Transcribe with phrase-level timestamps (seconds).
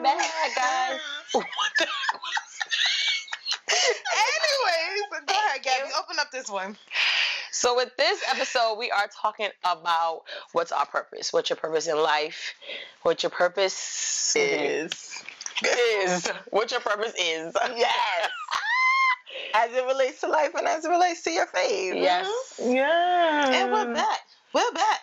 [0.00, 1.00] Um, We are back, guys.
[3.68, 5.90] Anyways, go ahead, Gabby.
[5.98, 6.76] Open up this one.
[7.52, 11.98] So with this episode, we are talking about what's our purpose, what's your purpose in
[11.98, 12.54] life,
[13.02, 15.22] what your purpose is,
[15.62, 17.54] is what your purpose is.
[17.76, 18.30] Yes.
[19.54, 21.94] as it relates to life and as it relates to your faith.
[21.96, 22.60] Yes.
[22.64, 23.50] Yeah.
[23.50, 24.20] And we're back.
[24.54, 25.00] We're back.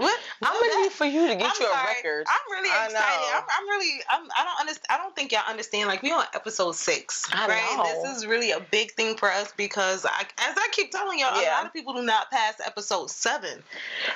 [0.00, 0.08] We're,
[0.42, 1.86] I'm gonna need for you to get I'm you a sorry.
[1.94, 2.26] record.
[2.28, 3.28] I'm really I excited.
[3.34, 4.00] I'm, I'm really.
[4.10, 4.86] I'm, I don't understand.
[4.88, 5.88] I don't think y'all understand.
[5.88, 7.76] Like we on episode six, I right?
[7.76, 8.02] know.
[8.02, 11.34] This is really a big thing for us because, I, as I keep telling y'all,
[11.38, 13.62] a lot of people do not pass episode seven.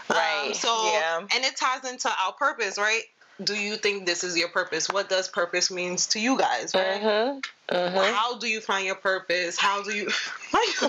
[0.08, 0.46] Right.
[0.48, 1.18] Um, so, Yeah.
[1.20, 3.02] and it ties into our purpose, right?
[3.42, 4.88] Do you think this is your purpose?
[4.88, 7.02] What does purpose means to you guys, right?
[7.02, 7.74] Mm-hmm.
[7.74, 8.14] Mm-hmm.
[8.14, 9.58] How do you find your purpose?
[9.58, 10.08] How do you?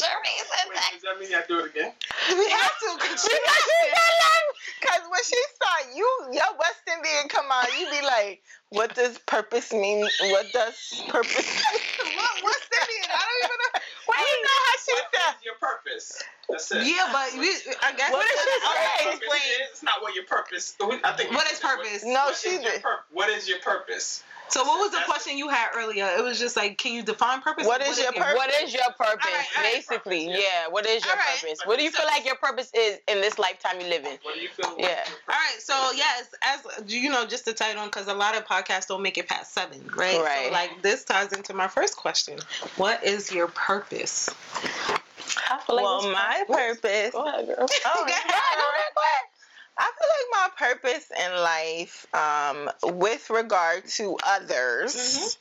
[0.00, 1.92] Why you- Jeremy said Wait, does that mean I do it again?
[2.38, 2.88] we have to.
[2.98, 3.94] 'cause She you got got you it.
[3.94, 4.42] that laugh.
[4.80, 9.18] Cause when she saw you, your West Indian come on, you be like, what does
[9.18, 10.06] purpose mean?
[10.30, 11.46] What does purpose
[12.14, 13.04] What, what's that mean?
[13.08, 13.80] I don't even know.
[14.08, 15.34] Well, you know how she What said.
[15.38, 16.22] is your purpose?
[16.48, 16.86] That's it.
[16.86, 17.48] Yeah, but we,
[17.82, 18.12] I guess.
[18.12, 19.16] What did she I'll say?
[19.16, 19.40] explain.
[19.72, 20.76] It's not what your purpose.
[20.80, 21.30] I think.
[21.32, 22.04] What is purpose?
[22.04, 22.82] No, what she your did.
[22.82, 24.22] pur- What is your purpose?
[24.48, 26.06] So what was the question you had earlier?
[26.16, 27.66] It was just like, can you define purpose?
[27.66, 28.34] What is your purpose?
[28.34, 29.26] What is your purpose?
[29.26, 30.68] All right, all right, Basically, purpose, yeah.
[30.68, 31.40] What is your All right.
[31.40, 31.58] purpose?
[31.64, 34.18] What do you feel like your purpose is in this lifetime you live in?
[34.22, 34.74] What do you feel?
[34.78, 35.02] Yeah.
[35.28, 38.44] All right, so yes, as you know, just to title on, because a lot of
[38.44, 40.20] podcasts don't make it past seven, right?
[40.20, 40.46] Right.
[40.46, 42.38] So like this ties into my first question:
[42.76, 44.28] What is your purpose?
[45.50, 47.12] I feel like Well, my purpose.
[47.12, 47.56] Go ahead, girl.
[47.60, 49.33] Oh, Go ahead, go right, go ahead.
[49.76, 55.36] I feel like my purpose in life, um, with regard to others,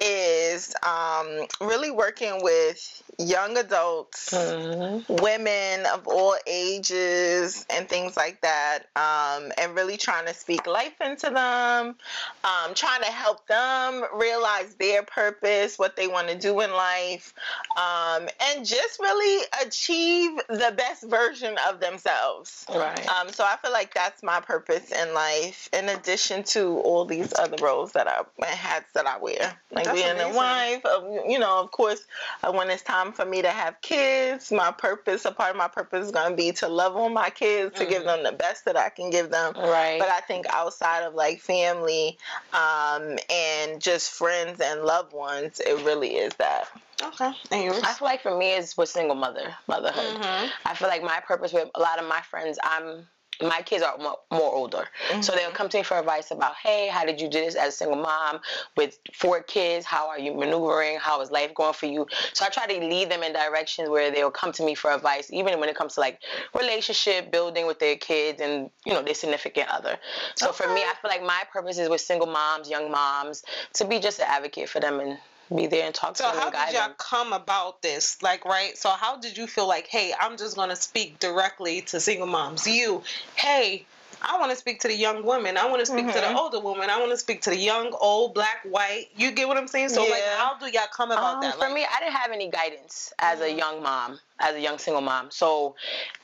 [0.00, 5.08] is um, really working with young adults, Mhm.
[5.20, 11.00] women of all ages, and things like that, um, and really trying to speak life
[11.00, 11.96] into them,
[12.44, 17.32] um, trying to help them realize their purpose, what they want to do in life,
[17.76, 22.66] um, and just really achieve the best version of themselves.
[22.68, 23.08] Right.
[23.08, 27.32] Um, so I feel like that's my purpose in life, in addition to all these
[27.38, 30.32] other roles that I hats that I wear, like That's being amazing.
[30.32, 30.84] a wife.
[30.84, 32.00] Of, you know, of course,
[32.42, 35.68] uh, when it's time for me to have kids, my purpose, a part of my
[35.68, 38.06] purpose, is going to be to love on my kids, to give Mhm.
[38.06, 39.54] them the best that I can give them.
[39.56, 39.98] Right.
[39.98, 42.18] But I think outside of like family
[42.52, 46.68] um, and just friends and loved ones, it really is that.
[47.02, 47.30] Okay.
[47.50, 47.84] And?
[47.84, 50.16] I feel like for me it's with single mother, motherhood.
[50.16, 50.52] Mhm.
[50.64, 53.06] I feel like my purpose with a lot of my friends, I'm
[53.42, 54.88] my kids are more, more older,
[55.20, 55.56] so they'll mm-hmm.
[55.56, 57.96] come to me for advice about, hey, how did you do this as a single
[57.96, 58.40] mom
[58.76, 59.84] with four kids?
[59.84, 60.98] How are you maneuvering?
[60.98, 62.06] How is life going for you?
[62.32, 65.30] So I try to lead them in directions where they'll come to me for advice,
[65.32, 66.20] even when it comes to like
[66.58, 69.96] relationship building with their kids and you know their significant other.
[70.36, 73.42] So for me, I feel like my purpose is with single moms, young moms,
[73.74, 75.18] to be just an advocate for them and
[75.54, 76.94] be there and talk So to them So how did y'all them.
[76.98, 78.22] come about this?
[78.22, 78.76] Like, right?
[78.76, 82.66] So how did you feel like, hey, I'm just gonna speak directly to single moms?
[82.66, 83.02] You,
[83.36, 83.86] hey,
[84.22, 85.56] I want to speak to the young women.
[85.56, 86.36] I want to speak to the Mhm.
[86.36, 86.88] older woman.
[86.90, 89.08] I want to speak to the young, old, black, white.
[89.14, 89.90] You get what I'm saying?
[89.90, 90.36] So like, Yeah.
[90.38, 91.54] how do y'all come about Um, that?
[91.54, 93.58] For Like, me, I didn't have any guidance as a Mhm.
[93.58, 95.30] young mom, as a young single mom.
[95.30, 95.76] So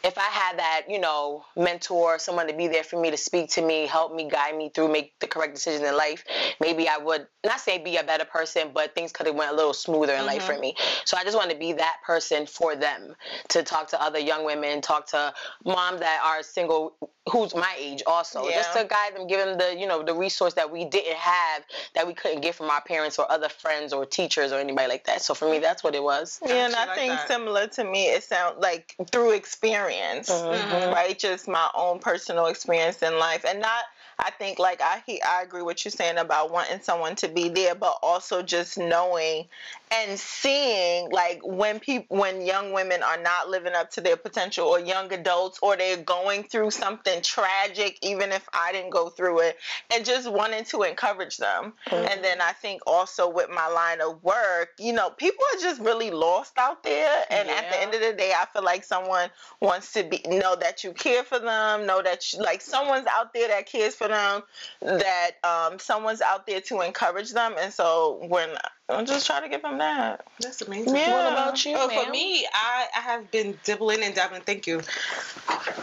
[0.04, 3.50] if I had that, you know, mentor, someone to be there for me to speak
[3.50, 6.24] to me, help me, guide me through, make the correct decisions in life,
[6.60, 9.54] maybe I would not say be a better person, but things could have went a
[9.54, 10.60] little smoother in life for mm-hmm.
[10.60, 10.76] me.
[11.04, 13.14] So I just want to be that person for them
[13.48, 15.32] to talk to other young women, talk to
[15.64, 16.96] moms that are single
[17.30, 20.54] who's my age also just to guide them give them the you know the resource
[20.54, 21.62] that we didn't have
[21.94, 25.04] that we couldn't get from our parents or other friends or teachers or anybody like
[25.04, 25.62] that so for me mm-hmm.
[25.62, 27.28] that's what it was Yeah, and Actually I like think that.
[27.28, 30.92] similar to me, it sounds like through experience, Mhm.
[30.94, 31.18] right?
[31.18, 33.84] Just my own personal experience in life, and not.
[34.24, 37.48] I think like I he, I agree what you're saying about wanting someone to be
[37.48, 39.46] there, but also just knowing
[39.92, 44.66] and seeing like when people when young women are not living up to their potential
[44.66, 49.40] or young adults or they're going through something tragic even if I didn't go through
[49.40, 49.58] it
[49.92, 51.74] and just wanting to encourage them.
[51.90, 55.80] And then I think also with my line of work, you know, people are just
[55.80, 59.28] really lost out there and at the end of the day I feel like someone
[59.60, 63.34] wants to be know that you care for them, know that you, like someone's out
[63.34, 64.42] there that cares for them
[64.80, 68.48] that um, someone's out there to encourage them, and so when
[68.88, 70.24] I'm just trying to give them that.
[70.40, 70.94] That's amazing.
[70.96, 71.12] Yeah.
[71.12, 72.04] What about you, Oh, ma'am?
[72.04, 74.42] for me, I, I have been dibbling and dabbling.
[74.42, 74.82] Thank you.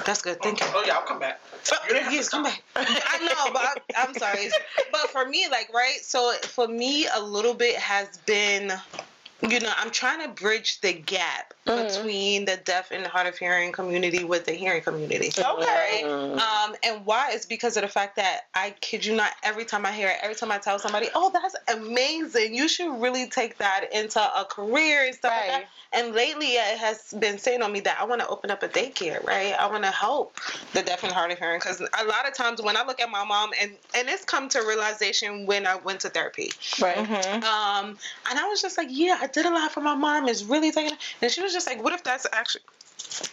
[0.06, 0.42] That's good.
[0.42, 0.68] Thank you.
[0.70, 1.40] Oh yeah, I'll come back.
[1.88, 2.64] You didn't Yes, come back.
[2.76, 3.62] I know, but
[3.96, 4.50] I, I'm sorry.
[4.92, 6.00] But for me, like, right?
[6.02, 8.72] So for me, a little bit has been,
[9.48, 11.88] you know, I'm trying to bridge the gap Mhm.
[11.88, 15.32] between the deaf and hard of hearing community with the hearing community.
[15.38, 16.02] Okay.
[16.04, 16.40] Mm.
[16.40, 19.86] Um, and why is because of the fact that I kid you not, every time
[19.86, 22.54] I hear it, every time I tell somebody, "Oh, that's amazing!
[22.56, 25.62] You should really take that into a career and stuff like Right.
[25.62, 28.62] that." And lately, it has been saying on me that I want to open up
[28.62, 29.54] a daycare, right?
[29.58, 30.38] I want to help
[30.74, 33.10] the deaf and hard of hearing because a lot of times when I look at
[33.10, 36.98] my mom, and and it's come to realization when I went to therapy, Right.
[36.98, 37.44] Mhm.
[37.44, 37.98] um,
[38.30, 40.28] and I was just like, yeah, I did a lot for my mom.
[40.28, 40.98] It's really taking.
[41.22, 42.64] And she was just like, what if that's actually.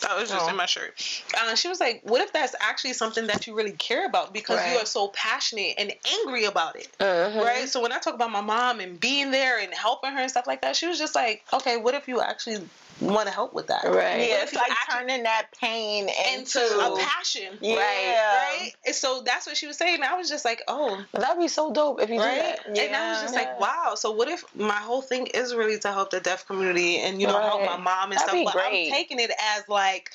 [0.01, 0.51] That was just Oh.
[0.51, 0.95] in my shirt.
[1.37, 4.65] Uh, she was like, "What if that's actually something that you really care about because
[4.67, 7.43] you are so passionate and angry about it, Mhm.
[7.45, 10.31] right?" So when I talk about my mom and being there and helping her and
[10.31, 12.71] stuff like that, she was just like, "Okay, what if you actually
[13.01, 14.29] want to help with that?" Right.
[14.29, 17.77] Yeah, What it's like actually- turning that pain into, into a passion, Yeah.
[17.77, 18.73] right?
[18.87, 20.03] And so that's what she was saying.
[20.03, 22.57] I was just like, "Oh, That'd be so dope if you right?
[22.67, 22.79] do that.
[22.87, 23.41] And I was just Yeah.
[23.41, 23.95] like, wow.
[23.97, 27.27] So what if my whole thing is really to help the deaf community and you
[27.27, 28.87] know help my mom and That'd stuff, be but great.
[28.89, 30.11] I'm taking it as like.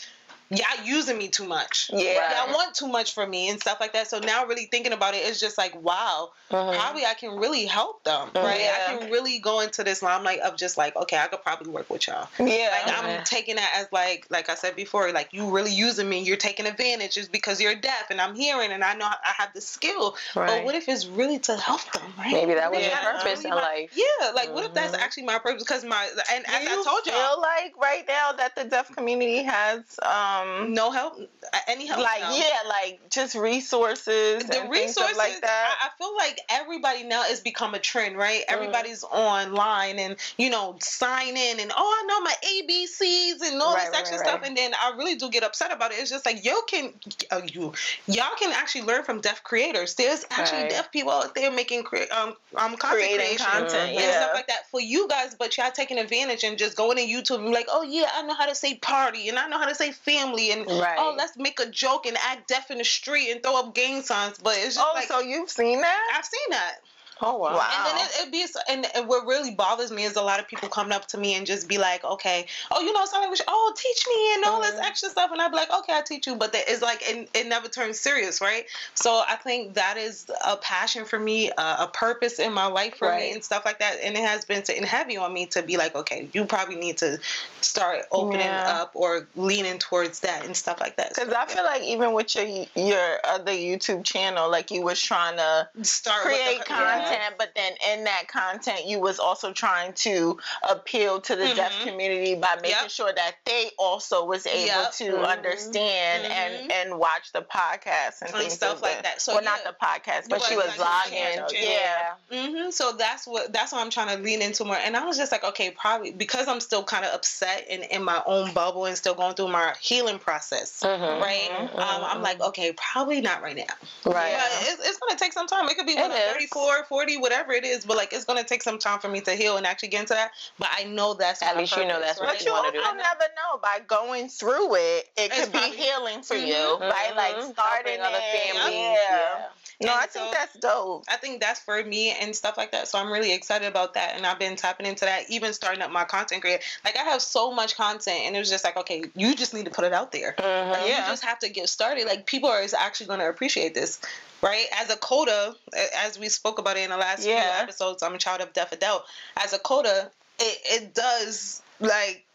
[0.51, 1.89] Y'all using me too much.
[1.93, 2.17] Yeah.
[2.19, 2.35] Right.
[2.45, 4.07] Y'all want too much from me and stuff like that.
[4.07, 6.75] So now, really thinking about it, it's just like, wow, Mhm.
[6.77, 8.43] probably I can really help them, Mhm.
[8.43, 8.59] right?
[8.59, 8.75] Yeah.
[8.89, 11.89] I can really go into this limelight of just like, okay, I could probably work
[11.89, 12.27] with y'all.
[12.37, 12.69] Yeah.
[12.85, 16.19] Like I'm taking that as like, like I said before, like you really using me.
[16.19, 19.53] You're taking advantage just because you're deaf and I'm hearing and I know I have
[19.53, 20.17] the skill.
[20.35, 20.47] Right.
[20.47, 22.33] But what if it's really to help them, right?
[22.33, 22.87] Maybe that was Yeah.
[23.03, 23.91] your purpose Really in my- life.
[23.93, 24.99] Yeah, like what if that's Mhm.
[25.01, 25.63] actually my purpose?
[25.63, 28.65] Because my and Do as I told you told feel like right now that the
[28.65, 30.40] deaf community has um
[30.73, 31.19] no help,
[31.67, 32.35] any help, like no.
[32.35, 35.77] yeah, like just resources the and resources like that.
[35.81, 38.41] I, I feel like everybody now has become a trend, right?
[38.41, 38.53] Mm-hmm.
[38.53, 43.75] Everybody's online and you know sign in and oh I know my ABCs and all
[43.75, 44.27] Right, this extra right.
[44.27, 45.95] stuff, and then I really do get upset about it.
[45.99, 46.93] It's just like yo can
[47.31, 47.73] uh, you
[48.07, 49.95] y'all can actually learn from deaf creators.
[49.95, 54.11] There's actually deaf people out there making cre- um um content Creating content, and yeah.
[54.23, 57.39] stuff like that for you guys, but y'all taking advantage and just going to YouTube
[57.43, 59.75] and like oh yeah I know how to say party and I know how to
[59.75, 60.95] say family and oh, Right.
[60.97, 64.01] oh let's make a joke and act deaf in the street and throw up gang
[64.01, 65.99] signs, but it's just Oh, like so you've seen that?
[66.15, 66.75] I've seen that.
[67.21, 67.55] Oh wow.
[67.55, 67.69] Wow.
[67.75, 70.47] And then it, it be and, and what really bothers me is a lot of
[70.47, 73.41] people coming up to me and just be like, okay, oh, you know sign language,
[73.47, 74.83] oh, teach me and all this Mhm.
[74.87, 77.29] extra stuff, and I'd be like, okay, I teach you, but that is like, it,
[77.33, 78.65] it never turns serious, right?
[78.95, 82.95] So I think that is a passion for me, uh, a purpose in my life
[82.97, 83.21] for Right.
[83.21, 85.77] me, and stuff like that, and it has been sitting heavy on me to be
[85.77, 87.19] like, okay, you probably need to
[87.61, 88.63] start opening Yeah.
[88.81, 91.09] up or leaning towards that and stuff like that.
[91.09, 95.37] Because I feel like even with your your other YouTube channel, like you was trying
[95.37, 100.37] to start create the- content, but then in that content, you was also trying to
[100.69, 101.83] appeal to the deaf Mhm.
[101.87, 102.89] community by making Yep.
[102.91, 104.91] sure that they also was able Yep.
[104.93, 105.25] to Mhm.
[105.27, 106.73] understand and Mhm.
[106.73, 109.21] and watch the podcast and, And things stuff like that.
[109.21, 111.51] So, well, not the podcast, but Right, she was vlogging.
[111.51, 112.13] Yeah.
[112.31, 114.75] hmm So that's what that's what I'm trying to lean into more.
[114.77, 118.03] And I was just like, okay, probably because I'm still kind of upset and in
[118.03, 121.21] my own bubble and still going through my healing process, Mhm.
[121.21, 121.49] right?
[121.51, 121.77] Mhm.
[121.79, 123.73] Um, I'm like, okay, probably not right now.
[124.05, 124.35] Right.
[124.61, 125.67] It's, it's going to take some time.
[125.69, 127.85] It could be when It 34, 40, whatever it is.
[127.85, 130.01] But like, it's going to take some time for me to heal and actually get
[130.01, 130.31] into that.
[130.59, 132.29] But I know that's At my least you know purpose, that's what?
[132.29, 132.79] But you you wanna do.
[132.83, 132.97] I know.
[132.97, 135.09] never know by going through it.
[135.17, 136.79] It It's could be healing for you Mhm.
[136.79, 137.51] by like Mhm.
[137.53, 138.53] starting Helping other it.
[138.53, 138.97] families.
[138.99, 139.47] Yeah.
[139.81, 141.03] No, And I think so- that's dope.
[141.09, 142.87] I think that's for me and stuff like that.
[142.87, 144.15] So I'm really excited about that.
[144.15, 146.63] And I've been tapping into that, even starting up my content creator.
[146.85, 149.65] Like I have so much content and it was just like, okay, you just need
[149.65, 150.35] to put it out there.
[150.37, 150.71] Mhm.
[150.71, 151.05] Like, Yeah.
[151.05, 152.05] You just have to get started.
[152.05, 153.99] Like people are actually going to appreciate this.
[154.43, 155.55] Right, as a CODA,
[155.97, 158.71] as we spoke about it in the last few episodes, I'm a child of deaf
[158.71, 159.03] adult.
[159.37, 160.09] As a CODA,
[160.39, 162.25] it, it does like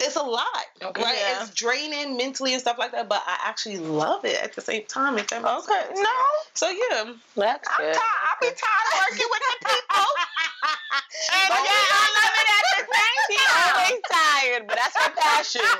[0.00, 0.46] it's a lot,
[0.82, 1.02] Okay.
[1.02, 1.16] right?
[1.18, 1.42] Yeah.
[1.42, 4.84] It's draining mentally and stuff like that, but I actually love it at the same
[4.86, 5.18] time.
[5.18, 5.80] If that makes Okay.
[5.88, 5.98] sense.
[6.00, 6.16] No,
[6.54, 7.94] So yeah, That's I'm good.
[7.94, 8.02] tired.
[8.02, 10.06] I be tired of working with the people.
[11.32, 13.72] and But yeah, I love it at the same time.
[13.76, 15.70] always tired, but that's her passion.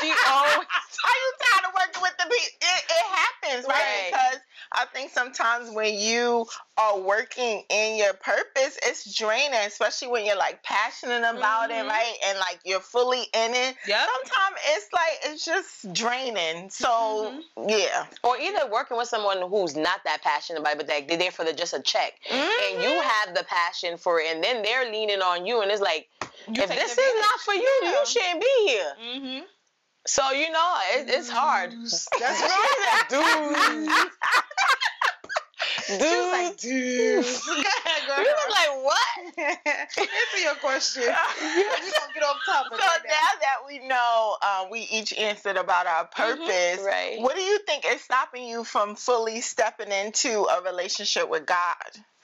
[0.00, 0.68] She always.
[0.68, 2.58] Are you tired of working with the people?
[2.62, 3.74] It, it happens, right?
[3.82, 4.10] Right.
[4.12, 4.38] Because
[4.74, 6.46] I think sometimes when you
[6.78, 11.88] are working in your purpose, it's draining, especially when you're like passionate about it, Mhm.
[11.88, 12.14] right?
[12.26, 13.76] And like you're fully in it.
[13.86, 14.06] Yeah.
[14.06, 16.70] Sometimes it's like it's just draining.
[16.70, 18.06] So yeah.
[18.24, 21.30] Or either working with someone who's not that passionate about it, but they, they're there
[21.32, 22.14] for the, just a check.
[22.30, 25.80] And you have the passion for it, and then they're leaning on you, and it's
[25.82, 26.08] like,
[26.48, 27.90] You if this is not for you, Yeah.
[27.90, 29.44] you shouldn't be here.
[30.04, 30.06] Mm-hmm.
[30.06, 31.72] So you know, it, it's hard.
[31.72, 33.06] That's right.
[33.08, 33.92] Dudes.
[35.88, 36.32] Dude.
[36.32, 37.24] Like, dude.
[37.46, 38.16] Go ahead, girl.
[38.18, 39.38] We was like, what?
[39.98, 41.02] Answer your question.
[41.02, 42.72] we don't get off topic.
[42.80, 47.16] So right now that we know um, we each answered about our purpose, Right.
[47.20, 51.74] what do you think is stopping you from fully stepping into a relationship with God?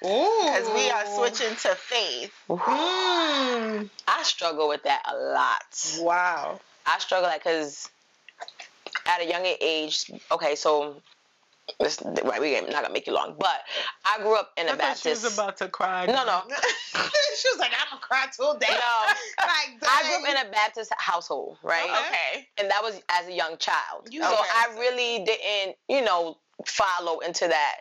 [0.01, 2.33] Because we are switching to faith.
[2.49, 3.91] Mm.
[4.07, 5.99] I struggle with that a lot.
[6.01, 6.61] Wow.
[6.89, 7.89] I struggle like because
[9.07, 10.11] at a younger age.
[10.33, 10.97] Okay, so.
[11.81, 13.61] This, right, we're not gonna make you long, but
[14.03, 15.03] I grew up in a Baptist.
[15.03, 16.07] She was about to cry.
[16.07, 18.67] no, no, she was like, I'm gonna cry till day.
[18.71, 19.13] no.
[19.47, 21.85] Like, I grew up in a Baptist household, right?
[21.85, 22.49] Okay.
[22.57, 24.09] and that was as a young child.
[24.11, 24.35] You so.
[24.35, 27.81] I really didn't, you know, follow into that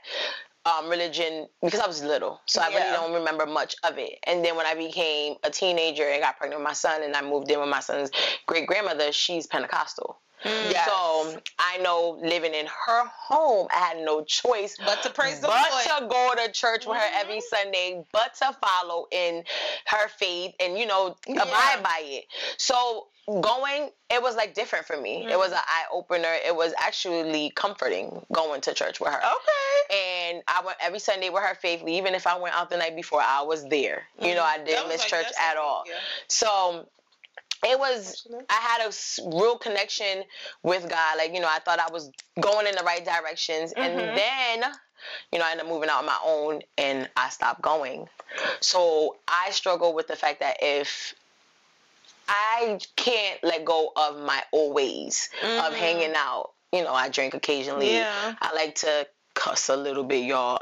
[0.67, 2.41] um, religion because I was little.
[2.45, 2.77] So I Yeah.
[2.77, 4.19] really don't remember much of it.
[4.25, 7.21] And then when I became a teenager and got pregnant with my son, and I
[7.21, 8.12] moved in with my son's
[8.47, 10.19] great grandmother, she's Pentecostal.
[10.46, 10.86] Yes.
[10.88, 15.48] So I know living in her home, I had no choice But to praise the
[15.48, 16.01] but Lord.
[16.01, 17.56] to go to church with her every Mm-hmm.
[17.56, 19.44] Sunday, but to follow in
[19.88, 21.41] her faith and you know Yeah.
[21.44, 22.25] abide by it.
[22.58, 23.08] So
[23.41, 25.24] going, it was like different for me.
[25.24, 25.38] It Mm-hmm.
[25.39, 26.34] was an eye opener.
[26.46, 29.17] It was actually comforting going to church with her.
[29.20, 29.96] Okay.
[30.29, 31.98] And I went every Sunday with her faithfully.
[31.98, 34.03] Even if I went out the night before, I was there.
[34.20, 35.84] You know, I didn't miss like- church at all.
[35.88, 35.94] yeah.
[36.29, 36.88] So
[37.64, 40.24] it was I had a real connection
[40.64, 41.18] with God.
[41.18, 43.74] Like, you know, I thought I was going in the right directions.
[43.74, 43.84] Mhm.
[43.86, 44.72] And then,
[45.32, 48.08] you know, I ended up moving out on my own and I stopped going.
[48.60, 51.16] So I struggle with the fact that if
[52.28, 55.74] I can't let go of my old ways of Mhm.
[55.74, 57.98] hanging out, you know, I drink occasionally.
[58.00, 58.36] Yeah.
[58.42, 60.60] I like to cuss a little bit, y'all.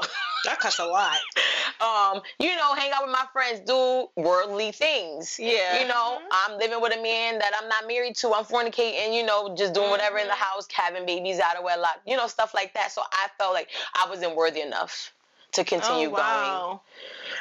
[0.48, 1.18] I cuss a lot.
[1.80, 5.38] um, you know, hang out with my friends, do worldly things.
[5.38, 5.80] Yeah.
[5.80, 8.32] You know, I'm living with a man that I'm not married to.
[8.32, 12.00] I'm fornicating, you know, just doing whatever in the house, having babies out of wedlock,
[12.06, 12.92] you know, stuff like that.
[12.92, 15.12] So I felt like I wasn't worthy enough
[15.56, 16.18] to continue oh, wow.
[16.18, 16.80] going.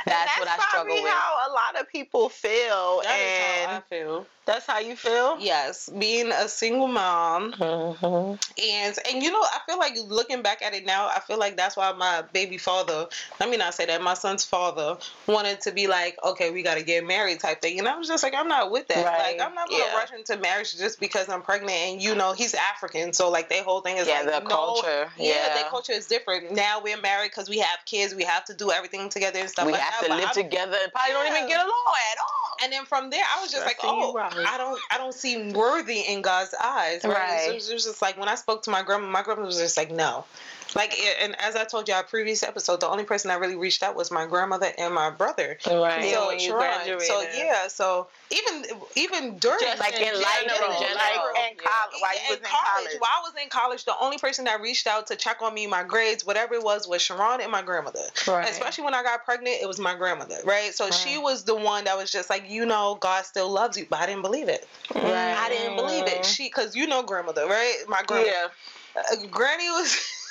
[0.05, 1.11] That's, And what I struggle probably with.
[1.11, 4.27] how a lot of people feel, That is and how I feel.
[4.45, 5.37] that's how you feel.
[5.39, 8.39] Yes, being a single mom, Mhm.
[8.61, 11.57] and and you know, I feel like looking back at it now, I feel like
[11.57, 13.07] that's why my baby father,
[13.39, 16.75] let me not say that, my son's father wanted to be like, okay, we got
[16.75, 19.03] to get married type thing, and I was just like, I'm not with that.
[19.03, 19.37] Right.
[19.37, 19.95] Like, I'm not gonna Yeah.
[19.95, 23.63] rush into marriage just because I'm pregnant, and you know, he's African, so like their
[23.63, 25.11] whole thing is Yeah, like, the no, culture.
[25.17, 25.53] Yeah, Yeah.
[25.55, 26.51] their culture is different.
[26.51, 29.65] Now we're married because we have kids, we have to do everything together and stuff
[29.65, 30.07] We like have that.
[30.09, 32.57] to live I'm- together and probably don't even get along at all.
[32.63, 34.33] and then from there, I was just like, Stressing you oh, out.
[34.37, 37.13] I don't, I don't seem worthy in God's eyes, right?
[37.13, 37.41] Right.
[37.45, 39.77] So it was just like when I spoke to my grandma, my grandma was just
[39.77, 40.25] like, no.
[40.75, 43.83] Like, and as I told you our previous episode, the only person that really reached
[43.83, 45.57] out was my grandmother and my brother.
[45.65, 46.11] Right.
[46.11, 46.59] So, when you Sharon.
[46.59, 47.07] graduated.
[47.07, 50.95] so yeah, so even even during Just Like in life in general, general.
[50.95, 52.95] like in college, while was in college.
[52.99, 55.67] While I was in college, the only person that reached out to check on me,
[55.67, 58.03] my grades, whatever it was, was Sharon and my grandmother.
[58.27, 58.49] Right.
[58.49, 60.73] Especially when I got pregnant, it was my grandmother, right?
[60.73, 63.85] So she was the one that was just like, you know, God still loves you,
[63.89, 64.67] but I didn't believe it.
[64.93, 65.05] Right.
[65.05, 66.25] I didn't believe it.
[66.25, 67.77] She, cause you know grandmother, right?
[67.87, 68.51] My grandmother.
[68.95, 69.01] Yeah.
[69.11, 69.95] Uh, Granny was.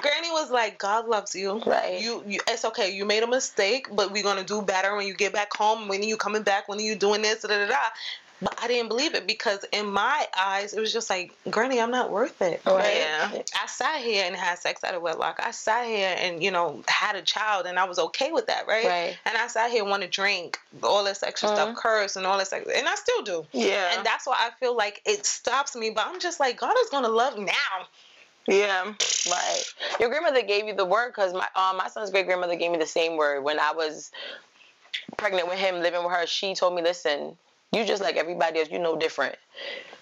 [0.00, 1.60] Granny was like, God loves you.
[1.60, 2.00] Right.
[2.00, 2.94] You, you, it's okay.
[2.94, 5.88] You made a mistake, but we're gonna do better when you get back home.
[5.88, 6.68] When are you coming back?
[6.68, 7.42] When are you doing this?
[7.42, 7.76] Da, da, da.
[8.42, 11.90] But I didn't believe it because in my eyes, it was just like, Granny, I'm
[11.90, 12.60] not worth it.
[12.66, 12.96] Right.
[12.96, 13.42] Yeah.
[13.62, 15.40] I sat here and had sex out of wedlock.
[15.42, 18.66] I sat here and you know had a child, and I was okay with that,
[18.66, 18.84] right?
[18.84, 19.16] Right.
[19.24, 21.80] And I sat here want to drink all this extra stuff, uh-huh.
[21.80, 23.46] curse and all this, extra, and I still do.
[23.52, 23.96] Yeah.
[23.96, 25.90] And that's why I feel like it stops me.
[25.90, 27.86] But I'm just like, God is gonna love now.
[28.48, 28.92] Yeah.
[29.30, 29.62] Right.
[30.00, 32.78] Your grandmother gave you the word because my um, my son's great grandmother gave me
[32.78, 34.10] the same word when I was
[35.16, 36.26] pregnant with him, living with her.
[36.26, 37.36] She told me, "Listen,
[37.72, 38.70] you just like everybody else.
[38.70, 39.36] You know different."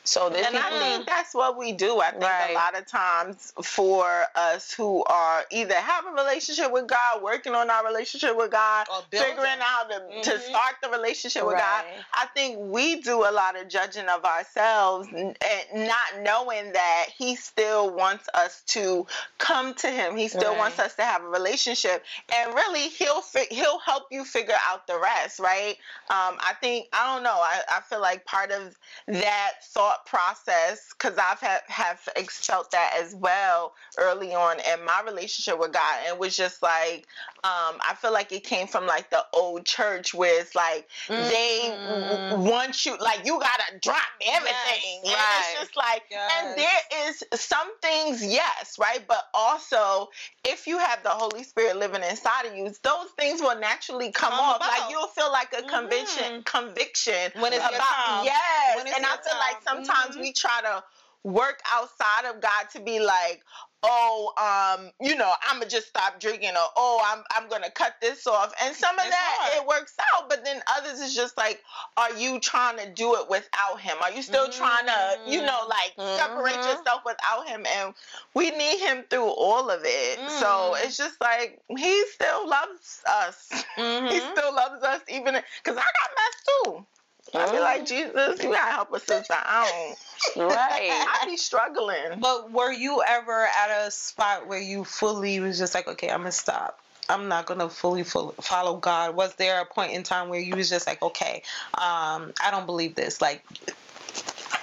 [0.04, 2.00] So this And I think that's what we do.
[2.00, 2.50] I think Right.
[2.50, 7.54] a lot of times for us who are either have a relationship with God, working
[7.54, 10.48] on our relationship with God, figuring out to, to Mhm.
[10.48, 15.08] start the relationship with God, I think we do a lot of judging of ourselves
[15.12, 15.36] and
[15.72, 19.06] not knowing that He still wants us to
[19.38, 20.16] come to Him.
[20.16, 20.58] He still Right.
[20.58, 24.86] wants us to have a relationship, and really, He'll fi- He'll help you figure out
[24.88, 25.78] the rest, right?
[26.10, 27.40] Um, I think I don't know.
[27.40, 31.98] I, I feel like part of that thought process, because I've had, have
[32.30, 36.62] felt that as well early on in my relationship with God, and it was just
[36.62, 37.06] like
[37.44, 41.76] um, I feel like it came from like the old church where it's like they
[41.76, 42.28] Mhm.
[42.28, 45.38] w- want you like you gotta drop everything Yes, and right.
[45.40, 50.08] it's just like and there is some things yes right but also
[50.44, 54.30] if you have the holy spirit living inside of you those things will naturally come,
[54.30, 54.68] Come off about.
[54.68, 56.44] like you'll feel like a conviction Mhm.
[56.44, 58.24] conviction When it's about time.
[58.24, 59.81] yes When it's and i feel like time.
[59.84, 60.20] Sometimes Mhm.
[60.20, 60.84] we try to
[61.24, 63.42] work outside of God to be like,
[63.84, 64.32] oh,
[64.78, 68.52] um, you know, I'ma just stop drinking or oh, I'm I'm gonna cut this off.
[68.62, 69.62] And some of It's that hard.
[69.62, 71.60] it works out, but then others is just like,
[71.96, 73.96] are you trying to do it without him?
[74.02, 76.78] Are you still trying to, you know, like separate Mhm.
[76.78, 77.66] yourself without him?
[77.66, 77.94] And
[78.34, 80.28] we need him through all of it.
[80.30, 80.84] So Mm.
[80.84, 83.50] it's just like he still loves us.
[83.76, 84.30] He Mhm.
[84.32, 86.86] still loves us even because I got messed too.
[87.34, 89.34] I be like, Jesus, you gotta help us, sister.
[89.34, 89.98] I don't.
[90.36, 90.88] Right.
[90.90, 92.20] I be struggling.
[92.20, 96.20] But were you ever at a spot where you fully was just like, okay, I'm
[96.20, 96.78] gonna stop.
[97.08, 99.16] I'm not gonna fully follow God.
[99.16, 101.42] Was there a point in time where you was just like, okay,
[101.74, 103.20] um, I don't believe this.
[103.20, 103.44] Like,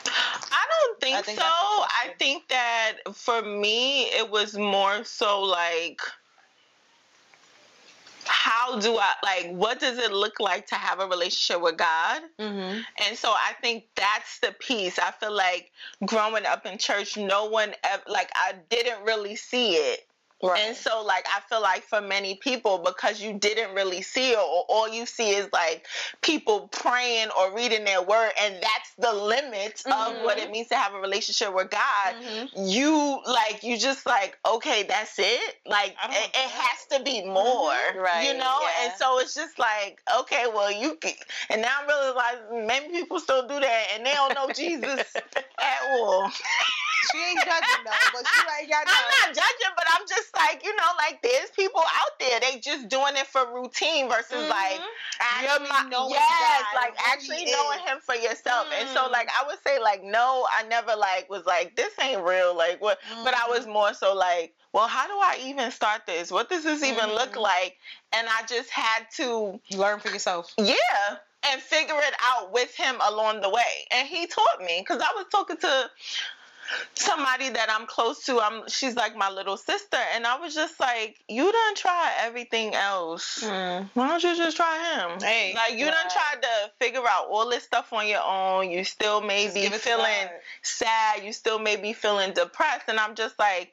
[0.05, 1.45] I don't think, I think so.
[1.45, 6.01] I think that for me, it was more so like,
[8.39, 9.51] how do I like?
[9.51, 12.21] What does it look like to have a relationship with God?
[12.39, 12.79] mm-hmm.
[13.05, 14.97] And so I think that's the piece.
[14.97, 15.71] I feel like
[16.05, 20.07] growing up in church, no one ever, like I didn't really see it.
[20.41, 20.61] Right.
[20.67, 24.37] And so, like, I feel like for many people, because you didn't really see it,
[24.37, 25.85] or all you see is like
[26.21, 30.51] people praying or reading their word, and that's the limit of what it mm-hmm.
[30.53, 32.15] means to have a relationship with God.
[32.23, 32.63] Mm-hmm.
[32.65, 35.55] You like, you just like, okay, that's it.
[35.65, 37.99] Like, it, it has to be more, mm-hmm.
[37.99, 38.85] Right, You know, yeah.
[38.85, 40.95] and so it's just like, okay, well, you.
[40.95, 41.13] Can,
[41.49, 45.99] and now I'm realizing maybe people still do that, and they don't know Jesus at
[45.99, 46.31] all.
[47.11, 50.63] She ain't judging though, but she like, got I'm not judging, but I'm just like,
[50.63, 54.49] you know, like there's people out there, they just doing it for routine versus Mhm.
[54.49, 54.81] like
[55.21, 57.51] Actually my, knowing yes, God, like actually is.
[57.51, 58.67] knowing him for yourself.
[58.79, 59.11] And so Mm.
[59.11, 62.81] like I would say like no, I never like was like this ain't real, like
[62.81, 66.31] what but I was more so like, well, how do I even start this?
[66.31, 67.41] What does this even look Mhm.
[67.41, 67.77] like?
[68.13, 70.53] And I just had to learn for yourself.
[70.57, 71.17] yeah,
[71.51, 73.87] and figure it out with him along the way.
[73.91, 75.89] And he taught me because I was talking to
[76.95, 78.39] somebody that I'm close to.
[78.39, 82.75] I'm she's like my little sister, and I was just like, you done try everything
[82.75, 83.43] else.
[83.93, 85.19] Why don't you just try him?
[85.21, 88.69] Hey, like you done tried to figure out all this stuff on your own.
[88.71, 90.27] You still may Just be give it to feeling
[90.61, 91.23] sad.
[91.23, 93.71] You still may be feeling depressed, and I'm just like.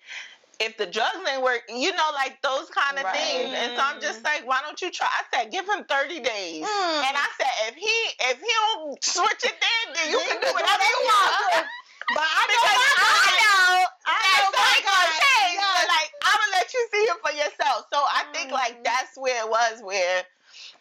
[0.59, 3.13] If the drugs ain't work, you know, like those kind of Right.
[3.15, 5.07] things, and so I'm just like, why don't you try?
[5.07, 7.05] I said, give him 30 days, Mm.
[7.05, 7.93] and I said, if he
[8.25, 11.67] if he don't switch it, then, then you can do whatever you whatever you want.
[12.15, 15.59] But I Because I know I that know my ain't gonna change.
[15.59, 17.87] But like, I'm gonna let you see it for yourself.
[17.93, 18.53] So I think Mm.
[18.55, 20.23] like that's where it was, where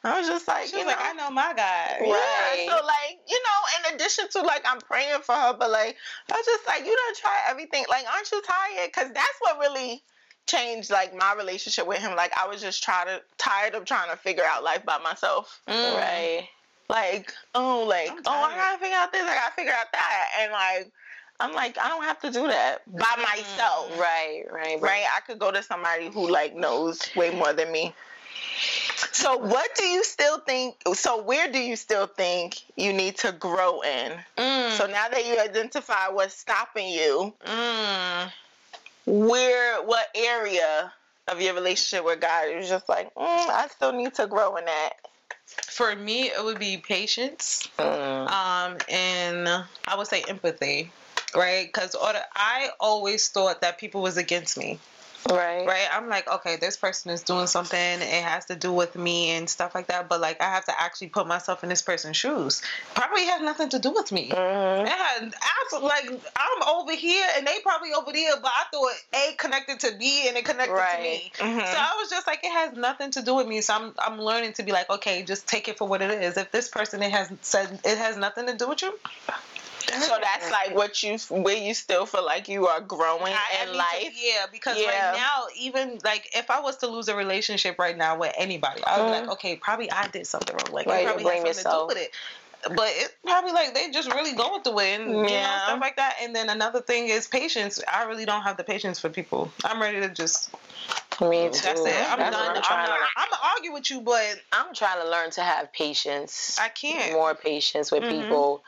[0.04, 1.98] I was just like, She you know, like, I know my God.
[2.06, 2.14] yeah.
[2.14, 2.68] Right.
[2.70, 5.98] So like, you know, in addition to like, I'm praying for her, but like,
[6.32, 7.86] I was just like, you don't try everything.
[7.90, 8.88] Like, aren't you tired?
[8.94, 10.04] Because that's what really
[10.46, 12.16] changed like my relationship with him.
[12.16, 15.60] Like, I was just trying to tired of trying to figure out life by myself.
[15.68, 15.96] Mm.
[15.98, 16.50] Right.
[16.88, 19.24] Like, oh, like, oh, I gotta figure out this.
[19.24, 20.92] I gotta figure out that, and like.
[21.40, 24.00] I'm like, I don't have to do that by myself.
[24.00, 24.44] Right.
[24.52, 24.82] Right.
[24.82, 25.04] right?
[25.16, 27.94] I could go to somebody who like knows way more than me.
[29.12, 33.32] So what do you still think so where do you still think you need to
[33.34, 34.14] grow in?
[34.38, 34.72] Mm.
[34.78, 38.32] So now that you identify what's stopping you, Mm.
[39.06, 40.94] where what area
[41.28, 44.66] of your relationship with God is just like, mm, I still need to grow in
[44.66, 44.94] that.
[45.68, 47.68] For me, it would be patience.
[47.78, 48.30] Mm.
[48.30, 49.48] um, and
[49.88, 50.92] I would say empathy,
[51.36, 51.68] right?
[51.68, 54.80] Because I always thought that people was against me,
[55.30, 55.66] Right.
[55.66, 55.88] right?
[55.92, 59.50] I'm like, okay, this person is doing something, it has to do with me and
[59.50, 60.08] stuff like that.
[60.08, 62.62] But like, I have to actually put myself in this person's shoes.
[62.94, 64.30] Probably had nothing to do with me.
[64.30, 64.86] Mhm.
[64.86, 65.34] It had
[65.82, 69.96] like I'm over here and they probably over there, but I thought a connected to
[69.98, 71.32] B and it connected to me.
[71.38, 71.72] Mhm.
[71.72, 73.62] So I was just like, it has nothing to do with me.
[73.62, 76.38] So I'm I'm learning to be like, okay, just take it for what it is.
[76.38, 78.94] If this person it has said it has nothing to do with you,
[79.92, 83.64] So that's like what you where you still feel like you are growing I- I
[83.64, 84.14] in to- life.
[84.16, 85.12] yeah, because Yeah.
[85.12, 88.84] right now, even like if I was to lose a relationship right now with anybody,
[88.86, 89.22] I would be Mhm.
[89.22, 90.72] like, okay, probably I did something wrong.
[90.72, 91.90] Like Right, you probably blame had something yourself.
[91.90, 92.14] to do with it.
[92.70, 95.64] But it's probably like they just really going through it and you know Yeah.
[95.66, 96.16] stuff like that.
[96.22, 97.80] And then another thing is patience.
[97.92, 99.52] I really don't have the patience for people.
[99.64, 100.50] I'm ready to just
[101.22, 101.62] Me too.
[101.62, 102.12] that's it.
[102.12, 102.50] I'm That's done.
[102.50, 103.06] I'm I'm, trying not, to.
[103.18, 106.58] I'm gonna argue with you, but I'm trying to learn to have patience.
[106.60, 107.14] I can't.
[107.14, 108.10] More patience with Mhm.
[108.10, 108.64] people.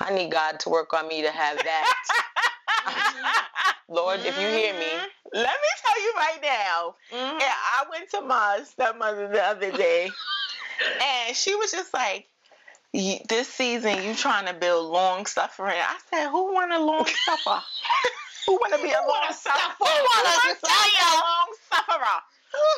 [0.00, 1.94] I need God to work on me to have that.
[3.88, 5.06] Lord, if you hear me, Mhm.
[5.32, 6.94] Let me tell you right now.
[7.12, 7.40] Mhm.
[7.40, 10.10] Yeah, I went to my stepmother the other day,
[11.02, 12.28] and she was just like,
[12.92, 17.06] "You- "This season, you trying to build long suffering." I said, "Who want a long
[17.24, 17.62] suffer?
[18.46, 19.74] Who want to be a long suffer?
[19.78, 22.22] Who want to be a long sufferer?"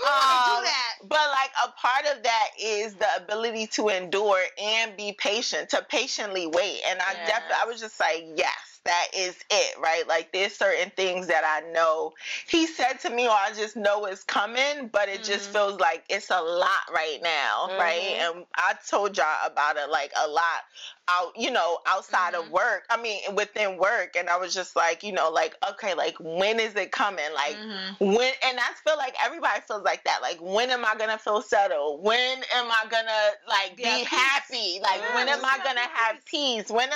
[0.07, 0.65] Um,
[1.05, 5.83] But like a part of that is the ability to endure and be patient, to
[5.89, 6.83] patiently wait.
[6.85, 7.29] And I Yes.
[7.29, 8.57] definitely, I was just like, yes,
[8.89, 10.09] that is it, right?
[10.09, 12.15] Like there's certain things that I know
[12.49, 15.53] he said to me or I just know is coming, but it just Mhm.
[15.53, 18.15] feels like it's a lot right now, right?
[18.17, 18.37] Mhm.
[18.37, 20.65] And I told y'all about it like a lot
[21.09, 22.51] out, you know, outside of Mhm.
[22.51, 22.85] work.
[22.91, 26.61] I mean, within work and I was just like, you know, like okay, like when
[26.61, 27.33] is it coming?
[27.35, 28.01] Like Mhm.
[28.01, 30.21] when and I feel like everybody feels like that.
[30.23, 32.03] Like when am I gonna feel settled?
[32.03, 34.81] When am I gonna like be Yeah, happy?
[34.83, 36.69] Like Yeah, when am I gonna have peace?
[36.71, 36.89] When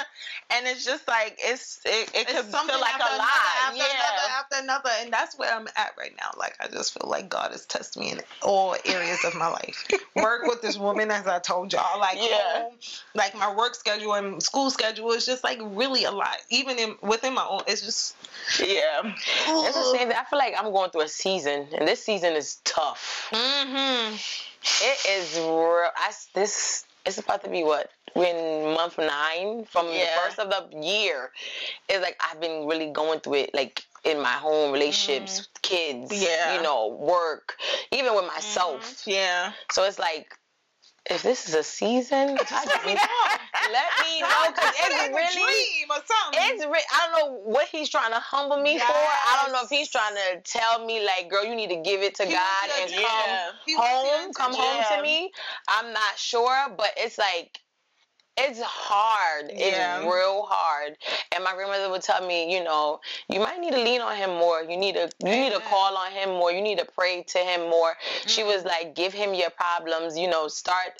[0.50, 3.28] and it's just like it's it, it It's could feel like a lot.
[3.62, 3.84] after yeah.
[3.84, 6.30] another, after another, and that's where I'm at right now.
[6.36, 9.84] Like I just feel like God has tested me in all areas of my life.
[10.16, 12.38] Work with this woman, as I told y'all, like Yeah.
[12.62, 12.74] home,
[13.14, 16.36] like my work schedule and school schedule is just like really a lot.
[16.50, 18.16] Even in within my own, it's just
[18.60, 19.02] yeah.
[19.04, 20.10] It's the same.
[20.10, 23.28] I feel like I'm going through a season, and this season is tough.
[23.32, 24.14] Mm-hmm.
[24.14, 25.88] It is real.
[25.96, 30.04] I this it's about to be what we're in month nine from Yeah.
[30.04, 31.30] the first of the year.
[31.88, 36.56] It's like I've been really going through it, like in my home relationships, kids, Yeah.
[36.56, 37.54] you know, work,
[37.92, 39.02] even with myself.
[39.06, 39.52] Yeah.
[39.70, 40.26] So it's like.
[41.10, 42.84] If this is a season, I just
[43.70, 46.40] let me know because it's really or something.
[46.40, 48.84] it's re- I don't know what he's trying to humble me for.
[48.92, 52.00] I don't know if he's trying to tell me like, girl, you need to give
[52.02, 53.28] it to He God and come
[53.66, 54.96] your home, come home Yeah.
[54.96, 55.30] to me.
[55.68, 57.58] I'm not sure, but it's like
[58.38, 59.50] it's hard.
[59.54, 59.96] Yeah.
[59.98, 60.96] It's real hard.
[61.34, 64.30] And my grandmother would tell me, you know, you might need to lean on him
[64.30, 64.62] more.
[64.62, 66.50] You need to you need to call on him more.
[66.50, 67.92] You need to pray to him more.
[68.26, 68.46] She Mm.
[68.46, 70.92] was like, give him your problems, you know, start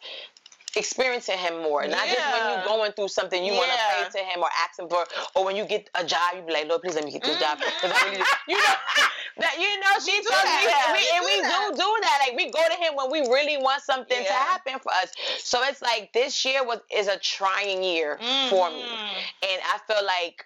[0.76, 1.86] experiencing him more.
[1.86, 4.08] Not just when you're going through something, you want to Yeah.
[4.08, 5.04] pray to him or ask him for,
[5.34, 7.38] or when you get a job, you be like, Lord, please let me get this
[7.38, 7.58] job.
[7.62, 8.74] I really, you know,
[9.38, 10.62] that you know, she do told that.
[10.64, 12.18] me, Yeah, we, we and we do do that.
[12.26, 15.12] Like we go to him when we really want something to happen for us.
[15.38, 19.50] So it's like this year was is a trying year for me, Mhm.
[19.50, 20.44] and I feel like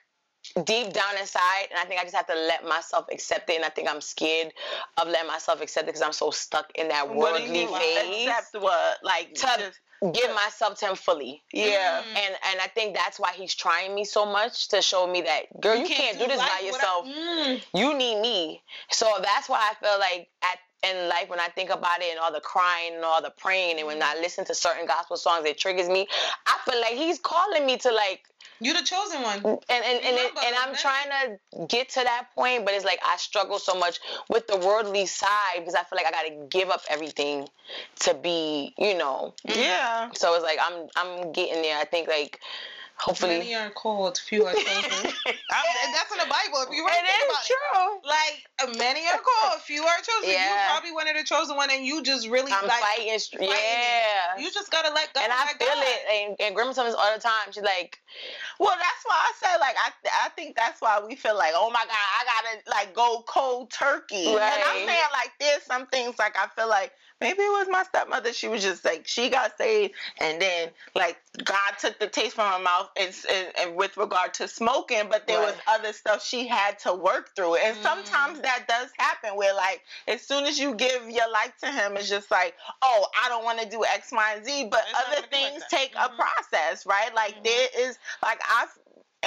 [0.65, 3.57] deep down inside, and I think I just have to let myself accept it.
[3.57, 4.53] And I think I'm scared
[5.01, 7.69] of letting myself accept it because I'm so stuck in that What do worldly you
[7.69, 8.27] phase.
[8.29, 8.99] accept what?
[9.03, 9.81] Like To just,
[10.15, 11.43] give myself to him fully.
[11.53, 12.03] yeah.
[12.03, 12.17] Mhm.
[12.17, 15.61] And and I think that's why he's trying me so much to show me that
[15.61, 17.07] girl, you, can't, do this by without- yourself.
[17.07, 17.63] Mm.
[17.75, 18.63] You need me.
[18.91, 22.19] So that's why I feel like at in life when I think about it and
[22.21, 25.45] all the crying and all the praying and when I listen to certain gospel songs,
[25.47, 26.07] it triggers me.
[26.47, 28.21] I feel like he's calling me to like
[28.61, 29.37] You the chosen one.
[29.37, 33.01] and and and, it, and I'm trying to get to that point, but it's like
[33.05, 36.71] I struggle so much with the worldly side because I feel like I gotta give
[36.71, 37.49] up everything
[38.01, 39.35] to be, you know.
[39.45, 40.11] Yeah.
[40.15, 41.79] So it's like I'm I'm getting there.
[41.79, 42.41] I think like
[42.99, 45.13] hopefully Many are called, few are chosen.
[45.87, 46.63] And that's in the Bible.
[46.67, 47.55] If you really It think is it.
[47.55, 48.01] true.
[48.05, 50.31] Like uh, many are called, few are chosen.
[50.33, 50.45] Yeah.
[50.51, 52.81] You probably one of the chosen one, and you just really I'm like.
[52.83, 53.19] fighting.
[53.19, 54.03] str- fighting it.
[54.37, 54.43] Yeah.
[54.43, 55.21] You just gotta let go.
[55.23, 55.85] and I feel God.
[55.87, 56.01] it.
[56.13, 57.53] And, and Grandma tells me all the time.
[57.53, 58.01] She's like,
[58.59, 61.71] Well, that's why I said like I I think that's why we feel like oh
[61.71, 64.27] my god I gotta like go cold turkey.
[64.27, 67.83] And I'm saying like there's some things like I feel like maybe it was my
[67.85, 68.33] stepmother.
[68.33, 72.51] She was just like she got saved and then like God took the taste from
[72.53, 76.47] her mouth and, and, and with regard to smoking, but there was other stuff she
[76.47, 77.57] had to work through.
[77.57, 77.83] And Mm.
[77.83, 81.97] sometimes that does happen where like as soon as you give your life to Him,
[81.97, 84.69] it's just like oh I don't want to do X, Y, and Z.
[84.71, 85.71] But It's other like things that.
[85.71, 86.17] take a Mhm.
[86.17, 87.15] process, right?
[87.15, 87.45] Like Mhm.
[87.45, 88.67] there is like I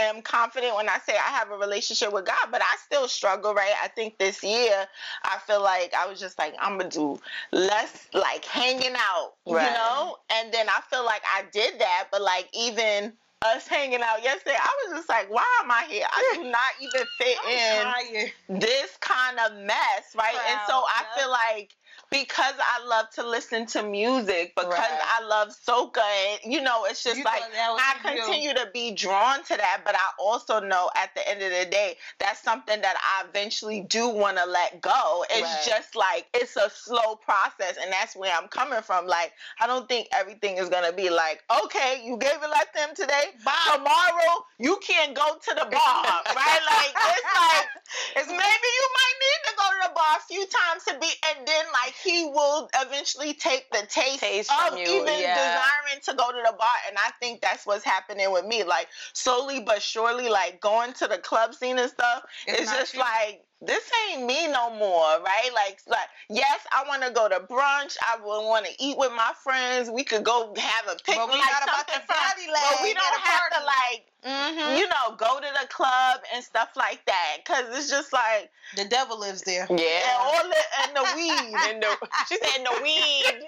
[0.03, 3.53] am confident when I say I have a relationship with God, but I still struggle,
[3.53, 3.73] right?
[3.83, 4.88] I think this year
[5.23, 7.19] I feel like I was just like I'm gonna do
[7.51, 9.67] less like hanging out, Right.
[9.67, 10.17] you know?
[10.33, 14.57] And then I feel like I did that, but like even us hanging out yesterday,
[14.59, 16.05] I was just like, why am I here?
[16.09, 18.31] I do not even fit in tired.
[18.49, 20.35] this kind of mess, right?
[20.49, 21.73] and so I feel like
[22.12, 25.00] because I love to listen to music, because Right.
[25.19, 26.02] I love soca,
[26.43, 29.43] and, you know, it's just You like thought that was I continue to be drawn
[29.43, 32.95] to that, but I also know at the end of the day, that's something that
[32.98, 35.26] I eventually do want to let go.
[35.30, 35.63] It's Right.
[35.65, 39.06] just like it's a slow process, and that's where I'm coming from.
[39.08, 42.95] Like, I don't think everything is gonna be like, okay, you gave it like them
[42.95, 43.54] today, Bye.
[43.76, 46.62] tomorrow you can't go to the bar, right?
[46.65, 47.69] Like it's like
[48.15, 51.10] It's maybe you might need to go to the bar a few times to be,
[51.30, 55.35] and then like he will eventually take the taste, Taste of even yeah.
[55.35, 58.63] desiring to go to the bar, and I think that's what's happening with me.
[58.63, 62.97] Like slowly but surely, like going to the club scene and stuff, It's it's, just
[62.97, 65.49] like this ain't me no more, right?
[65.53, 67.97] Like, like yes, I want to go to brunch.
[68.01, 69.89] I would want to eat with my friends.
[69.89, 72.93] We could go have a picnic, But we like not about the body But we
[72.93, 74.77] don't have to like Mhm.
[74.77, 77.38] you know, go to the club and stuff like that.
[77.45, 79.65] Cause it's just like, The devil lives there.
[79.69, 80.17] and yeah.
[80.19, 81.55] all the and the weed.
[81.69, 81.88] And the,
[82.27, 83.39] she said the weed.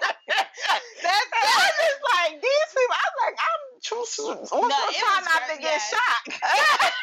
[1.02, 2.96] That's I was just like these people.
[2.96, 3.60] I was like, I'm
[3.92, 4.24] also
[4.64, 5.90] No, it try was not very- to get yes.
[5.92, 6.22] shot.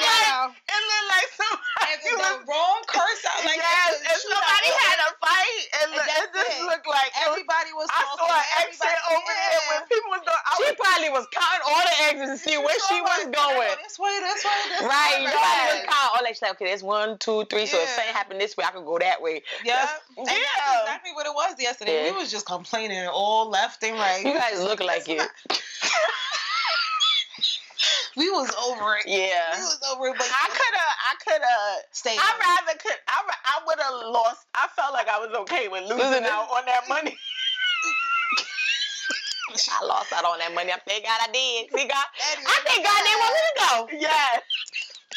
[0.00, 0.50] Yeah.
[0.50, 3.40] It looked like somebody And the, was the wrong curse out.
[3.46, 4.42] Like yes, and shootout.
[4.42, 6.64] somebody had a fight, and, And look- it just it.
[6.68, 10.42] looked like Everybody was I saw an exit everybody- over there when people was doing.
[10.44, 13.74] I She was, probably was counting all the exits to see where she was going.
[13.82, 15.22] This way, this way, this Right, way.
[15.22, 16.28] you probably was counting all that.
[16.28, 17.66] She's like, okay, there's one, two, three.
[17.66, 17.94] So if Yeah.
[17.96, 19.42] something happened this way, I could go that way.
[19.64, 19.76] Yeah.
[19.76, 20.24] That's- Yeah.
[20.24, 22.04] that's exactly what it was yesterday.
[22.06, 22.12] Yeah.
[22.12, 24.24] We was just complaining all left and right.
[24.24, 25.22] You guys look like it.
[28.16, 29.06] We was over it.
[29.08, 29.64] Yeah, We Yeah.
[29.64, 31.82] was over it, but I could have, I could have.
[31.90, 32.16] stayed.
[32.18, 32.94] I rather could.
[33.08, 34.46] I, I would have lost.
[34.54, 37.16] I felt like I was okay with losing Losing out on that money.
[39.52, 40.72] I lost out on that money.
[40.72, 41.68] I thank God I did.
[41.70, 43.72] See, God, Anyway, I think God didn't want me to go.
[44.00, 44.42] yes.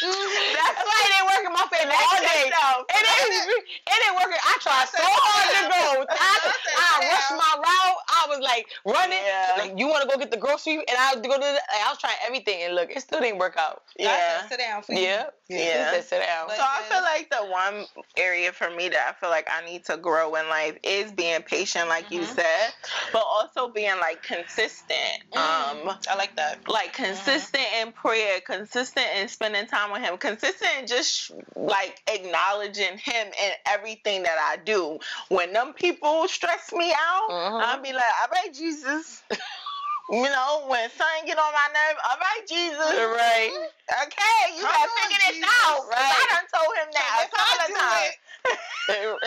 [0.01, 2.47] That's why it didn't work in my favor all day.
[2.49, 2.85] yourself.
[2.89, 4.31] It didn't, it didn't work.
[4.37, 6.05] I tried so hard to go.
[6.09, 6.33] I,
[6.77, 7.99] I rushed my route.
[8.09, 9.17] I was like running.
[9.23, 9.55] Yeah.
[9.57, 10.77] Like, you want to go get the grocery?
[10.77, 11.39] And I would go to.
[11.39, 13.83] The, like, I was trying everything, and look, it still didn't work out.
[13.97, 14.47] Yeah.
[14.47, 14.99] Sit down for you.
[15.01, 15.25] Yeah.
[15.49, 15.91] Yeah.
[15.91, 16.49] Said, sit down.
[16.49, 17.85] So I feel like the one
[18.17, 21.41] area for me that I feel like I need to grow in life is being
[21.41, 22.35] patient, like you Mhm.
[22.35, 22.73] said,
[23.13, 25.23] but also being like consistent.
[25.33, 26.67] Um, I like that.
[26.67, 33.27] like consistent in prayer, consistent in spending time with him, consistent just like acknowledging him
[33.27, 34.99] in everything that I do.
[35.29, 37.61] When them people stress me out, Mhm.
[37.63, 39.23] I'll be like, all right, Jesus.
[40.09, 42.79] You know, when something get on my nerve, all right, Jesus.
[42.79, 43.51] Right.
[43.91, 45.51] Okay, you Come gotta on, figure this Jesus.
[45.51, 48.15] I done told him that If a couple of times.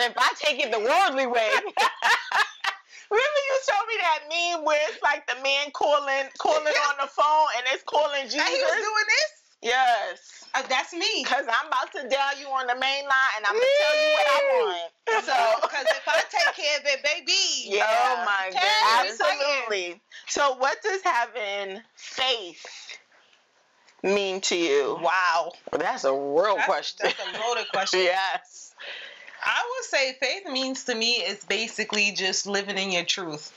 [0.09, 1.51] if I take it the worldly way,
[3.11, 7.07] Remember you showed me that meme where it's like the man calling calling on the
[7.13, 8.39] phone and it's calling Jesus?
[8.41, 9.31] and he was doing this.
[9.61, 10.45] Yes.
[10.53, 11.23] Uh, that's me.
[11.23, 14.13] Cause I'm about to dial you on the main line and I'm gonna tell you
[14.13, 15.25] what I want.
[15.25, 17.75] So because if I take care of it, baby.
[17.77, 17.85] Yeah.
[17.87, 19.05] Oh my God.
[19.05, 20.01] Absolutely.
[20.27, 22.65] So what does having faith
[24.03, 24.97] mean to you?
[25.01, 25.53] Wow.
[25.71, 26.99] that's a real That's, question.
[27.03, 28.01] that's a loaded question.
[28.01, 28.73] yes.
[29.43, 33.51] I would say faith means to me is basically just living in your truth.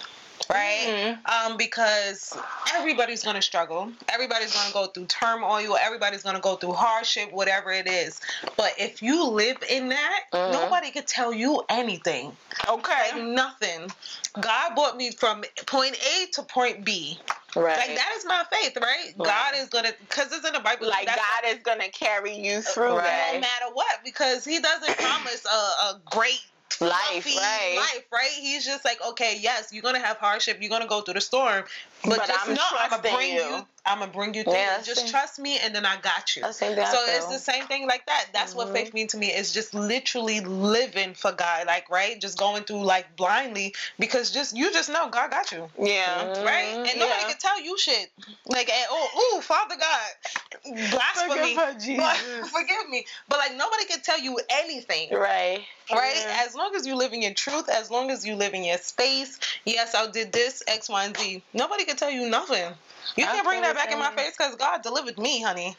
[0.50, 1.18] Right?
[1.26, 1.30] Mhm.
[1.30, 2.37] Um, because
[2.74, 3.92] everybody's gonna struggle.
[4.09, 5.76] Everybody's gonna go through turmoil.
[5.76, 8.20] Everybody's gonna go through hardship, whatever it is.
[8.57, 10.52] But if you live in that, Mhm.
[10.52, 12.37] nobody could tell you anything.
[12.68, 13.12] Okay.
[13.12, 13.92] Like nothing.
[14.40, 17.18] God brought me from point A to point B.
[17.57, 17.76] Right.
[17.76, 19.16] Like that is my faith, right?
[19.16, 20.88] God is gonna, because it's in the Bible.
[20.88, 23.35] Like God is gonna carry you through Right.
[23.35, 26.40] no matter what, because He doesn't promise a, a great
[26.80, 27.74] Life, right.
[27.76, 28.30] life, right?
[28.30, 31.64] He's just like, okay, yes, you're gonna have hardship, you're gonna go through the storm,
[32.04, 33.42] but, But just I'm know I'm gonna bring you.
[33.42, 33.66] you.
[33.86, 34.54] I'm gonna bring you through.
[34.54, 35.10] Yeah, just same.
[35.10, 36.42] trust me, and then I got you.
[36.42, 38.26] That's the same thing I So it's the same thing like that.
[38.32, 38.72] That's what Mhm.
[38.72, 39.30] faith means to me.
[39.32, 44.56] It's just literally living for God, like right, just going through like blindly because just
[44.56, 46.24] you just know God got you, Yeah.
[46.24, 46.44] Mhm.
[46.46, 46.74] right?
[46.88, 47.28] And nobody Yeah.
[47.28, 48.10] can tell you shit.
[48.46, 51.54] Like, eh, oh, ooh, Father God, blasphemy.
[51.54, 51.96] Forgive.
[52.04, 52.16] But,
[52.50, 55.64] forgive me, but like nobody can tell you anything, Right.
[55.92, 56.14] right?
[56.16, 56.42] Yeah.
[56.46, 58.78] As long as you live in your truth, as long as you live in your
[58.78, 59.38] space.
[59.64, 61.42] Yes, I did this X, Y, and Z.
[61.52, 62.72] Nobody can tell you nothing.
[63.16, 65.76] You can't bring that back in my face because God delivered me, honey.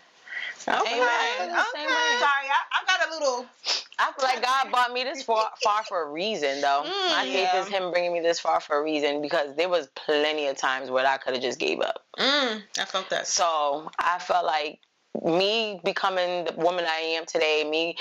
[0.67, 0.95] Okay.
[0.95, 1.51] Amen.
[1.51, 1.85] Okay.
[2.19, 3.45] Sorry, I, I got a little.
[3.99, 6.83] I feel like God brought me this far, far for a reason, though.
[6.95, 7.61] Mm, My faith yeah.
[7.61, 10.89] is Him bringing me this far for a reason because there was plenty of times
[10.89, 12.03] where I could have just gave up.
[12.17, 13.27] Mm, I felt that.
[13.27, 14.79] So I felt like
[15.23, 17.97] me becoming the woman I am today, me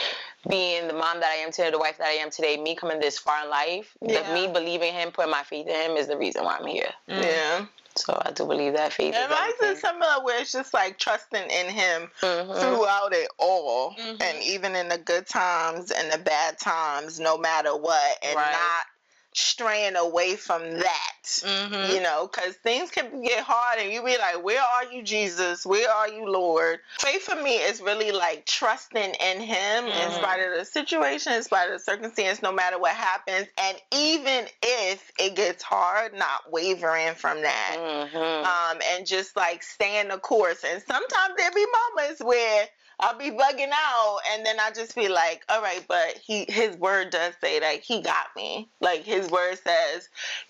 [0.49, 3.01] being the mom that I am today, the wife that I am today, me coming
[3.01, 4.33] this far in life, Yeah.
[4.35, 6.91] me believing Him, putting my faith in Him is the reason why I'm here.
[7.09, 7.23] Mm.
[7.23, 7.67] Yeah.
[7.97, 9.77] So I do believe that faith And is mine's everything.
[9.77, 12.61] is similar where it's just like trusting in him Mhm.
[12.61, 13.95] throughout it all.
[13.95, 14.21] Mhm.
[14.21, 18.19] And even in the good times and the bad times, no matter what.
[18.23, 18.51] And Right.
[18.51, 18.87] not
[19.35, 21.11] straying away from that.
[21.25, 21.93] Mm-hmm.
[21.93, 25.67] You know, because things can get hard and you be like, Where are you, Jesus?
[25.67, 26.79] Where are you, Lord?
[26.99, 30.15] Faith for me is really like trusting in Him in Mhm.
[30.15, 33.49] spite of the situation, in spite of the circumstance, no matter what happens.
[33.59, 37.77] And even if it gets hard, not wavering from that.
[37.79, 38.45] Mhm.
[38.47, 40.63] Um, and just like staying the course.
[40.65, 41.67] And sometimes there be
[41.97, 42.69] moments where
[43.01, 46.77] I'll be bugging out and then I just be like, all right, but he his
[46.77, 48.69] word does say like he got me.
[48.81, 50.09] Like his word says,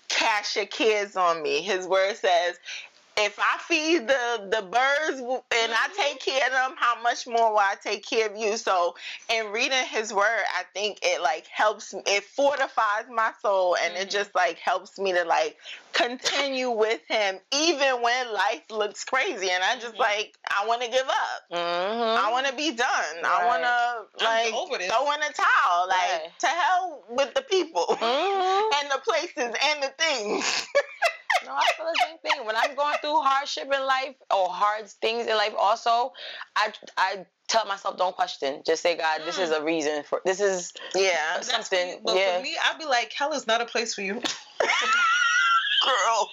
[0.09, 1.61] cash your cares on me.
[1.61, 2.57] His word says,
[3.17, 7.51] if I feed the the birds and I take care of them, how much more
[7.51, 8.57] will I take care of you?
[8.57, 8.95] So
[9.31, 14.07] in reading his word, I think it like helps it fortifies my soul and it
[14.07, 14.11] Mhm.
[14.11, 15.57] just like helps me to like
[15.93, 19.99] continue with him even when life looks crazy and I just Mhm.
[19.99, 21.43] like I want to give up.
[21.51, 22.17] Mhm.
[22.17, 23.15] I want to be done.
[23.23, 23.45] I Right.
[23.45, 24.91] want to like over this.
[24.91, 25.87] throw in a towel.
[25.87, 26.39] Like Right.
[26.39, 28.71] to hell with the people Mhm.
[28.81, 30.67] and the places and the things.
[31.45, 32.45] No, I feel the same thing.
[32.45, 36.11] When I'm going through hardship in life or hard things in life, also,
[36.55, 38.63] I I tell myself don't question.
[38.65, 39.61] Just say, God, this is hmm.
[39.61, 41.41] a reason for this is Yeah.
[41.41, 41.89] Something.
[41.89, 42.37] you, but yeah.
[42.37, 44.13] for me, I'd be like, hell is not a place for you.
[45.85, 46.29] Girl,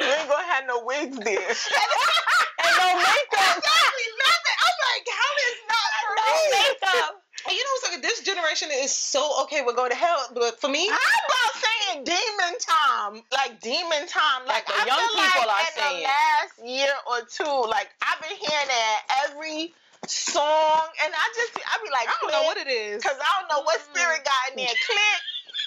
[0.00, 1.38] you ain't gonna have no wigs there.
[2.64, 3.56] and no makeup.
[3.56, 4.56] Exactly, nothing.
[4.60, 6.50] I'm like, hell is not for No me.
[6.52, 7.19] makeup.
[7.50, 8.02] And you know what's like?
[8.06, 10.94] This generation is so okay with going to hell, but for me, How
[11.26, 13.22] about saying demon time?
[13.34, 14.46] Like demon time.
[14.46, 15.98] Like, Like the I young feel people like are in saying.
[15.98, 19.74] the last year or two, like I've been hearing that every
[20.06, 23.02] song, and I just I be like, I don't know what it is.
[23.02, 24.70] because I don't know what spirit got in there.
[24.86, 25.20] Click.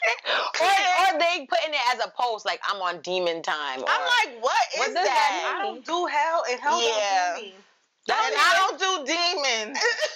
[0.60, 3.80] Or, or they putting it as a post like I'm on demon time.
[3.82, 5.56] Or, I'm like, what is What does that that?
[5.60, 7.32] I don't do hell, and hell Yeah.
[7.34, 7.54] don't do me.
[8.10, 9.80] and I don't do demons.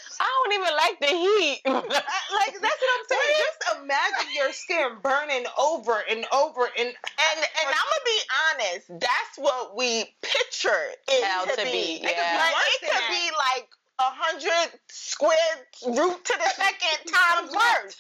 [0.48, 1.62] I don't even like the heat.
[2.38, 3.36] Like that's what I'm saying.
[3.44, 8.86] Just imagine your skin burning over and over and And and I'm gonna be honest,
[9.02, 12.00] that's what we picture it Hell to, to be.
[12.00, 12.40] be, yeah.
[12.40, 13.12] like, it could that.
[13.12, 13.68] be like
[14.00, 15.56] a hundred square
[15.88, 17.98] root to the second times worse.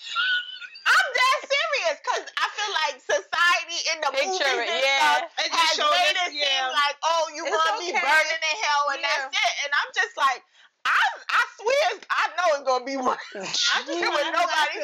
[0.88, 5.00] I'm that serious because I feel like society in the Picture movies it, and yeah.
[5.20, 6.72] stuff It has made us, it seem yeah.
[6.72, 9.12] like, oh, you It's gonna be burning in hell and Yeah.
[9.12, 9.54] that's it.
[9.68, 10.42] And I'm just like,
[10.88, 13.18] I I swear, I know it's gonna be one.
[13.36, 14.80] I just When want nobody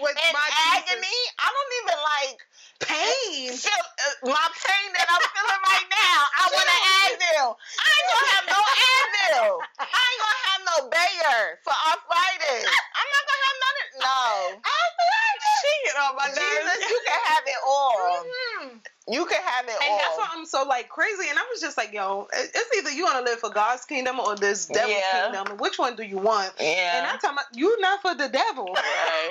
[0.00, 2.38] with In my agony, I don't even like
[2.84, 3.50] pain.
[3.56, 6.18] feel uh, my pain that I'm feeling right now.
[6.36, 7.48] I want an Advil.
[7.56, 9.52] I ain't gonna have no Advil.
[9.80, 12.66] I ain't gonna have no Bayer for arthritis.
[12.68, 14.20] I'm not gonna have none of no.
[15.58, 18.22] she get on my Jesus, you can have it all.
[18.22, 18.57] Mhm.
[19.08, 19.98] You can have it all And all.
[19.98, 21.28] that's why I'm so like crazy.
[21.30, 24.20] And I was just like, yo, it's either you want to live for God's kingdom
[24.20, 25.30] or this devil's Yeah.
[25.30, 25.56] kingdom.
[25.58, 26.52] Which one do you want?
[26.58, 26.66] Yeah.
[26.98, 27.12] And yeah.
[27.14, 29.30] I tell my, you not for the devil, Right.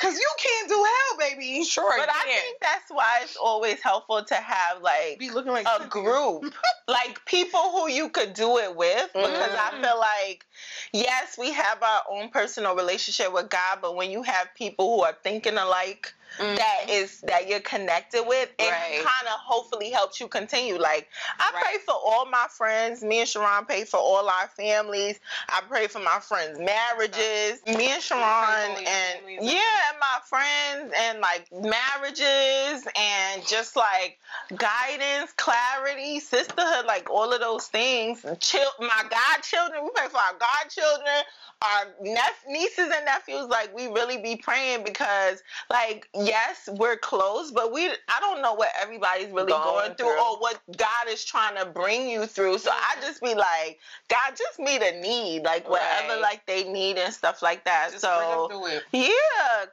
[0.00, 1.64] Cause you can't do hell, baby.
[1.64, 5.66] Sure, But I think that's why it's always helpful to have like Be looking like
[5.66, 5.88] a Cynthia.
[5.88, 6.54] group,
[6.88, 9.10] like people who you could do it with.
[9.12, 9.82] Because I Mhm.
[9.82, 10.46] feel like,
[10.92, 15.02] yes, we have our own personal relationship with God, but when you have people who
[15.04, 16.56] are thinking alike, Mm-hmm.
[16.56, 18.96] that is that you're connected with, it Right.
[19.06, 20.76] kind of hopefully helps you continue.
[20.78, 21.62] Like I Right.
[21.62, 23.04] pray for all my friends.
[23.04, 25.20] Me and Sharon pray for all our families.
[25.48, 27.64] I pray for my friends' marriages.
[27.66, 29.60] Me and Sharon and yeah,
[29.90, 34.18] and my friends and like marriages and just like
[34.56, 38.24] guidance, clarity, sisterhood, like all of those things.
[38.40, 41.22] Chil- my godchildren, we pray for our godchildren,
[41.62, 43.46] our nep- nieces and nephews.
[43.48, 48.54] Like we really be praying because, like, yes, we're close, but we I don't know
[48.54, 50.20] what everybody's really going, Going through, through.
[50.20, 52.58] or what God is trying to bring you through.
[52.58, 56.20] So I just be like, God, just meet a need, like whatever, Right.
[56.20, 57.90] like they need and stuff like that.
[57.92, 58.48] Just so.
[58.48, 58.60] bring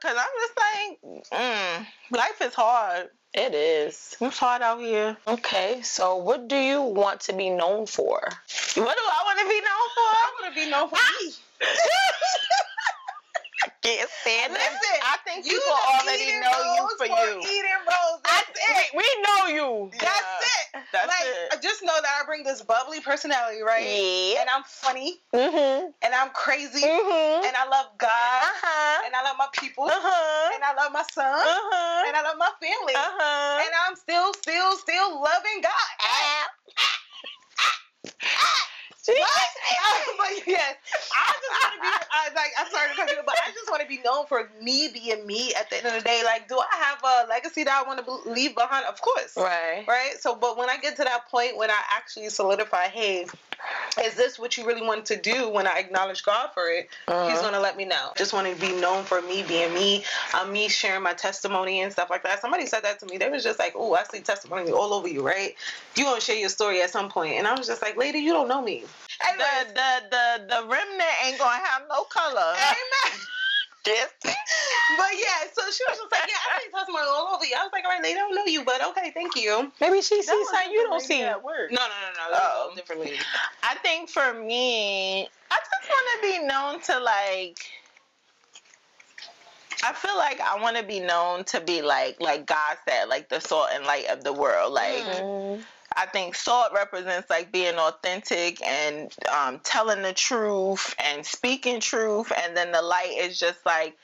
[0.00, 0.14] through it.
[0.14, 1.86] Yeah, cause I'm just like, mm,
[2.18, 3.08] life is hard.
[3.34, 4.16] it is.
[4.20, 5.16] It's hard out here.
[5.26, 8.20] Okay, so what do you want to be known for?
[8.20, 10.08] What do I want to be known for?
[10.08, 11.32] I want to be known for me.
[11.62, 11.68] for?
[13.82, 15.00] Can't stand Listen, it.
[15.02, 17.38] I think You people the already know you rose for you.
[17.40, 18.21] Eating rose.
[18.56, 18.96] It.
[18.96, 19.90] We know you.
[19.94, 20.82] Yeah, That's it.
[20.92, 21.62] That's like, it.
[21.62, 23.84] just know that I bring this bubbly personality, right?
[23.86, 24.40] Yeah.
[24.40, 25.90] And I'm funny, Mm-hmm.
[26.02, 27.44] and I'm crazy, Mm-hmm.
[27.46, 29.02] and I love God, Uh-huh.
[29.06, 30.50] and I love my people, Uh-huh.
[30.54, 32.04] and I love my son, Uh-huh.
[32.08, 33.62] and I love my family, Uh-huh.
[33.64, 35.92] and I'm still, still, still loving God.
[36.00, 36.48] Ah.
[39.08, 39.16] What?
[40.18, 40.76] but yes,
[41.10, 41.88] I just want to be.
[42.12, 42.50] I like.
[42.58, 45.26] I'm sorry to cut you, but I just want to be known for me being
[45.26, 45.54] me.
[45.54, 48.04] At the end of the day, like, do I have a legacy that I want
[48.04, 48.84] to leave behind?
[48.86, 49.84] Of course, Right.
[49.88, 50.14] right?
[50.20, 53.26] So, but when I get to that point when I actually solidify, hey,
[54.02, 55.48] is this what you really want to do?
[55.48, 57.42] When I acknowledge God for it, He's Uh-huh.
[57.42, 58.12] gonna let me know.
[58.16, 61.92] Just want to be known for me being me, um, me sharing my testimony and
[61.92, 62.40] stuff like that.
[62.40, 63.18] Somebody said that to me.
[63.18, 65.54] They was just like, "Oh, I see testimony all over you, right?
[65.96, 68.32] You gonna share your story at some point?" And I was just like, "Lady, you
[68.32, 68.84] don't know me."
[69.38, 72.54] The, the the the remnant ain't gonna have no color.
[72.56, 73.20] Amen.
[73.84, 74.10] Yes.
[74.22, 77.64] But yeah, so she was just like, "Yeah, I see testimony all over you." I
[77.64, 80.18] was like, "All right, lady, I don't know you, but okay, thank you." Maybe she
[80.18, 81.20] That sees was something you don't see.
[81.20, 81.72] at work.
[81.72, 82.30] No, no, no, no.
[82.30, 82.72] That was Oh.
[82.72, 83.16] a different lady.
[83.64, 87.58] I think for me, I just want to be known to like.
[89.82, 93.28] I feel like I want to be known to be like, like God said, like
[93.28, 94.72] the salt and light of the world.
[94.72, 95.64] Like Mhm.
[95.96, 102.32] I think salt represents like being authentic and um, telling the truth and speaking truth,
[102.44, 103.96] and then the light is just like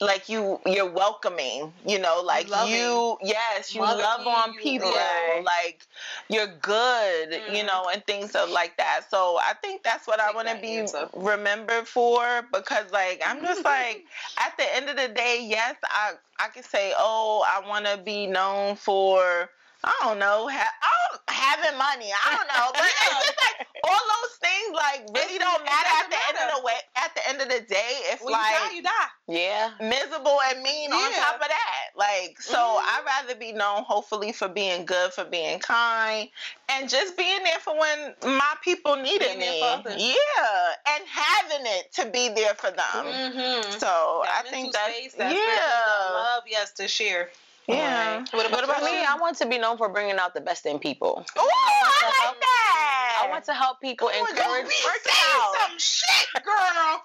[0.00, 2.74] like you you're welcoming you know like Loving.
[2.74, 5.42] you yes you Loving, love on you- people Right.
[5.44, 5.86] like
[6.28, 7.66] you're good you Mhm.
[7.66, 10.56] know and things of like that so i think that's what i Take want to
[10.56, 11.08] be answer.
[11.14, 14.04] remembered for because like i'm just like
[14.38, 17.98] at the end of the day yes i i can say oh i want to
[17.98, 19.48] be known for
[19.84, 20.48] I don't know.
[20.48, 20.92] Ha- I
[21.28, 22.10] having money.
[22.12, 26.10] I don't know, but it's just like all those things like really don't matter at
[26.10, 26.74] the end of the way.
[26.96, 29.08] At the end of the day, if When like you die, you die.
[29.28, 29.70] Yeah.
[29.80, 31.88] miserable and mean on top of that.
[31.96, 32.80] Like, so Mhm.
[32.82, 36.28] I'd rather be known, hopefully, for being good, for being kind,
[36.68, 39.60] and just being there for when my people needed me.
[39.60, 43.04] Yeah, and having it to be there for them.
[43.06, 43.78] Mm-hmm.
[43.78, 47.30] So I think that's that yeah, love, yes, to share.
[47.68, 48.24] Yeah.
[48.32, 48.32] Alright.
[48.50, 50.78] What about For me, I want to be known for bringing out the best in
[50.78, 51.24] people.
[51.38, 53.22] Ooh, I like that.
[53.24, 54.36] I want to help people, Come encourage.
[54.36, 55.54] don't be work it saying out.
[55.68, 57.02] some shit, girl.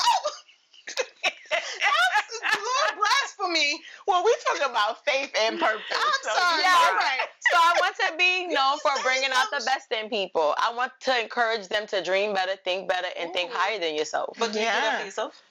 [0.00, 0.30] Oh!
[2.54, 3.80] Lord blasphemy.
[4.06, 5.82] well, we talking about faith and purpose.
[5.92, 6.62] I'm so sorry.
[6.62, 6.74] yeah.
[6.88, 7.26] All right.
[7.50, 10.54] So I want to be known for bringing out the best in people.
[10.58, 14.36] I want to encourage them to dream better, think better, and think higher than yourself.
[14.38, 15.42] But do you do that for yourself?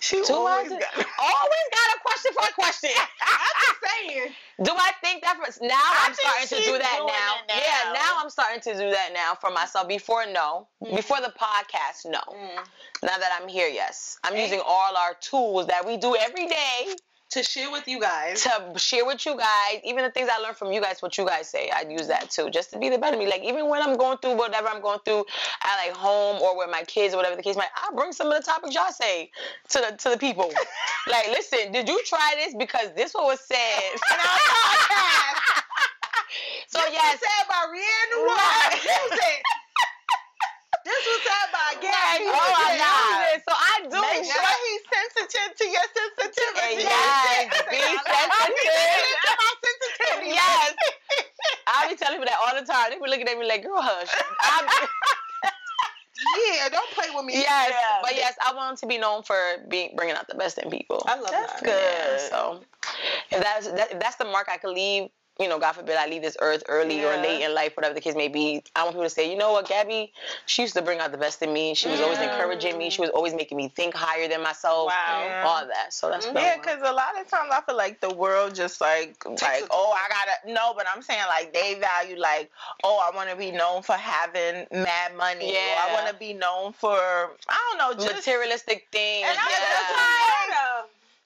[0.00, 0.94] She Do I always do- got.
[1.20, 2.90] Always got a question for a question.
[3.20, 4.32] I'm just saying.
[4.64, 7.34] Do I think that for now I I'm starting to do that now.
[7.48, 7.54] now.
[7.54, 9.88] Yeah, now I'm starting to do that now for myself.
[9.88, 10.96] Before no, mm.
[10.96, 12.20] before the podcast, no.
[12.32, 12.56] Mm.
[13.02, 14.42] Now that I'm here, yes, I'm Okay.
[14.42, 16.96] using all our tools that we do every day
[17.30, 18.42] To share with you guys.
[18.42, 19.80] to share with you guys.
[19.84, 22.30] Even the things I learned from you guys, what you guys say, I'd use that
[22.30, 23.26] too, just to be the better me.
[23.28, 25.24] Like even when I'm going through whatever I'm going through
[25.62, 28.26] at like home or with my kids or whatever the case might, I bring some
[28.32, 29.30] of the topics y'all say
[29.68, 30.52] to the to the people.
[31.08, 33.56] like, listen, did you try this because this what was said?
[33.94, 35.62] In our podcast.
[36.66, 38.26] so yes, said by Rihanna.
[38.26, 39.42] Right.
[40.84, 41.68] This was said by.
[41.80, 42.20] Right.
[42.20, 42.70] Use Oh my.
[42.80, 43.42] God.
[43.46, 44.00] So I do.
[44.00, 46.82] Make sure he's sensitive to your sensitivity.
[46.84, 49.16] Yes, be sensitive.
[49.28, 50.20] Am I sensitive?
[50.26, 50.74] Yes.
[51.66, 52.90] I be telling people that all the time.
[52.90, 54.08] They be looking at me like, girl, hush.
[56.52, 57.32] Yeah, don't play with me.
[57.32, 57.98] yes, Yeah.
[58.02, 59.36] but yes, I want to be known for
[59.68, 61.02] being bringing out the best in people.
[61.06, 61.62] I love That's that.
[61.64, 62.20] good.
[62.20, 62.64] Yeah, so
[63.30, 65.08] if that's that, if that's the mark I could leave.
[65.40, 68.00] You know, God forbid I leave this earth early or late in life, whatever the
[68.00, 68.62] case may be.
[68.76, 70.12] I want people to say, you know what, Gabby,
[70.44, 71.74] she used to bring out the best in me.
[71.74, 72.90] She was always encouraging me.
[72.90, 74.88] She was always making me think higher than myself.
[74.88, 75.22] Wow.
[75.24, 75.44] Yeah.
[75.46, 75.94] All that.
[75.94, 76.34] So that's mm-hmm.
[76.34, 79.64] what Yeah, because a lot of times I feel like the world just like like
[79.70, 82.50] oh I gotta no, but I'm saying like they value like
[82.84, 85.52] oh I want to be known for having mad money.
[85.52, 89.26] Or I want to be known for I don't know just materialistic things.
[89.26, 90.82] And yeah.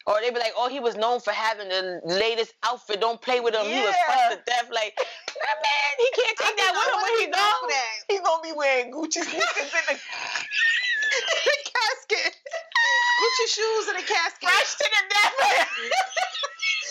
[0.06, 3.00] Or they be like, oh, he was known for having the latest outfit.
[3.00, 3.64] Don't play with him.
[3.64, 4.28] He was Yeah.
[4.28, 4.68] fucked to death.
[4.70, 7.72] Like, man, he can't take that with him when he goes.
[8.08, 12.36] he's gonna be wearing Gucci sneakers in the the casket.
[12.36, 14.48] Gucci shoes in a casket.
[14.50, 15.68] fresh to the death.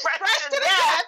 [0.02, 1.06] fresh, Fresh to, death.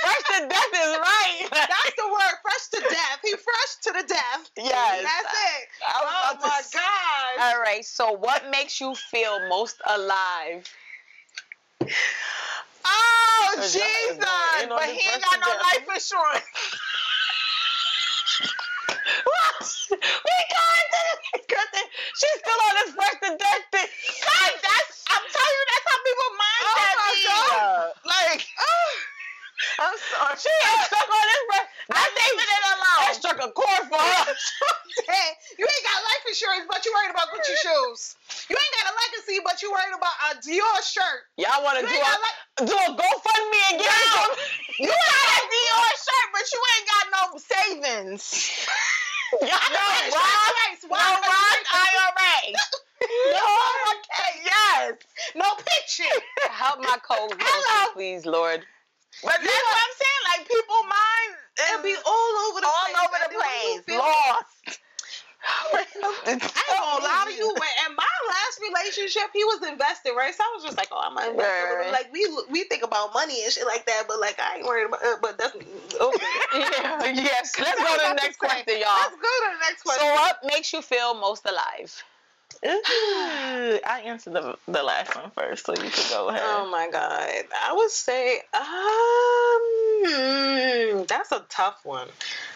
[0.00, 1.48] Fresh to death is right.
[1.52, 2.34] That's the word.
[2.42, 3.18] Fresh to death.
[3.22, 4.50] He fresh to the death.
[4.56, 5.02] Yes.
[5.04, 5.68] That's it.
[5.86, 7.54] I Oh my god.
[7.54, 7.84] All right.
[7.84, 10.66] So, what makes you feel most alive?
[11.82, 14.16] Oh Cause Jesus!
[14.18, 16.44] going in But he ain't got no life insurance.
[19.26, 19.66] What?
[19.90, 21.82] We going to the.
[22.16, 23.88] She's still on this fresh to death thing.
[24.22, 27.48] God, that's I'm telling you, that's how people mindset Oh my.
[27.50, 27.92] God.
[28.04, 29.15] Like, oh.
[29.80, 30.36] I'm sorry.
[30.36, 31.68] She is stuck on this fresh.
[31.96, 33.00] I'm leaving it alone.
[33.06, 34.24] That struck a chord for her.
[35.06, 35.28] Hey,
[35.60, 38.16] you ain't got life insurance, but you worried about Gucci shoes.
[38.48, 41.28] You ain't got a legacy, but you worried about a Dior shirt.
[41.36, 44.24] Y'all want to do a, like do a GoFundMe and get No.
[44.80, 48.50] You got a Dior shirt, but you ain't got no savings.
[49.42, 49.84] Y'all No
[50.16, 50.96] Roth, no?
[50.96, 52.56] Roth IRA.
[53.30, 53.44] No,
[53.92, 54.94] okay, yes.
[55.34, 56.06] no pension.
[56.50, 57.92] Help my co Hello.
[57.92, 58.64] please, Lord.
[59.24, 60.22] But that's what I'm saying.
[60.36, 63.00] Like people mind It'll be all over the all place.
[63.00, 64.80] over the And then when you place, lost.
[65.46, 67.48] I ain't gonna lie to you.
[67.54, 70.34] In my last relationship, he was invested, right?
[70.34, 71.46] So I was just like, oh, I'm gonna invest.
[71.46, 71.84] a little bit.
[71.84, 71.92] Right.
[71.92, 74.86] Like we we think about money and shit like that, but like I ain't worried
[74.86, 75.02] about.
[75.04, 76.26] Uh, but that's okay.
[76.54, 77.54] Yeah, yes.
[77.60, 78.64] Let's go to the next about to say.
[78.64, 78.96] question, y'all.
[79.06, 80.06] Let's go to the next question.
[80.06, 82.04] So, what makes you feel most alive?
[82.64, 86.42] I answered the the last one first, so you can go ahead.
[86.44, 87.30] Oh my god,
[87.62, 88.40] I would say,
[90.92, 92.08] um, that's a tough one.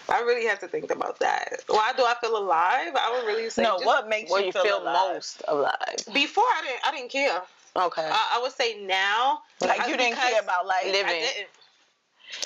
[0.08, 1.60] I really have to think about that.
[1.68, 2.94] Why do I feel alive?
[2.96, 5.14] I would really say no, just- what makes you, you feel, feel alive?
[5.14, 5.96] most alive?
[6.12, 7.42] Before I didn't, I didn't care.
[7.76, 8.08] Okay.
[8.10, 11.22] I, I would say now, Like you didn't care about like Living.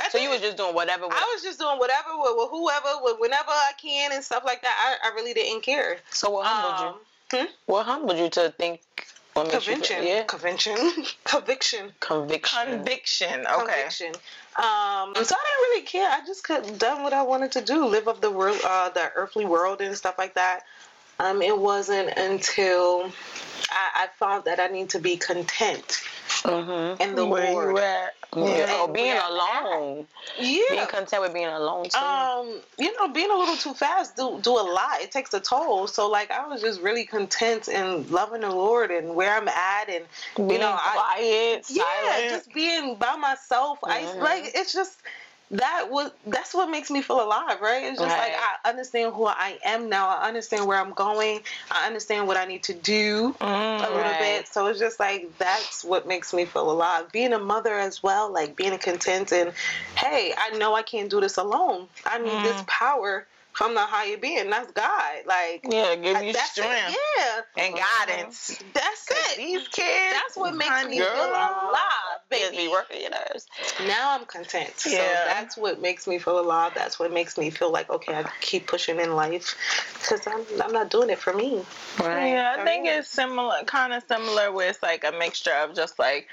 [0.00, 1.04] I so you was just doing whatever.
[1.04, 4.62] I was just doing whatever with, with whoever, with whenever I can and stuff like
[4.62, 4.98] that.
[5.02, 5.98] I, I really didn't care.
[6.10, 7.00] so what humbled Um, you?
[7.66, 8.80] What humbled you to think?
[9.34, 10.22] What makes you Convention, yeah.
[10.24, 10.76] convention,
[11.24, 12.68] conviction, Conviction.
[12.68, 13.40] conviction.
[13.40, 13.56] Okay.
[13.56, 14.12] conviction.
[14.56, 16.08] Um, so I didn't really care.
[16.08, 19.10] I just could done what I wanted to do, live of the world, uh, the
[19.16, 20.60] earthly world and stuff like that.
[21.18, 23.10] Um, it wasn't until
[23.70, 26.02] I, I found that I need to be content
[26.42, 27.00] Mm-hmm.
[27.00, 27.70] in the Where Lord.
[27.70, 28.14] you at?
[28.36, 28.66] Yeah.
[28.70, 30.06] Oh, being Where I'm alone.
[30.36, 31.98] Being content with being alone too.
[31.98, 35.00] Um, you know, being a little too fast do do a lot.
[35.00, 35.86] It takes a toll.
[35.86, 39.88] So like I was just really content and loving the Lord and where I'm at
[39.88, 40.04] and
[40.36, 43.78] Being you know, I quiet, yeah, just being by myself.
[43.84, 44.20] I Mhm.
[44.20, 45.00] like it's just
[45.58, 47.84] that was that's what makes me feel alive, right?
[47.84, 48.32] It's just like
[48.64, 50.08] I understand who I am now.
[50.08, 51.40] I understand where I'm going.
[51.70, 54.18] I understand what I need to do a Mm, little Right.
[54.18, 54.48] bit.
[54.48, 57.10] So it's just like that's what makes me feel alive.
[57.12, 59.52] Being a mother as well, like being content and
[59.96, 61.88] hey, I know I can't do this alone.
[62.06, 62.66] I need this Mm.
[62.66, 64.50] power from the higher being.
[64.50, 65.14] That's God.
[65.26, 66.62] Like yeah, give you that's it.
[66.64, 68.58] strength Yeah, and guidance.
[68.74, 69.36] that's it.
[69.38, 72.64] These kids, That's what makes me girl, feel alive, Kids baby.
[72.64, 73.46] be working your nerves.
[73.86, 74.78] Now I'm content.
[74.78, 75.24] So Yeah.
[75.24, 76.72] that's what makes me feel alive.
[76.74, 79.54] That's what makes me feel like okay, I keep pushing in life
[80.00, 81.62] because I'm I'm not doing it for me.
[81.98, 82.28] Right.
[82.32, 82.98] Yeah, I For think real.
[82.98, 86.26] it's similar, kind of similar, where it's like a mixture of just like,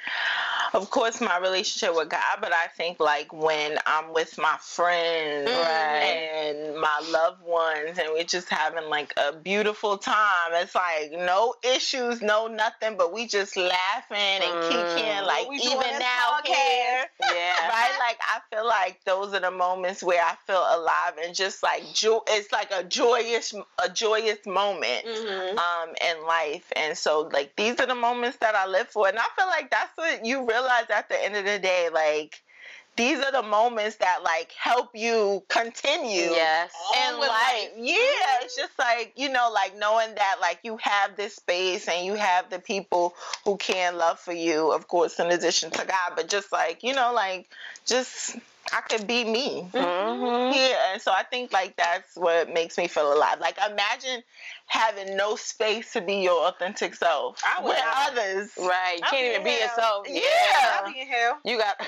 [0.74, 5.50] of course, my relationship with God, but I think like when I'm with my friends
[5.52, 10.52] and my loved ones, and we're just having like a beautiful time.
[10.54, 14.70] It's like no issues, no nothing, but we just laughing and Mm.
[14.70, 17.06] kicking, like even now here.
[17.22, 17.68] Yeah.
[17.70, 17.92] right?
[18.00, 21.84] Like I feel like those are the moments where I feel alive and just like
[21.94, 22.20] joy.
[22.28, 23.54] It's like a joyous,
[23.84, 25.58] a joyous moment Mm-hmm.
[25.58, 29.18] um in life, and so like these are the moments that I live for, and
[29.20, 32.42] I feel like that's what you realize at the end of the day, like.
[32.98, 36.74] These are the moments that like help you continue Yes.
[36.98, 41.16] and with like yeah it's just like you know like knowing that like you have
[41.16, 45.28] this space and you have the people who can love for you of course in
[45.28, 47.50] addition to god but just like you know like
[47.86, 48.36] just
[48.74, 50.54] i could be me Mm-hmm.
[50.58, 54.22] yeah and so i think like that's what makes me feel alive like imagine
[54.68, 58.12] having no space to be your authentic self I would with not.
[58.12, 58.98] others Right.
[58.98, 59.60] You can't even be hell.
[59.62, 60.08] yourself.
[60.10, 60.22] Yeah.
[60.84, 61.40] I'll be in hell.
[61.44, 61.76] You got.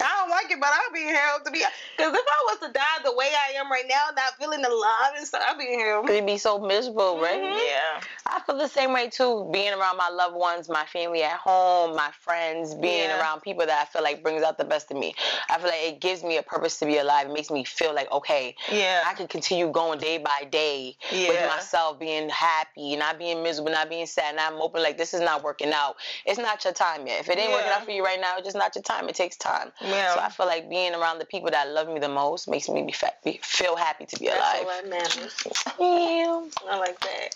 [0.00, 1.58] I don't like it, but I'll be in hell to be.
[1.96, 5.12] Because if I was to die the way I am right now, not feeling alive
[5.16, 6.04] and stuff, I'll be in hell.
[6.08, 7.42] You'd be so miserable, right?
[7.42, 8.00] yeah
[8.30, 9.48] I feel the same way too.
[9.52, 13.18] Being around my loved ones, my family at home, my friends, being Yeah.
[13.20, 15.14] around people that I feel like brings out the best in me.
[15.48, 17.28] I feel like it gives me a purpose to be alive.
[17.28, 21.48] It makes me feel like okay, yeah I can continue going day by day with
[21.48, 25.42] myself, being happy, not being miserable, not being sad, not moping like this is not
[25.42, 25.96] working out.
[26.26, 27.20] It's not your time yet.
[27.20, 29.08] If it ain't working out for you right now, it's just not your time.
[29.08, 29.72] It takes time.
[29.80, 30.14] Yeah.
[30.14, 32.82] So I feel like being around the people that love me the most makes me
[32.82, 34.60] be, fa- be feel happy to be That's alive.
[34.62, 35.34] all that matters.
[35.78, 36.42] Yeah.
[36.70, 37.34] I like that.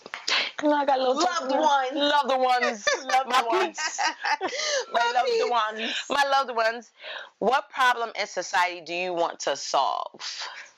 [0.82, 1.94] I got little Loved ones.
[1.94, 2.88] Loved ones.
[3.04, 3.78] Loved My ones.
[3.78, 4.00] peeps.
[4.92, 6.90] my loved ones My loved ones.
[7.38, 10.20] What problem in society do you want to solve?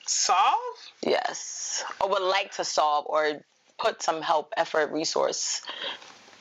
[0.07, 0.77] Solve?
[1.03, 1.85] Yes.
[2.03, 3.41] Or would like to solve or
[3.79, 5.63] put some help, effort, resource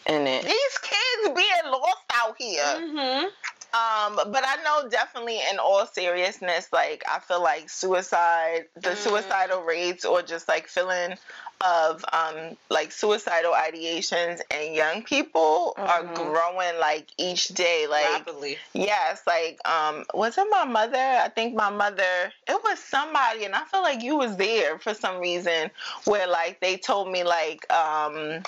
[0.07, 0.43] in it.
[0.43, 2.63] these kids being lost out here.
[2.63, 3.27] Mm-hmm.
[3.73, 8.97] Um, but I know definitely in all seriousness, like I feel like suicide, the Mm.
[8.97, 11.17] suicidal rates or just like feeling
[11.61, 16.13] of um like suicidal ideations and young people are Mhm.
[16.15, 17.87] growing like each day.
[17.87, 18.59] Like Rapidly.
[18.73, 20.97] yes, like um was it my mother?
[21.25, 24.93] I think my mother it was somebody and I feel like you was there for
[24.93, 25.71] some reason
[26.05, 28.43] where like they told me like um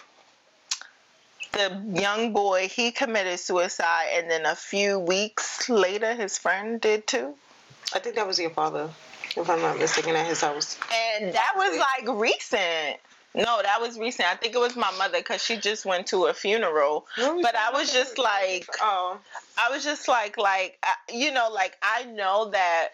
[1.55, 7.07] the young boy he committed suicide and then a few weeks later his friend did
[7.07, 7.33] too?
[7.93, 8.89] I think that was your father,
[9.37, 10.77] if I'm not mistaken, at his house.
[10.93, 12.97] and that was like recent.
[13.33, 14.29] No that was recent.
[14.29, 17.05] I think it was my mother because she just went to a funeral.
[17.17, 19.17] But i was just like oh,
[19.57, 20.77] i was just like like
[21.11, 22.89] you know like i know that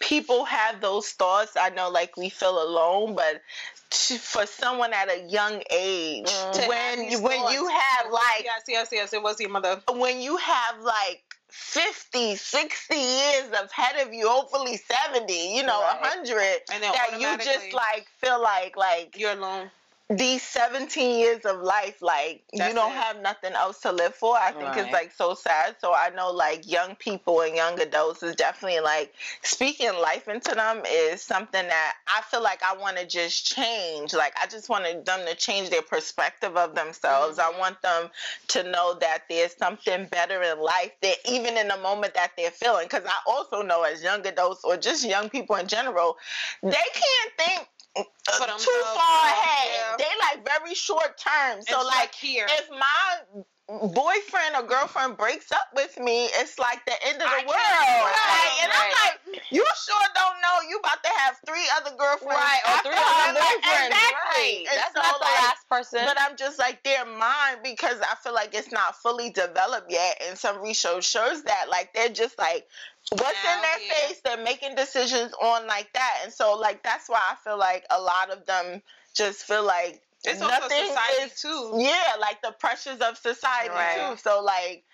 [0.00, 3.42] people have those thoughts i know like we feel alone but
[3.90, 6.68] to, for someone at a young age Mm.
[6.68, 9.80] When when you have like yes, yes, yes, it was your mother.
[9.92, 16.00] when you have like 50, 60 years ahead of you, hopefully 70, you know, Right.
[16.00, 19.70] 100, And that you just like feel like, like You're alone.
[20.10, 22.96] These 17 years of life, like That's you don't it.
[22.96, 24.36] have nothing else to live for.
[24.36, 25.76] I think it's like so sad.
[25.80, 30.54] So I know like young people and young adults is definitely like speaking life into
[30.54, 34.14] them is something that I feel like I want to just change.
[34.14, 37.36] Like I just want them to change their perspective of themselves.
[37.36, 37.56] Mm-hmm.
[37.56, 38.08] I want them
[38.48, 42.50] to know that there's something better in life that even in the moment that they're
[42.50, 42.86] feeling.
[42.86, 46.16] Because I also know as young adults or just young people in general,
[46.62, 47.68] they can't think
[47.98, 49.32] uh, too far yeah.
[49.32, 49.98] ahead.
[49.98, 51.62] They like very short term.
[51.62, 52.46] So It's like here.
[52.48, 57.36] if my boyfriend or girlfriend breaks up with me, it's like the end of the
[57.36, 57.52] I world.
[57.52, 58.94] Like, and Right.
[58.96, 62.34] I'm like, you sure don't know you about to have three other girlfriends.
[62.34, 63.28] Right, or three her.
[63.28, 63.86] other boyfriends.
[63.86, 64.40] Exactly.
[64.40, 64.64] Right.
[64.74, 66.00] That's so, not the like, last person.
[66.04, 70.22] But I'm just like they're mine because I feel like it's not fully developed yet,
[70.26, 72.66] and some research shows that like they're just like
[73.10, 73.94] what's Now, in their yeah.
[74.06, 74.20] face.
[74.24, 78.00] They're making decisions on like that, and so like that's why I feel like a
[78.00, 78.82] lot of them
[79.14, 81.72] just feel like It's also nothing society is too.
[81.76, 84.10] yeah, like the pressures of society Right.
[84.10, 84.16] too.
[84.22, 84.84] So like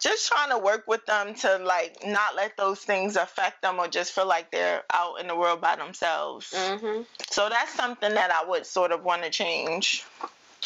[0.00, 3.88] just trying to work with them to like not let those things affect them or
[3.88, 6.52] just feel like they're out in the world by themselves.
[6.54, 7.02] Mm-hmm.
[7.30, 10.04] So that's something that I would sort of want to change.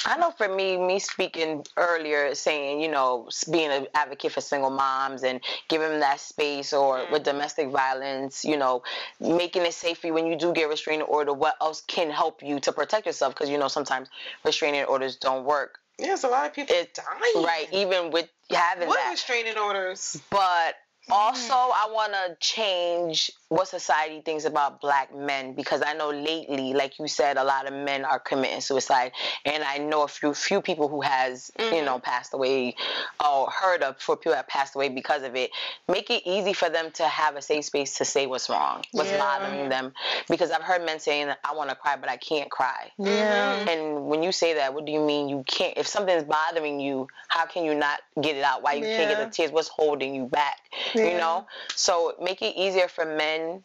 [0.07, 4.71] I know for me, me speaking earlier, saying, you know, being an advocate for single
[4.71, 7.11] moms and giving them that space or Mm.
[7.11, 8.83] with domestic violence, you know,
[9.21, 12.43] making it safe for you when you do get restraining order, what else can help
[12.43, 13.35] you to protect yourself?
[13.35, 14.09] Because, you know, sometimes
[14.45, 15.79] restraining orders don't work.
[15.99, 17.45] There's a lot of people It- dying.
[17.45, 17.69] Right.
[17.71, 19.11] Even with having What that.
[19.11, 20.21] restraining orders?
[20.31, 20.77] But
[21.11, 21.73] also, Mm.
[21.75, 26.99] I want to change what society thinks about black men because I know lately, like
[26.99, 29.13] you said, a lot of men are committing suicide,
[29.45, 31.85] and I know a few few people who has you Mm-hmm.
[31.85, 32.77] know passed away
[33.25, 35.51] or heard of for people that passed away because of it.
[35.89, 39.11] Make it easy for them to have a safe space to say what's wrong, what's
[39.11, 39.19] Yeah.
[39.19, 39.93] bothering them,
[40.29, 43.65] because I've heard men saying, "I want to cry, but I can't cry." Yeah.
[43.67, 45.77] And when you say that, what do you mean you can't?
[45.77, 48.63] If something's bothering you, how can you not get it out?
[48.63, 49.51] Why you can't get the tears?
[49.51, 50.59] What's holding you back?
[50.95, 51.47] You know?
[51.75, 53.63] So make it easier for men,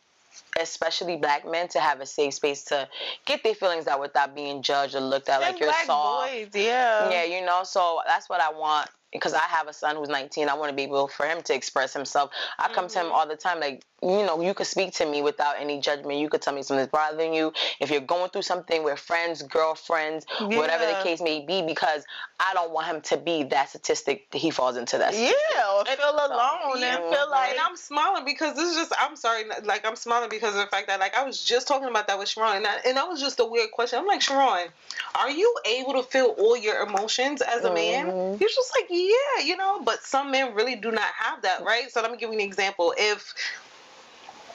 [0.60, 2.88] especially black men, to have a safe space to
[3.26, 6.32] get their feelings out without being judged or looked at like you're soft.
[6.32, 7.10] boys, yeah.
[7.10, 10.50] Yeah, you know, so that's what I want because I have a son who's 19.
[10.50, 12.32] I want to be able for him to express himself.
[12.60, 13.16] I come to him mm-hmm.
[13.16, 16.20] all the time, like, you know, you could speak to me without any judgment.
[16.20, 17.52] You could tell me something's bothering you.
[17.80, 22.06] If you're going through something with friends, girlfriends, whatever the case may be, because
[22.40, 25.14] I don't want him to be that statistic that he falls into that.
[25.16, 25.32] Yeah,
[25.74, 26.96] or feel alone yeah.
[26.96, 30.30] and feel like and I'm smiling because this is just I'm sorry like I'm smiling
[30.30, 32.68] because of the fact that like I was just talking about that with Sharon and,
[32.68, 34.00] I, and that was just a weird question.
[34.00, 34.68] I'm like Sharon,
[35.16, 38.08] are you able to feel all your emotions as a man?
[38.08, 38.40] Mhm.
[38.40, 41.92] You're just like yeah, you know, but some men really do not have that, right?
[41.92, 42.94] So let me give you an example.
[42.98, 43.34] If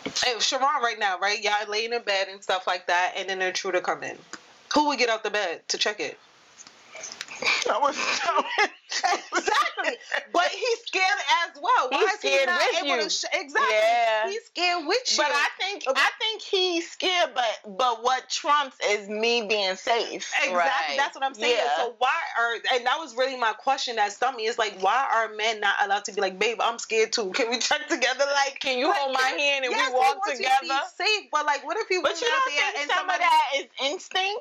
[0.04, 3.40] if Sharon right now, right, y'all laying in bed and stuff like that, and then
[3.40, 4.16] an intruder come in,
[4.74, 6.18] who would get out the bed to check it?
[7.70, 7.96] I was
[9.02, 9.96] exactly.
[10.32, 11.04] But he's scared
[11.44, 11.88] as well.
[11.90, 13.02] Why He's is he not with able you.
[13.04, 13.68] to sh- exactly?
[13.72, 14.28] Yeah.
[14.28, 15.16] He's scared with you.
[15.16, 20.32] But I think I think he's scared, but but what trumps is me being safe.
[20.38, 20.54] Exactly.
[20.54, 20.94] Right.
[20.96, 21.56] That's what I'm saying.
[21.56, 21.76] Yeah.
[21.76, 24.46] So why are and that was really my question that stumped me.
[24.46, 27.30] Is like why are men not allowed to be like, babe, I'm scared too.
[27.32, 28.24] Can we check together?
[28.46, 30.58] Like, Can you like, hold my hand and yes, we walk want you to together?
[30.62, 33.42] be safe, but like, what if he But you don't think and some of that
[33.56, 34.40] is instinct?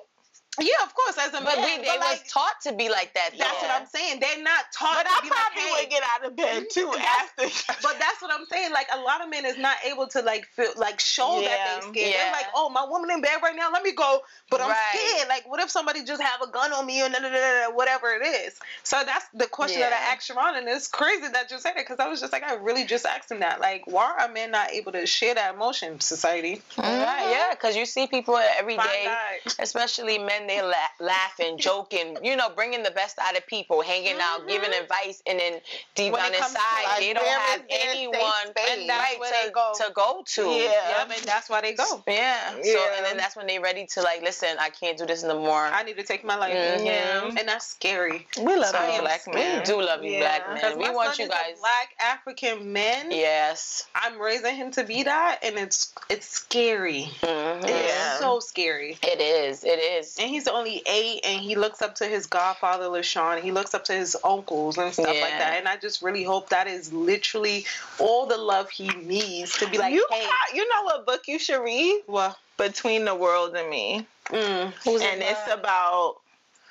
[0.60, 1.64] Yeah, of course, as a But man.
[1.64, 3.30] we, they but like, was taught to be like that.
[3.38, 4.20] that's what I'm saying.
[4.20, 6.64] They're not taught But to I be probably like, hey, would get out of bed
[6.64, 7.44] mm-hmm, too after.
[7.82, 8.72] But that's what I'm saying.
[8.74, 11.76] Like a lot of men is not able to like feel like show that Yeah,
[11.80, 12.14] they scared.
[12.16, 13.72] They're like, oh, my woman in bed right now.
[13.72, 14.78] Let me go, but I'm Right.
[14.94, 15.30] scared.
[15.30, 17.68] Like, what if somebody just have a gun on me or da, da, da, da,
[17.70, 18.60] da, whatever it is?
[18.84, 21.88] So that's the question that I asked Sharon, and it's crazy that you said it
[21.88, 23.62] because I was just like, I really just asked him that.
[23.62, 26.00] Like, why are men not able to share that emotion?
[26.02, 26.62] Society.
[26.78, 29.52] Right, yeah, because you see people every Fine day, guy.
[29.60, 34.18] especially men, they la- laughing, joking, you know, bringing the best out of people, hanging
[34.22, 35.60] out, giving advice, and then
[35.96, 38.22] deep When down inside, they don't have is their safe anyone?
[38.70, 39.72] And that's right, where to, they go.
[39.78, 40.42] to go to.
[40.50, 40.72] Yeah.
[40.72, 42.04] Yeah, and that's why they go.
[42.08, 42.52] Yeah.
[42.62, 45.40] So, and then that's when they're ready to, like, listen, I can't do this no
[45.40, 45.62] more.
[45.66, 46.86] I need to take my life, Mhm.
[46.86, 47.26] Yeah.
[47.28, 48.28] and that's scary.
[48.38, 49.60] We love So, you, black men.
[49.60, 50.20] we do love you, Yeah.
[50.20, 50.78] black men.
[50.80, 51.58] We want you guys.
[51.60, 53.12] black African men.
[53.12, 53.86] Yes.
[53.96, 57.10] I'm raising him to be that, and it's it's scary.
[57.22, 57.68] Mhm.
[57.68, 58.12] Yeah.
[58.12, 58.98] It's so scary.
[59.04, 59.64] It is.
[59.64, 60.18] It is.
[60.20, 63.42] And he's only eight, and he looks up to his godfather, LaShawn.
[63.42, 65.56] He looks up to his uncles and stuff like that.
[65.58, 67.66] And I just really hope that is literally
[68.00, 71.22] all the love he needs to be like, you, hey, pro- you know what book
[71.28, 72.02] you should read?
[72.08, 74.06] well, Between the World and Me.
[74.30, 76.18] mm, and it's about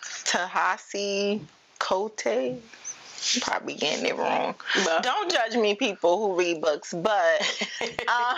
[0.03, 1.41] Tahasi
[1.79, 2.61] Kote.
[3.43, 4.55] Probably getting it wrong.
[5.03, 7.43] Don't judge me, people who read books, but
[8.09, 8.37] um,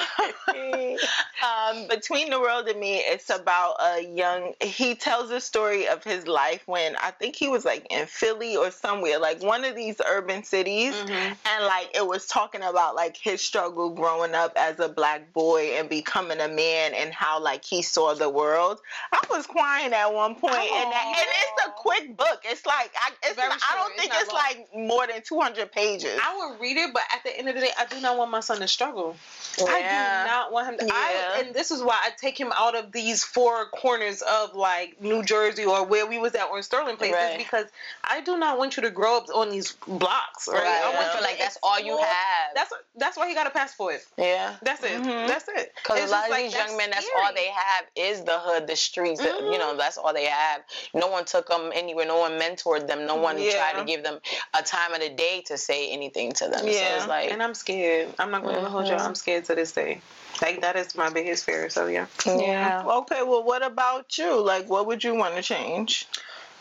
[1.44, 4.54] um, Between the World and Me, it's about a young.
[4.60, 8.56] He tells a story of his life when I think he was like in Philly
[8.56, 11.36] or somewhere, like one of these urban cities, Mhm.
[11.46, 15.74] and like it was talking about like his struggle growing up as a black boy
[15.78, 18.78] and becoming a man and how like he saw the world.
[19.12, 22.40] I was crying at one point, and that, and it's a quick book.
[22.44, 24.42] It's like I, it's I don't It's think it's long.
[24.42, 26.18] like more than 200 pages.
[26.22, 28.30] I would read it, but at the end of the day, I do not want
[28.30, 29.16] my son to struggle.
[29.60, 30.86] I do not want him to.
[30.86, 30.92] Yeah.
[30.94, 35.00] I, and this is why I take him out of these four corners of like
[35.02, 37.38] New Jersey or where we was at or in Sterling places Right.
[37.38, 37.66] because
[38.02, 40.48] I do not want you to grow up on these blocks.
[40.48, 40.62] Right?
[40.62, 40.82] Right.
[40.84, 42.54] I want you like that's all you have.
[42.54, 44.00] That's that's why he got a passport.
[44.16, 44.56] yeah.
[44.62, 45.02] That's it.
[45.02, 45.28] Mhm.
[45.28, 45.72] That's it.
[45.76, 47.22] Because a lot of like, these young men, that's scary.
[47.26, 49.20] all they have is the hood, the streets.
[49.20, 49.78] the- you know, Mhm.
[49.78, 50.62] that's all they have.
[50.94, 52.06] No one took them anywhere.
[52.06, 53.06] No one mentored them.
[53.06, 53.52] No one Yeah.
[53.52, 54.18] tried to give them
[54.54, 56.60] a time of the day to say anything to them.
[56.60, 56.96] So Yeah.
[56.96, 58.14] it's like, And I'm scared.
[58.18, 58.92] I'm not going to hold you.
[58.94, 59.06] Mm-hmm.
[59.06, 60.00] I'm scared to this day.
[60.40, 61.68] Like that is my biggest fear.
[61.70, 62.06] So yeah.
[62.26, 62.82] yeah.
[62.84, 64.40] Okay, well, what about you?
[64.40, 66.06] Like, what would you want to change?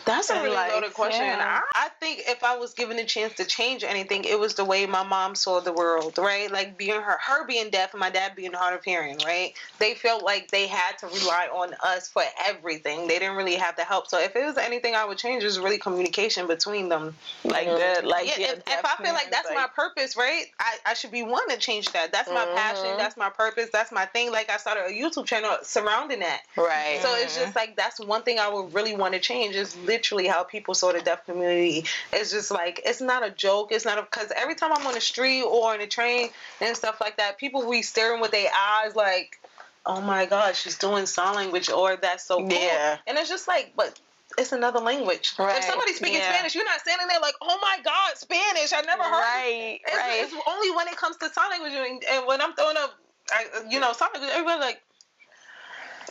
[0.06, 1.26] That's a really like, loaded question.
[1.26, 1.62] yeah.
[1.76, 4.66] I, I think if I was given a chance to change anything, it was the
[4.66, 6.52] way my mom saw the world, right?
[6.52, 9.54] Like being her, her being deaf and my dad being hard of hearing, right?
[9.80, 13.08] They felt like they had to rely on us for everything.
[13.08, 14.08] They didn't really have the help.
[14.08, 17.16] So if it was anything I would change, it was really communication between them.
[17.44, 17.78] Like Mhm.
[17.78, 20.46] that, like yeah, your if, if I feel like that's deaf my purpose, right?
[20.60, 22.12] I, I should be one to change that.
[22.12, 22.86] That's my passion.
[22.92, 22.98] Mhm.
[22.98, 23.70] That's my purpose.
[23.72, 24.32] That's my thing.
[24.32, 26.42] Like I started a YouTube channel surrounding that.
[26.56, 27.00] Right.
[27.02, 30.28] So it's just like that's one thing I would really want to change is literally
[30.28, 31.84] how people saw the deaf community.
[32.14, 33.72] It's just like it's not a joke.
[33.72, 36.30] It's not a because every time I'm on the street or on the train
[36.62, 39.40] and stuff like that, people will be staring with their eyes like,
[39.86, 42.98] "Oh my God, she's doing sign language," or "That's so cool." Yeah.
[43.06, 44.00] And it's just like, but.
[44.38, 45.34] It's another language.
[45.38, 45.58] Right.
[45.58, 46.32] If somebody's speaking Yeah.
[46.32, 48.72] Spanish, you're not standing there like, "Oh my God, Spanish!
[48.72, 49.80] I never heard." Right.
[49.86, 50.24] It's, right.
[50.24, 52.96] it's only when it comes to sign language, and, and when I'm throwing up,
[53.30, 54.82] I, you know, sign language, everybody like,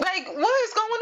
[0.01, 1.01] like, what is going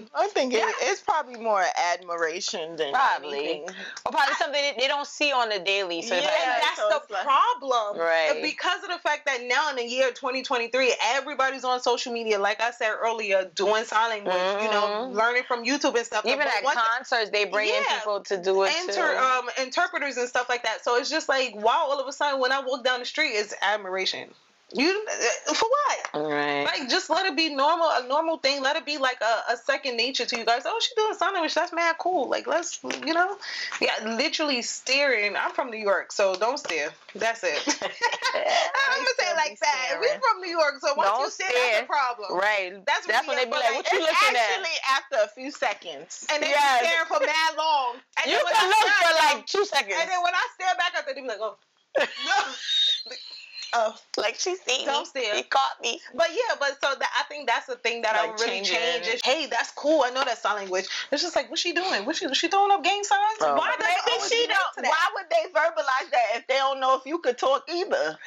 [0.00, 0.08] on?
[0.14, 0.70] I think Yeah.
[0.82, 3.38] it's probably more admiration than Probably.
[3.38, 3.68] anything.
[4.06, 6.02] or probably something that they don't see on the daily.
[6.02, 6.20] So Yeah.
[6.22, 7.98] and that's so the like- problem.
[7.98, 8.40] Right.
[8.42, 12.60] Because of the fact that now in the year 2023, everybody's on social media, like
[12.60, 15.14] I said earlier, doing sign language, you know, Mhm.
[15.14, 16.24] learning from YouTube and stuff.
[16.26, 20.16] even But at once- concerts, they bring in people to do it Inter, um, interpreters
[20.16, 20.84] and stuff like that.
[20.84, 23.30] So it's just like, wow, all of a sudden when I walk down the street,
[23.30, 24.34] it's admiration.
[24.72, 25.04] You
[25.48, 26.30] uh, for what?
[26.30, 26.64] right.
[26.64, 28.62] Like, just let it be normal, a normal thing.
[28.62, 30.62] Let it be like a, a second nature to you guys.
[30.64, 31.54] Oh, she doing sign language.
[31.54, 32.28] That's mad cool.
[32.28, 33.36] Like, let's, you know,
[33.80, 35.34] yeah, literally staring.
[35.36, 36.90] I'm from New York, so don't stare.
[37.16, 37.58] That's it.
[37.66, 39.98] I'm gonna say it like that.
[40.00, 42.38] We're from New York, so once Don't you stare, that's a problem.
[42.38, 42.86] right.
[42.86, 46.26] That's when they be like, "What you looking at?" actually after a few seconds.
[46.32, 46.80] And they Yes.
[46.80, 47.96] be staring for mad long.
[48.22, 49.94] And You can look for like two seconds.
[49.98, 51.58] And then when I stare back at them, they be like, oh.
[51.98, 53.16] No.
[53.72, 55.22] Oh, like she seen Don't me.
[55.22, 55.36] stare.
[55.36, 56.00] He caught me.
[56.14, 58.64] But yeah, but so that, I think that's the thing that I Like would really
[58.64, 59.06] change.
[59.06, 60.02] Is, hey, that's cool.
[60.04, 60.86] I know that sign language.
[61.12, 62.04] It's just like, what's she doing?
[62.04, 63.38] What's she, she throwing up gang signs?
[63.38, 64.86] Why maybe she don't.
[64.86, 68.18] Why would they verbalize that if they don't know if you could talk either?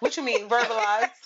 [0.00, 1.10] What you mean verbalize?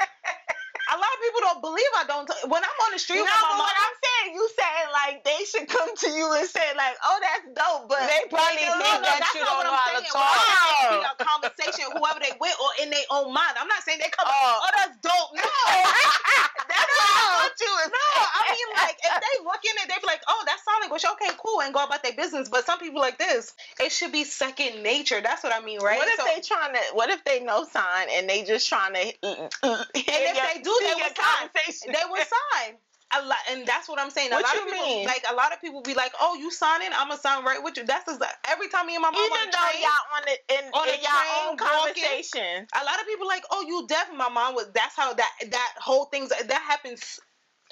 [0.87, 2.27] a lot of people don't believe I don't.
[2.27, 5.25] T- when I'm on the street No, with but what I'm saying, you saying like
[5.25, 8.81] they should come to you and say like, "Oh, that's dope," but They probably don't
[8.81, 10.37] think know that that's you not don't what know I'm how to talk.
[10.37, 11.13] I'm saying Oh.
[11.13, 13.55] a conversation, whoever they with, or in their own mind.
[13.59, 14.27] I'm not saying they come.
[14.29, 14.61] Oh.
[14.65, 15.31] Oh, that's dope.
[15.37, 15.43] No,
[16.71, 19.99] that's what I thought you No, I mean like if they look in it, they
[20.01, 21.05] be like, "Oh, that's sign language.
[21.05, 22.49] Okay, cool," and go about their business.
[22.49, 25.21] But some people like this, it should be second nature.
[25.21, 25.99] That's what I mean, right?
[25.99, 26.81] What if So- they trying to?
[26.95, 29.13] What if they know sign and they just trying to?
[29.23, 31.15] And and if they do, they will sign.
[31.15, 31.93] conversation.
[31.93, 32.77] They will sign.
[33.17, 34.33] A lot, and that's what I'm saying.
[34.33, 35.07] A What lot you of people, mean?
[35.07, 36.91] like a lot of people, be like, "Oh, you signing?
[36.93, 39.27] I'm gonna sign right with you." That's just, every time me and my mom on
[39.27, 39.83] Even the though train.
[39.83, 42.03] y'all on the in, On in y'all own train, walking.
[42.05, 42.67] conversation.
[42.75, 44.69] A lot of people like, "Oh, you deaf." My mom was.
[44.75, 47.19] That's how that that whole thing's that happens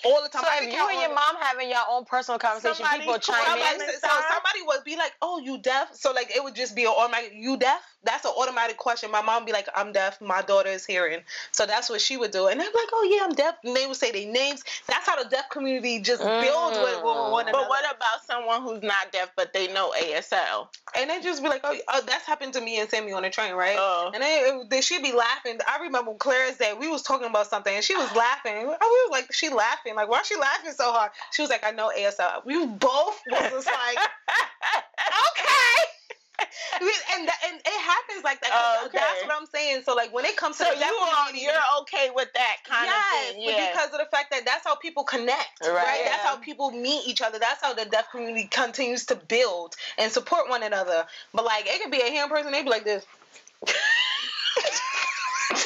[0.05, 0.45] all the time.
[0.45, 3.63] So if you and your mom having your own personal conversation, people chime in.
[3.65, 4.01] Somebody, in.
[4.01, 6.93] so somebody would be like, "Oh, you deaf?" So like it would just be an
[7.11, 9.11] my "You deaf?" That's an automatic question.
[9.11, 10.21] My mom would be like, "I'm deaf.
[10.21, 11.21] My daughter is hearing."
[11.53, 13.87] So that's what she would do, and I'm like, "Oh yeah, I'm deaf." And they
[13.87, 14.65] would say their names.
[14.87, 17.31] That's how the deaf community just builds with, with mm.
[17.31, 17.65] one another.
[17.65, 20.69] But what about someone who's not deaf but they know ASL?
[20.97, 23.31] and they just be like, "Oh, oh that's happened to me and Sammy on the
[23.31, 24.11] train, right?" Oh.
[24.15, 25.59] And they, they she'd be laughing.
[25.67, 26.75] I remember clear as day.
[26.79, 28.53] We was talking about something, and she was laughing.
[28.53, 29.95] I was like, she laughing.
[29.95, 31.11] Like, why is she laughing so hard?
[31.33, 32.45] She was like, I know ASL.
[32.45, 33.99] We both was just like,
[35.31, 36.04] okay.
[36.81, 38.51] and that, and it happens like that.
[38.51, 38.99] 'cause oh, Okay.
[38.99, 39.83] That's what I'm saying.
[39.85, 42.87] So like when it comes to So the you are you're okay with that kind
[42.87, 43.43] yes, of thing?
[43.43, 43.71] Yeah.
[43.71, 45.75] because of the fact that that's how people connect, right?
[45.75, 46.03] Right.
[46.05, 47.39] That's how people meet each other.
[47.39, 51.07] That's how the deaf community continues to build and support one another.
[51.33, 53.05] But like, it could be a hand person, they be like this.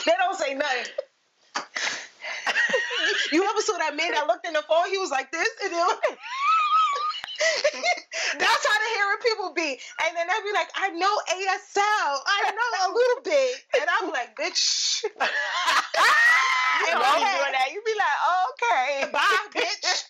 [0.07, 0.93] they don't say nothing.
[3.33, 4.89] you ever saw that man that looked in the phone?
[4.91, 5.87] He was like this, and then
[8.39, 9.79] that's how the hearing people be.
[10.07, 14.11] And then they be like, I know ASL, I know a little bit, and I'm
[14.11, 15.05] like, bitch.
[15.05, 15.11] you
[16.89, 17.39] Okay.
[17.39, 18.19] doing that, you be like,
[18.51, 20.05] okay, Bye, bitch.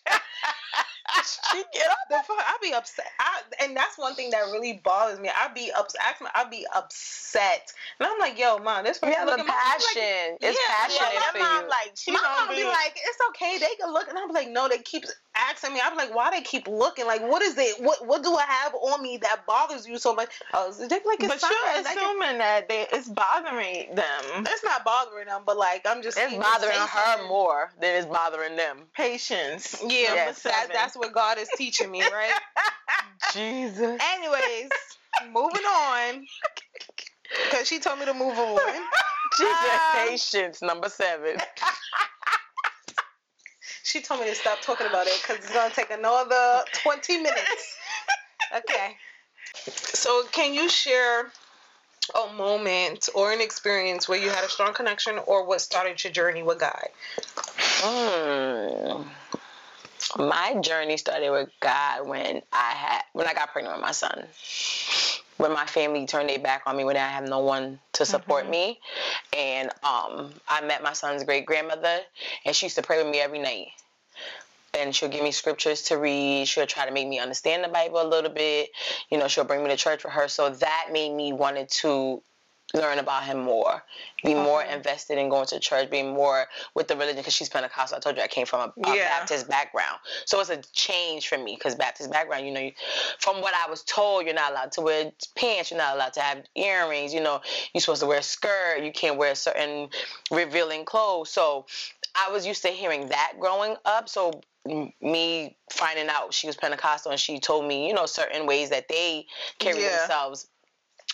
[1.53, 1.99] She get up.
[2.09, 3.07] The fuck, I be upset.
[3.21, 5.29] I, and that's one thing that really bothers me.
[5.29, 6.01] I be upset.
[6.35, 9.53] I be upset, and I'm like, "Yo, mom, this person have a look at my-
[9.53, 10.39] I'm like, passion.
[10.41, 11.69] it's yeah, passionate Yeah, for mom you.
[11.69, 14.31] like she my don't mom be, be like, "It's okay, they can look," and I'm
[14.31, 15.05] like, "No, they keep
[15.37, 17.07] asking me." I'm like, "Why they keep looking?
[17.07, 17.83] Like, what is it?
[17.83, 21.21] What what do I have on me that bothers you so much?" Oh, they like,
[21.21, 24.47] "It's but you're I can- assuming that they, it's bothering them.
[24.47, 28.57] it's not bothering them, but like, I'm just it's bothering her more than it's bothering
[28.57, 28.85] them.
[28.95, 29.77] Patience.
[29.87, 32.33] Yeah, that, that's what God is teaching me, right?
[33.33, 34.01] Jesus.
[34.15, 34.71] Anyways,
[35.33, 36.27] moving on.
[37.45, 38.59] Because she told me to move on.
[39.39, 39.53] Jesus.
[39.53, 41.37] Um, Patience, number seven.
[43.85, 47.17] She told me to stop talking about it because it's going to take another 20
[47.23, 47.77] minutes.
[48.55, 48.97] Okay.
[49.67, 51.33] So, can you share
[52.15, 56.13] a moment or an experience where you had a strong connection or what started your
[56.13, 56.89] journey with God?
[57.81, 59.07] Mm.
[60.19, 64.27] My journey started with God when I had when I got pregnant with my son.
[65.37, 68.47] When my family turned their back on me, when I have no one to support
[68.47, 68.51] Mhm.
[68.51, 68.81] me,
[69.33, 72.01] and um, I met my son's great grandmother,
[72.45, 73.69] and she used to pray with me every night.
[74.75, 76.47] And she'll give me scriptures to read.
[76.47, 78.71] She'll try to make me understand the Bible a little bit.
[79.11, 80.29] You know, she'll bring me to church with her.
[80.29, 82.23] So that made me wanted to
[82.75, 83.83] learn about him more,
[84.23, 87.97] be more invested in going to church, be more with the religion because she's Pentecostal.
[87.97, 89.09] I told you I came from a, a Yeah.
[89.09, 92.73] Baptist background, so it's a change for me because Baptist background, you know, you,
[93.19, 96.21] from what I was told, you're not allowed to wear pants, you're not allowed to
[96.21, 97.41] have earrings, you know,
[97.73, 99.89] you're supposed to wear a skirt, you can't wear certain
[100.31, 101.31] revealing clothes.
[101.31, 101.67] So
[102.15, 104.09] I was used to hearing that growing up.
[104.09, 104.41] So
[105.01, 108.89] me finding out she was Pentecostal and she told me, you know, certain ways that
[108.89, 109.27] they
[109.59, 110.01] carry Yeah.
[110.01, 110.49] themselves.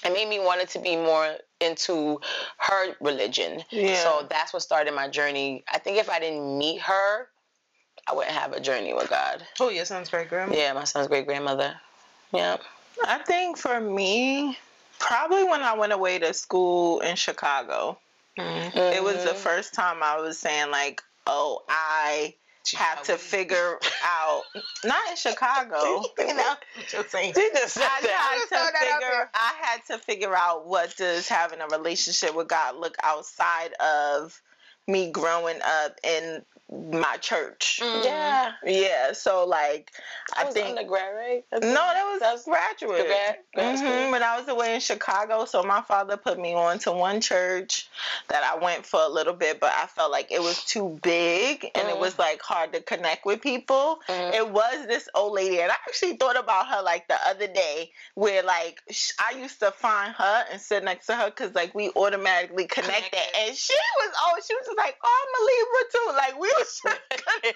[0.04, 2.20] It made me wanted to be more into
[2.58, 3.62] her religion.
[3.70, 4.02] Yeah.
[4.02, 5.64] So that's what started my journey.
[5.72, 7.28] I think if I didn't meet her,
[8.06, 9.46] I wouldn't have a journey with God.
[9.60, 10.54] Oh, your son's great grandma.
[10.54, 11.74] Yeah, my son's great grandmother.
[12.32, 12.58] Yeah.
[13.06, 14.58] I think for me,
[14.98, 17.98] probably when I went away to school in Chicago.
[18.38, 18.92] Mhm.
[18.92, 19.36] It was the Mhm.
[19.36, 22.34] first time I was saying like, oh, I
[22.72, 24.42] have to figure out
[24.84, 26.02] not in Chicago.
[26.18, 26.54] you know,
[26.88, 27.34] just saying.
[27.34, 29.30] She just I had to throw that out figure.
[29.34, 34.40] I had to figure out what does having a relationship with God look outside of
[34.86, 36.42] me growing up in
[36.72, 37.80] my church.
[37.82, 38.04] Mm.
[38.04, 38.52] Yeah.
[38.64, 39.90] Yeah, so like
[40.36, 41.44] I I was think undergrad, right?
[41.52, 43.06] no, that was That's graduate.
[43.06, 44.10] grad, grad Mhm.
[44.12, 47.86] When I was away in Chicago, so my father put me on to one church
[48.28, 51.70] that I went for a little bit, but I felt like it was too big
[51.74, 52.00] and it Mhm.
[52.00, 54.00] was like hard to connect with people.
[54.08, 54.34] Mhm.
[54.34, 57.92] It was this old lady, and I actually thought about her like the other day,
[58.14, 58.80] where like
[59.18, 63.10] I used to find her and sit next to her because like we automatically connected,
[63.12, 63.36] Connected.
[63.36, 66.53] and she was oh she was just like oh I'm a Libra too, like we
[66.58, 67.54] was connected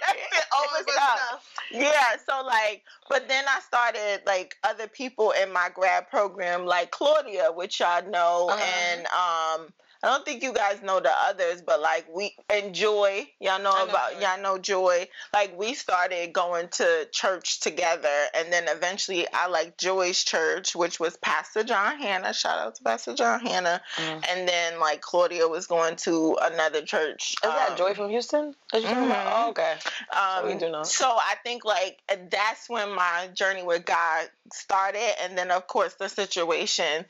[0.55, 1.19] over Over stuff.
[1.19, 1.55] stuff.
[1.71, 6.91] Yeah, so like, but then I started like other people in my grad program, like
[6.91, 8.65] Claudia, which y'all know, Uh-huh.
[8.65, 9.73] and um,
[10.03, 13.73] I don't think you guys know the others, but like we and Joy, y'all know
[13.73, 14.21] know about Joy.
[14.21, 15.09] y'all know Joy.
[15.35, 21.01] Like we started going to church together, and then eventually I like Joy's church, which
[21.01, 22.33] was Pastor John Hanna.
[22.33, 23.81] Shout out to Pastor John Hanna.
[23.97, 24.25] Mm.
[24.29, 27.35] And then like Claudia was going to another church.
[27.43, 28.55] Is that um, Joy from Houston?
[28.73, 29.27] That you talking about?
[29.27, 29.47] Mhm.
[29.47, 29.75] Oh, okay.
[30.17, 30.85] um, we do know.
[30.85, 31.99] So I think like
[32.31, 37.05] that's when my journey with God started, and then of course the situation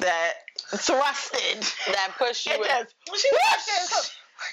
[0.00, 0.32] that
[0.72, 1.60] thrusted.
[1.92, 2.52] That pushed you.
[2.52, 4.12] It in- just she was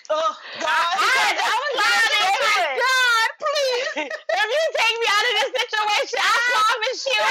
[0.10, 0.70] Oh God!
[0.70, 2.10] I- I was like,
[2.42, 4.10] God, God, please!
[4.10, 7.22] if you take me out of this situation, I promise you.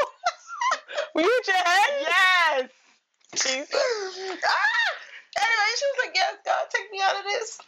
[1.14, 1.90] Will you your head?
[2.02, 2.70] Yes.
[3.34, 3.74] Jesus.
[4.44, 4.90] Ah!
[5.38, 7.58] Anyway, she was like, "Yes, God, take me out of this."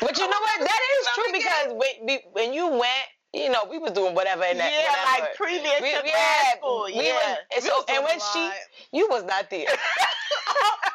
[0.00, 0.60] But you know what?
[0.60, 4.56] That is true because when, when you went, you know, we was doing whatever in
[4.58, 4.70] that.
[4.70, 5.26] yeah, whatever.
[5.26, 6.86] like previous We- to yeah, grad school.
[6.86, 7.18] we Yeah.
[7.18, 8.42] was- and, so, and when she,
[8.94, 9.66] you was not there.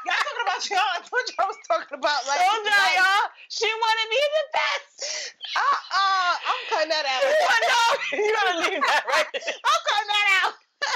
[0.08, 0.80] Y'all talking about y'all.
[0.96, 2.40] I told you I was talking about like.
[2.40, 5.36] Told y'all, like, y'all, she wanted me the best.
[5.60, 7.22] Uh-uh, I'm cutting that out.
[7.70, 8.18] Know.
[8.18, 9.54] You gotta leave that right there.
[9.70, 10.54] I'm cutting that out.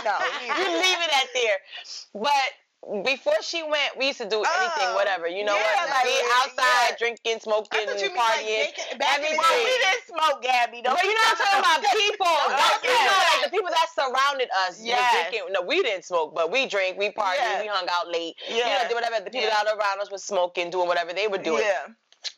[0.08, 0.16] No,
[0.48, 1.58] you leave it at there.
[2.16, 2.50] But
[3.04, 5.28] before she went, we used to do anything, Oh, whatever.
[5.28, 5.90] You know yeah, what?
[5.90, 6.40] like, be yeah.
[6.44, 8.64] outside, drinking, smoking, I thought you mean like partying.
[8.76, 9.40] bacon, back in the everything.
[9.40, 10.80] Well, we didn't smoke, Gabby.
[10.84, 11.80] Don't But you know what I'm talking about?
[11.96, 12.36] People.
[12.52, 15.00] Like, you know, like the people that surrounded us Yes.
[15.32, 15.54] drinking.
[15.56, 17.62] No, we didn't smoke, but we drank, we party, Yeah.
[17.62, 18.36] we hung out late.
[18.48, 18.88] You know, Yeah.
[18.88, 19.24] did whatever.
[19.24, 19.64] The people Yeah.
[19.64, 21.64] that around us was smoking, doing whatever they were doing.
[21.64, 21.88] Yeah.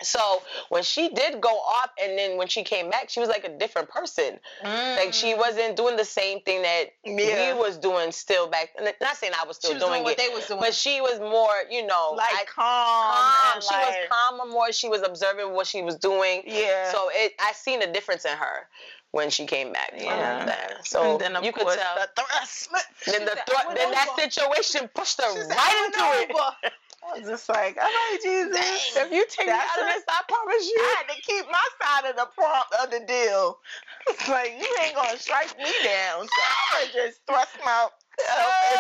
[0.02, 3.44] So when she did go off, and then when she came back, she was like
[3.46, 4.40] a different person.
[4.64, 5.38] Like she mm.
[5.38, 7.54] wasn't doing the same thing that Yeah.
[7.54, 8.70] we was doing still back.
[9.02, 10.60] Not saying I was still was doing, doing what it, they was doing.
[10.60, 13.14] but she was more, you know, like I- calm.
[13.16, 13.62] calm.
[13.62, 14.72] She was calmer more.
[14.72, 16.44] She was observing what she was doing.
[16.46, 16.92] Yeah.
[16.92, 18.68] So it, I seen a difference in her.
[19.12, 20.44] when she came back Yeah.
[20.46, 20.86] that.
[20.86, 21.96] So then you could tell.
[21.96, 22.70] the thrust.
[23.06, 26.36] then the said, thro- "I went then that situation pushed her right "I into
[26.68, 26.74] it.
[27.06, 28.96] Over." I was just like, all right, Jesus.
[28.96, 30.78] If you take me out of this, I promise you.
[30.80, 33.60] I had to keep my side of the prompt of the deal.
[34.08, 37.92] It's like you ain't gonna strike me down, so I'm gonna just thrust myself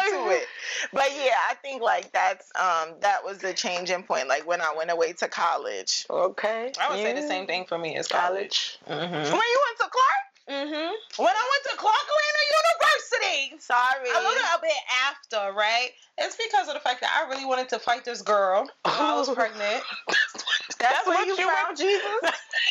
[0.08, 0.48] into it.
[0.94, 4.28] But yeah, I think like that's um that was the changing point.
[4.28, 6.06] Like when I went away to college.
[6.10, 6.72] Okay.
[6.80, 8.80] I would say the same thing for me as college.
[8.86, 9.06] College.
[9.06, 9.14] Mm-hmm.
[9.14, 10.25] When you went to Clark?
[10.46, 11.24] Mm-hmm.
[11.24, 14.10] When I went to Clark Atlanta University, Sorry.
[14.14, 14.78] a little a bit
[15.10, 15.89] after, right?
[16.20, 19.18] It's because of the fact that I really wanted to fight this girl while I
[19.18, 19.82] was pregnant.
[20.78, 22.22] That's, what when you you found Jesus.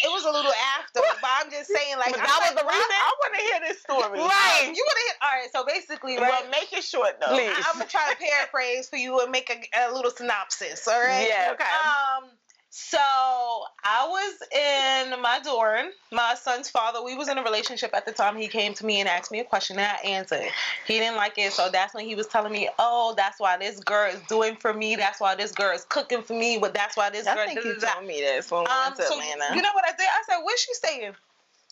[0.04, 2.66] It was a little after, but I'm just saying, like, But that was like, the
[2.68, 2.94] reason?
[2.94, 4.18] I, want to hear this story.
[4.22, 4.70] Right.
[4.70, 5.16] You want to hit?
[5.22, 5.50] All right.
[5.50, 6.30] So basically, right?
[6.30, 7.34] Well, make it short though.
[7.34, 7.50] Please.
[7.50, 10.86] I, am gonna try to paraphrase for you and make a, a little synopsis.
[10.86, 11.26] All right.
[11.28, 11.54] Yeah.
[11.54, 11.64] Okay.
[11.64, 12.30] Um.
[12.76, 15.86] So I was in my dorm.
[16.10, 17.04] My son's father.
[17.04, 18.36] We was in a relationship at the time.
[18.36, 20.50] He came to me and asked me a question, and I answered.
[20.84, 23.78] He didn't like it, so that's when he was telling me, "Oh, that's why this
[23.78, 24.96] girl is doing for me.
[24.96, 26.58] That's why this girl is cooking for me.
[26.58, 28.62] But that's why this girl." I think da, you da, da." told me this when
[28.64, 29.54] we Um, went to so Atlanta.
[29.54, 30.08] you know what I did?
[30.08, 31.14] I said, "Where's she staying?"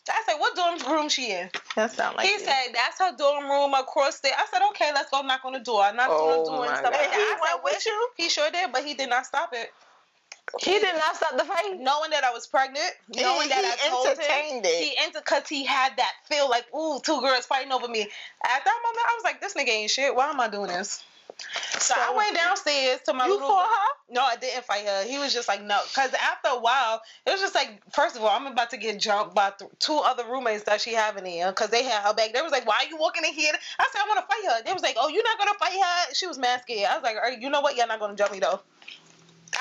[0.09, 3.51] I said, "What dorm room she in?" that sound like he said, "That's her dorm
[3.51, 6.29] room across there." I said, "Okay, let's go knock on the door." I knocked on
[6.29, 7.01] Oh the door and my stuff God.
[7.01, 7.17] like that.
[7.19, 8.09] He I said, went with you?
[8.17, 9.73] He sure did, but he did not stop it.
[10.61, 11.79] He did not stop the fight.
[11.81, 14.85] Knowing that I was pregnant, He- knowing that he I told him, entertained it.
[14.85, 18.03] he entered because he had that feel like, ooh, two girls fighting over me.
[18.03, 20.15] At that moment, I was like, this nigga ain't shit.
[20.15, 21.03] Why am I doing this?
[21.79, 23.49] So, I went downstairs to my You little.
[23.49, 24.15] fought her?
[24.15, 25.05] No, I didn't fight her.
[25.05, 25.81] He was just like, no.
[25.89, 29.01] Because after a while, it was just like, first of all, I'm about to get
[29.01, 32.33] jumped by th- two other roommates that she having here because they had her back.
[32.35, 33.53] They was like, why are you walking in here?
[33.79, 34.63] I said, I want to fight her.
[34.65, 36.15] They was like, oh, you're not going to fight her?
[36.15, 36.91] She was mad scared.
[36.91, 37.77] I was like, all right, you know what?
[37.77, 38.61] You're not going to jump me, though.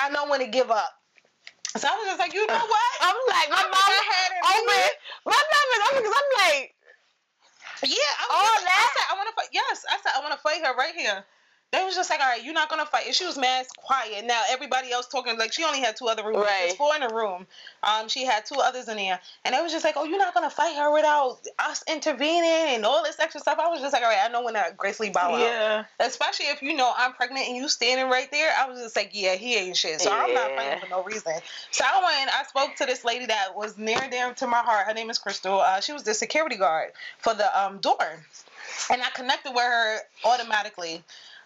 [0.02, 0.90] I know when to give up.
[1.78, 2.92] So I was just like, you know what?
[3.06, 4.82] I'm like, my mom had it open.
[5.24, 6.74] My mom is open because I'm like,
[7.86, 8.90] Yeah, I, was All just- I that?
[8.98, 9.50] said I want to fight.
[9.54, 11.24] Yes, I said I want to fight her right here.
[11.72, 13.06] They was just like, all right, you're not gonna fight.
[13.06, 14.26] And she was mad quiet.
[14.26, 16.46] Now everybody else talking like she only had two other roommates.
[16.58, 16.76] There's Right.
[16.76, 17.46] four in the room.
[17.82, 20.34] Um, she had two others in there, and they was just like, oh, you're not
[20.34, 23.58] gonna fight her without us intervening and all this extra stuff.
[23.58, 25.40] I was just like, all right, I know when to gracefully bow out.
[25.40, 25.84] Yeah.
[25.98, 28.52] Especially if you know I'm pregnant and you standing right there.
[28.58, 30.00] I was just like, yeah, he ain't shit.
[30.00, 31.32] So I'm not fighting for no reason.
[31.70, 32.30] So I went.
[32.34, 34.86] I spoke to this lady that was near and dear to my heart.
[34.86, 35.60] Her name is Crystal.
[35.60, 37.96] Uh, she was the security guard for the um, door,
[38.90, 41.02] and I connected with her automatically.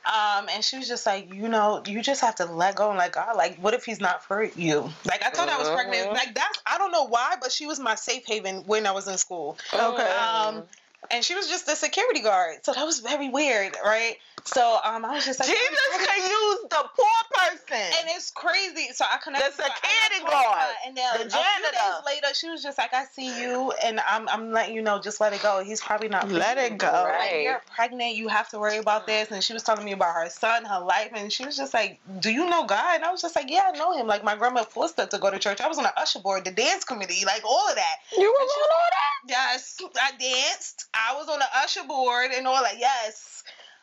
[0.07, 2.99] Um, and she was just like, you know, you just have to let go and
[2.99, 3.37] let God.
[3.37, 4.89] Like, what if he's not for you?
[5.05, 6.11] Like, I told her I was pregnant.
[6.11, 6.15] Mhm.
[6.15, 9.09] Like, that's, I don't know why, but she was my safe haven when I was
[9.09, 9.59] in school.
[9.75, 10.09] Okay.
[10.09, 10.63] Um,
[11.11, 12.65] and she was just a security guard.
[12.65, 14.17] So that was very weird, right?
[14.47, 17.77] So um, I was just like, Jesus can use the poor person.
[17.77, 18.89] and it's crazy.
[18.93, 19.53] So I connected.
[19.57, 22.49] The with her, and I security guard, and then the a few days later, she
[22.49, 25.43] was just like, "I see you, and I'm I'm letting you know, just let it
[25.43, 25.63] go.
[25.65, 26.31] He's probably not.
[26.31, 26.87] Let it go.
[26.87, 27.43] Like Right.
[27.43, 30.31] you're pregnant, you have to worry about this." And she was telling me about her
[30.31, 33.23] son, her life, and she was just like, "Do you know God?" And I was
[33.23, 34.07] just like, "Yeah, I know him.
[34.07, 35.61] Like my grandma forced us to go to church.
[35.61, 37.97] I was on the usher board, the dance committee, like all of that.
[38.13, 39.29] you were doing all that?
[39.29, 40.87] Yes, I danced.
[40.95, 42.79] I was on the usher board and all that.
[42.79, 43.43] Yes."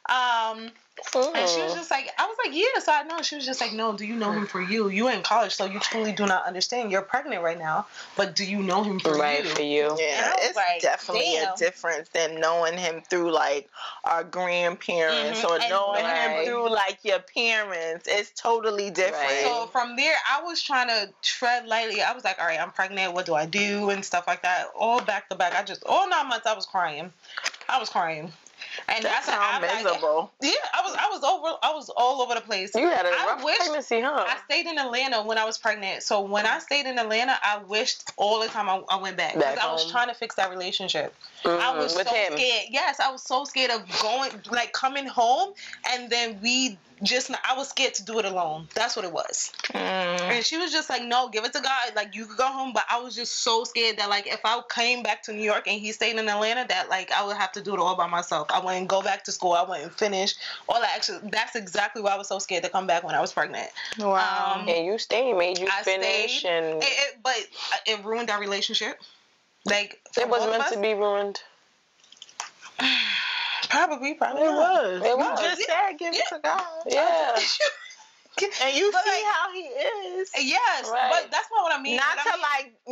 [0.09, 0.69] Um,
[1.15, 3.21] and she was just like, I was like, yeah, so I know.
[3.21, 4.89] She was just like, no, do you know him for you?
[4.89, 6.91] You in college, so you truly do not understand.
[6.91, 9.49] You're pregnant right now, but do you know him for right you?
[9.49, 9.95] for you.
[9.99, 11.53] Yeah, it's like, definitely damn.
[11.53, 13.69] a difference than knowing him through like
[14.03, 16.37] our grandparents Mhm, or and- knowing Right.
[16.39, 18.07] him through like your parents.
[18.07, 19.23] It's totally different.
[19.23, 19.43] Right.
[19.45, 22.01] So from there, I was trying to tread lightly.
[22.01, 23.13] I was like, all right, I'm pregnant.
[23.13, 24.67] What do I do and stuff like that.
[24.77, 25.55] All back to back.
[25.55, 27.11] I just all nine months I was crying.
[27.69, 28.31] I was crying,
[28.87, 30.31] and that how sounds like, miserable.
[30.41, 32.71] yeah, I was I was over I was all over the place.
[32.75, 34.25] You had a I rough wish- pregnancy, huh?
[34.27, 36.03] I stayed in Atlanta when I was pregnant.
[36.03, 39.33] So when I stayed in Atlanta, I wished all the time I, I went back
[39.33, 41.15] because I was trying to fix that relationship.
[41.45, 42.33] I Mhm, was so him.
[42.33, 42.65] scared.
[42.69, 45.53] Yes, I was so scared of going, like coming home,
[45.91, 47.31] and then we just.
[47.31, 48.67] I was scared to do it alone.
[48.73, 49.51] That's what it was.
[49.73, 50.19] Mm.
[50.19, 51.95] And she was just like, "No, give it to God.
[51.95, 54.59] Like you could go home." But I was just so scared that like if I
[54.69, 57.51] came back to New York and he stayed in Atlanta, that like I would have
[57.53, 58.47] to do it all by myself.
[58.51, 59.53] I wouldn't go back to school.
[59.53, 60.35] I wouldn't finish.
[60.67, 63.21] All that actually, that's exactly why I was so scared to come back when I
[63.21, 63.69] was pregnant.
[63.99, 64.55] Wow.
[64.59, 66.49] Um, and you stayed, made you I finish, stayed.
[66.49, 67.37] and It, it, but
[67.85, 68.99] it ruined our relationship.
[69.65, 71.41] Like it was meant to be ruined.
[73.73, 74.83] Probably, probably it not.
[74.83, 75.01] was.
[75.01, 75.39] It You was.
[75.41, 76.63] just said give it to God.
[76.87, 77.35] Yeah.
[78.63, 80.31] and you But, see like- how he is.
[80.39, 81.09] Yes, Right.
[81.11, 81.97] but that's not what I mean.
[81.97, 82.41] not What to I mean-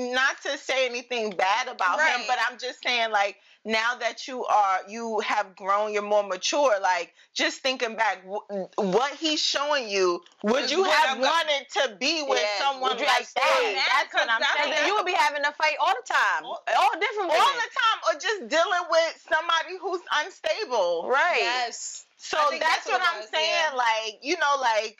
[0.04, 4.28] like not to say anything bad about him but i'm just saying like now that
[4.28, 9.40] you are you have grown you're more mature like just thinking back w- what he's
[9.40, 12.98] showing you would you have I'm go- wanted to be with Yeah, someone like
[13.36, 14.70] that That's what I'm saying.
[14.72, 16.44] that's- Then you would be having a fight all the time.
[16.44, 21.40] All- All different all the time or just dealing with somebody who's unstable Right.
[21.42, 22.06] Yes.
[22.18, 23.76] so that's, that's what, what i'm was, saying yeah.
[23.78, 24.98] like you know like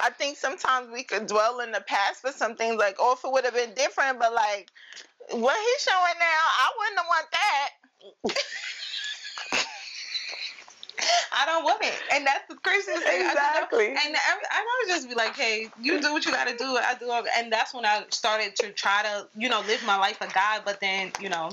[0.00, 3.24] I think sometimes we could dwell in the past for some things like, oh, if
[3.24, 4.68] it would have been different, but like
[5.30, 7.70] what he's showing now, I wouldn't have want that.
[11.36, 13.22] I don't want it, and that's the craziest thing.
[13.22, 13.88] I Exactly.
[13.88, 16.64] and every, I would just be like, "Hey, you do what you got to do.
[16.64, 19.96] I do." it." And that's when I started to try to, you know, live my
[19.96, 20.62] life for God.
[20.64, 21.50] But then, you know,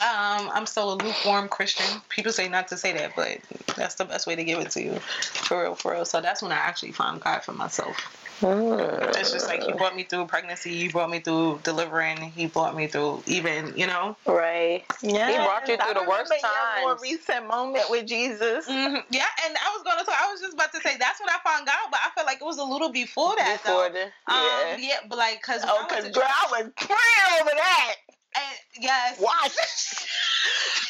[0.00, 2.00] um, I'm still a lukewarm Christian.
[2.08, 3.38] People say not to say that, but
[3.76, 6.04] that's the best way to give it to you, for real, for real.
[6.04, 7.96] So that's when I actually found God for myself.
[8.40, 9.16] Mm.
[9.16, 10.76] It's just like He brought me through pregnancy.
[10.76, 12.18] He brought me through delivering.
[12.18, 14.84] He brought me through even, you know, Right.
[15.02, 16.80] Yeah, He brought you through the worst time.
[16.82, 17.02] More times.
[17.02, 18.66] recent moment with Jesus.
[18.66, 20.14] hmm Yeah, and I was gonna talk.
[20.20, 22.40] I was just about to say that's when I found God, but I felt like
[22.40, 23.62] it was a little before that.
[23.62, 24.10] Before though.
[24.28, 24.74] the, Yeah.
[24.74, 27.40] Um, yeah, but like, cause when Oh, I because went to girl, I was praying
[27.40, 27.94] over that.
[28.36, 29.52] and, yes, Watch.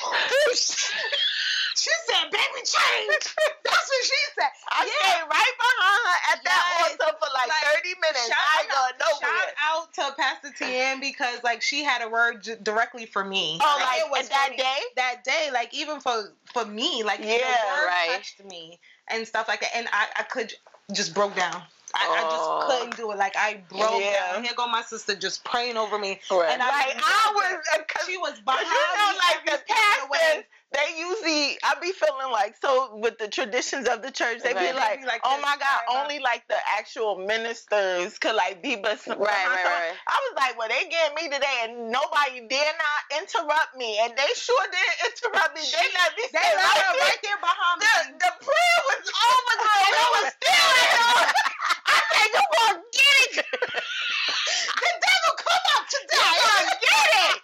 [1.76, 4.50] she said, "Baby, change." That's what she said.
[4.68, 5.10] I Yeah.
[5.10, 6.96] stayed right behind her at that Yes.
[7.00, 8.30] altar for like, Like, 30 minutes.
[8.30, 9.38] I ain't going nowhere.
[9.38, 13.58] Shout out to Pastor Tien because like she had a word j- directly for me.
[13.62, 14.56] Oh, like, it was that me.
[14.56, 14.78] day?
[14.96, 18.16] That day, like even for for me, like Yeah, right.
[18.16, 20.52] touched me and stuff like that, and I I could
[20.92, 21.62] just broke down.
[21.94, 22.30] I, I Oh.
[22.30, 23.16] just couldn't do it.
[23.18, 24.32] Like I broke Yeah.
[24.32, 24.44] down.
[24.44, 26.50] Here go my sister just praying over me, Right.
[26.50, 27.80] and I Like, I was, that.
[27.80, 30.10] uh, She was behind you know, me like the step
[30.72, 30.84] of the way.
[30.84, 34.54] pastors, they usually, I be feeling like, so with the traditions of the church, they
[34.54, 34.72] Right.
[34.72, 38.62] be like, be like oh my God, right, only like the actual ministers could like
[38.62, 39.94] be but Right, right, right.
[40.06, 44.12] I was like, well, they getting me today, and nobody dare not interrupt me, and
[44.16, 45.62] they sure didn't interrupt me.
[45.62, 47.02] They let me They right there.
[47.02, 48.18] right there behind The, me.
[48.20, 50.10] the prayer was over, girl.
[50.22, 50.88] was still in
[51.86, 53.46] I said, you gonna get it.
[54.76, 56.34] the devil come up today.
[56.36, 57.36] You gonna get it.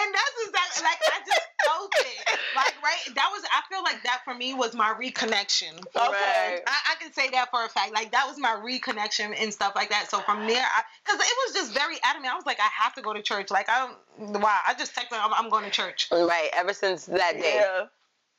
[0.00, 2.40] and that's exactly like I just felt it.
[2.54, 5.72] Like right, that was I feel like that for me was my reconnection.
[5.78, 5.96] Okay.
[5.96, 6.60] Right.
[6.66, 7.92] I, I can say that for a fact.
[7.92, 10.10] Like that was my reconnection and stuff like that.
[10.10, 10.64] So from there,
[11.04, 12.32] because it was just very adamant.
[12.32, 13.50] I was like, I have to go to church.
[13.50, 14.40] Like I don't.
[14.40, 14.58] Wow.
[14.66, 15.18] I just texted.
[15.20, 16.08] I'm, I'm going to church.
[16.10, 16.50] Right.
[16.54, 17.56] Ever since that day.
[17.62, 17.86] Yeah.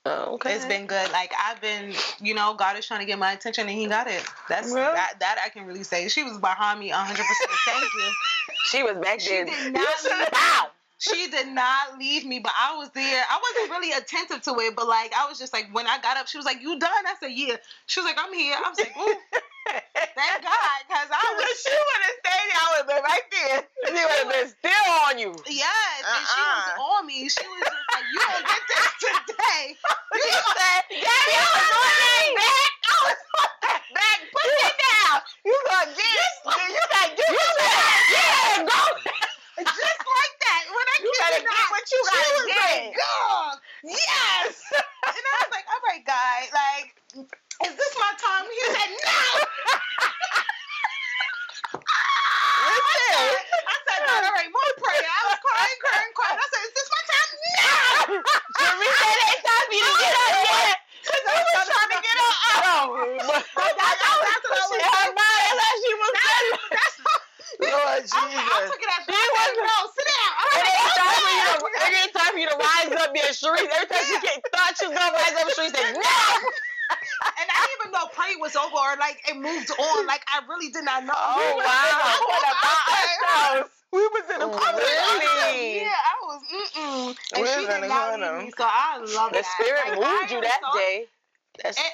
[0.06, 0.54] Oh, okay.
[0.56, 1.10] It's been good.
[1.14, 4.08] Like I've been, you know, God is trying to get my attention, and He got
[4.08, 4.22] it.
[4.50, 4.82] That's Really?
[4.82, 5.14] that.
[5.22, 6.10] That I can really say.
[6.10, 7.16] She was behind me 100.
[7.16, 8.12] percent Thank you.
[8.66, 9.46] She was back She there.
[9.46, 9.88] did not.
[10.02, 10.70] should leave- have.
[11.04, 13.24] She did not leave me, but I was there.
[13.30, 16.16] I wasn't really attentive to it, but like I was just like when I got
[16.16, 18.70] up, she was like, "You done?" I said, "Yeah." She was like, "I'm here." I
[18.70, 19.12] was like, "Ooh,
[20.16, 21.44] thank God," because I was.
[21.60, 23.58] she would have stayed, I would have been right there.
[23.60, 25.32] and She would have been still on you.
[25.52, 26.88] Yes, and she was Uh-uh.
[26.96, 27.28] on me.
[27.28, 31.92] She was just like, "You don't get this today." You said, Daddy, I was on
[32.00, 32.72] that back.
[32.88, 34.20] I was on that back.
[34.32, 35.18] Put it down.
[35.44, 36.34] You gonna get it.
[36.48, 37.44] You gotta get it.
[38.16, 38.82] Yeah, go.
[39.64, 40.62] just like that.
[40.70, 42.58] When I You kid gotta get not, what you gotta get.
[42.62, 44.54] like, "God, yes."
[45.18, 46.88] and I was like, "All right, guy, like,
[47.66, 49.20] is this my time?" He said, "No."
[52.64, 56.40] I said, "God, all right, more prayer." I was crying, crying, crying.
[56.40, 58.24] I said, "Is this my time?" No.
[58.60, 60.78] Jimmy said it time for you to get up yet.
[61.06, 62.36] Cause you was trying to get up.
[62.64, 62.86] Oh,
[63.56, 65.16] but that's- that's what I she was had saying.
[65.18, 66.14] mine as if she was
[66.72, 66.98] That's
[67.60, 68.66] Lord I, I Jesus.
[68.72, 70.32] took it as She was- no, sit down.
[70.34, 72.50] I It was ain't like, time for you to, "Okay." it ain't time for you
[72.50, 72.58] to
[73.42, 73.72] rise up.
[73.74, 76.02] Every time she get, thought she was gonna rise up the street, say no.
[77.40, 80.08] and I didn't even know prayer was over or like it moved on.
[80.08, 81.14] Like I really did not know.
[81.16, 81.82] Oh, We was wow.
[81.90, 83.72] in the What about ourselves?
[83.94, 85.82] We was in a I was Really?
[85.82, 86.40] Yeah, I was.
[86.52, 87.16] Mm-mm.
[87.34, 89.46] And We she was in did the not leave me, so I love The that.
[89.58, 90.96] spirit Like, moved I you that so- day.
[91.64, 91.86] That's A,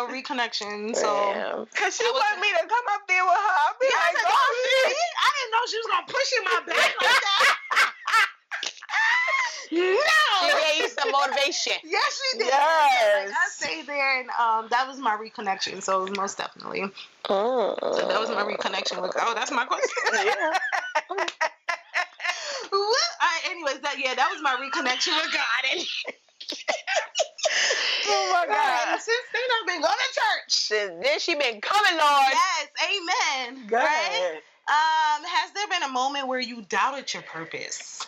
[0.00, 0.96] a, a reconnection.
[0.96, 1.06] So.
[1.06, 1.66] Damn.
[1.76, 3.56] Cause she wanted me to come up there with her.
[3.68, 4.88] I'd be Yeah, I like, said, oh "Oh, shit.
[4.96, 7.56] shit." I didn't know she was gonna push in my back like that.
[10.42, 11.72] She gave you some motivation.
[11.84, 12.46] Yes, she did.
[12.48, 13.26] Yes.
[13.26, 15.82] Like, I stayed there, and um, that was my reconnection.
[15.82, 16.84] So it was most definitely.
[17.28, 17.76] Oh.
[17.80, 19.12] So that was my reconnection with.
[19.20, 19.90] Oh, that's my question.
[20.24, 20.58] Yeah.
[22.70, 22.80] What?
[22.80, 25.62] All right, anyways, that yeah, that was my reconnection with God.
[25.72, 25.84] And,
[28.08, 28.98] Oh my God.
[29.00, 30.48] since then, I've been going to church.
[30.48, 32.32] Since then she been coming, Lord.
[32.32, 33.66] Yes, amen.
[33.66, 33.84] Go right?
[33.84, 34.42] ahead.
[34.68, 38.06] Um, has there been a moment where you doubted your purpose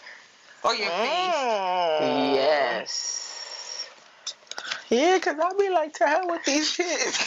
[0.65, 1.35] or your faith?
[2.01, 2.35] Mm.
[2.35, 3.89] Yes.
[4.91, 7.19] Yeah, cause I'll be like, to hell with these kids.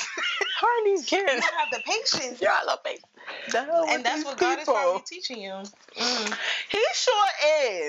[0.62, 1.32] Her and these You kids.
[1.32, 2.42] don't have the patience.
[2.42, 2.86] You're all up,
[3.28, 3.54] babe.
[3.54, 4.74] The hell with And that's what God is people?
[4.76, 5.52] probably teaching you.
[5.98, 6.38] Mm.
[6.70, 7.26] He sure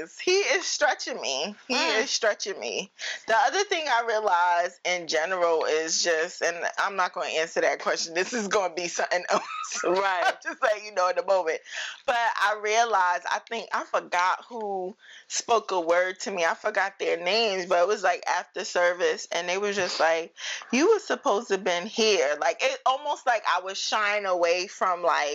[0.03, 0.19] is.
[0.19, 1.57] He is stretching me.
[1.67, 2.03] He Mm.
[2.03, 2.91] is stretching me.
[3.27, 7.61] The other thing I realize in general is just, and I'm not going to answer
[7.61, 8.15] that question.
[8.15, 9.43] This is going to be something else.
[9.85, 10.25] Right.
[10.27, 11.61] I'm just letting you know in the moment.
[12.07, 14.97] But I realized, I think, I forgot who
[15.29, 16.45] spoke a word to me.
[16.45, 20.35] I forgot their names, but it was like after service, and they were just like,
[20.73, 22.37] you were supposed to have been here.
[22.41, 25.28] Like, it almost like I was shying away from like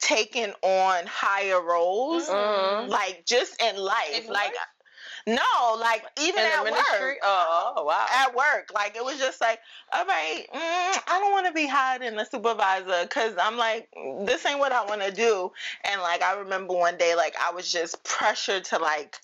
[0.00, 2.88] taking on higher roles Mhm.
[2.88, 4.52] like just in life In like
[5.26, 7.06] no like even at ministry?
[7.06, 8.06] work Oh, oh, wow.
[8.10, 9.60] at work like it was just like
[9.92, 11.66] all right mm, i don't want to be
[12.00, 13.88] than the supervisor because i'm like
[14.26, 15.52] this ain't what i want to do
[15.84, 19.16] and like i remember one day like i was just pressured to like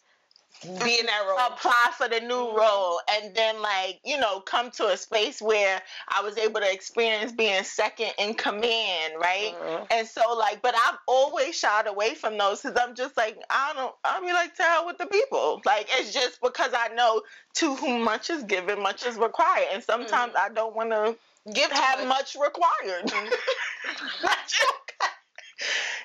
[0.62, 0.84] Mm-hmm.
[0.84, 1.38] Be in that role.
[1.52, 2.58] apply for the new mm-hmm.
[2.58, 6.72] role and then like you know come to a space where i was able to
[6.72, 9.54] experience being second in command right?
[9.60, 9.86] Mhm.
[9.90, 13.72] and so like but i've always shied away from those because i'm just like i
[13.74, 15.62] don't i'll be like to hell with the people.
[15.64, 17.22] Like it's just because i know
[17.54, 19.68] to whom much is given much is required.
[19.72, 20.50] And sometimes mm-hmm.
[20.50, 21.16] i don't want to
[21.52, 23.10] Give have to much required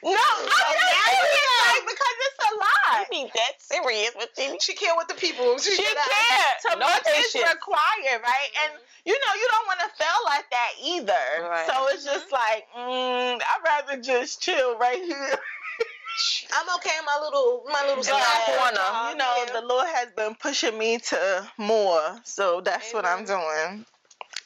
[0.04, 4.12] no i'm So just now you serious, like, because it's a lot be that serious
[4.16, 4.58] with you.
[4.60, 5.58] She care with the people.
[5.58, 6.62] She, she can't.
[6.62, 8.50] So No much is required, right?
[8.66, 8.74] And
[9.06, 11.50] you know, you don't want to feel like that either.
[11.50, 11.68] Right.
[11.68, 15.36] So it's just like, mm, I'd rather just chill right here.
[16.54, 19.60] I'm okay in my little my little corner, you know, yeah.
[19.60, 22.20] the Lord has been pushing me to more.
[22.24, 23.86] So that's what I'm doing.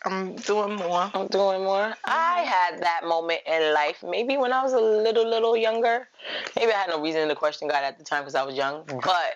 [0.06, 1.12] I'm doing more.
[1.14, 1.94] I'm doing more.
[2.06, 6.08] I had that moment in life, maybe when I was a little, little younger.
[6.56, 8.84] Maybe I had no reason to question God at the time because I was young,
[8.88, 9.36] but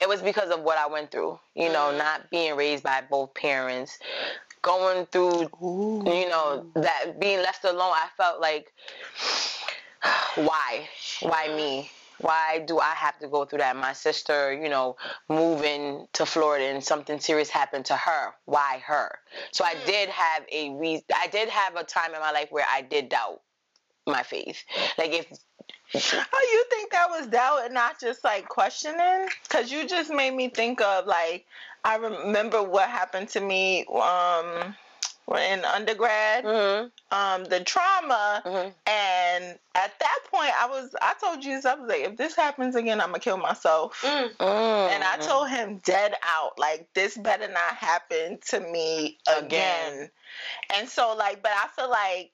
[0.00, 1.38] it was because of what I went through.
[1.54, 1.98] You know, Mhm.
[1.98, 3.98] not being raised by both parents,
[4.60, 7.92] going through, you know, that being left alone.
[7.94, 8.72] I felt like,
[10.36, 10.88] why?
[11.20, 11.90] Why me?
[12.22, 13.76] Why do I have to go through that?
[13.76, 14.96] My sister, you know,
[15.28, 18.32] moving to Florida and something serious happened to her.
[18.46, 19.18] Why her?
[19.52, 21.04] So I did have a reason.
[21.14, 23.40] I did have a time in my life where I did doubt
[24.06, 24.64] my faith.
[24.98, 25.26] Like if
[25.94, 29.28] Oh, you think that was doubt and not just like questioning?
[29.42, 31.46] Because you just made me think of like
[31.84, 34.74] I remember what happened to me um
[35.28, 36.44] in undergrad.
[36.44, 38.74] Mhm, Um, the trauma, mhm.
[38.86, 42.74] and at that point, I was I told Jesus I was like, if this happens
[42.74, 44.00] again, I'm gonna kill myself.
[44.02, 44.40] Mm.
[44.40, 49.18] And I told him dead out, like this better not happen to me.
[49.26, 50.10] Again.
[50.74, 52.32] And so like, but I feel like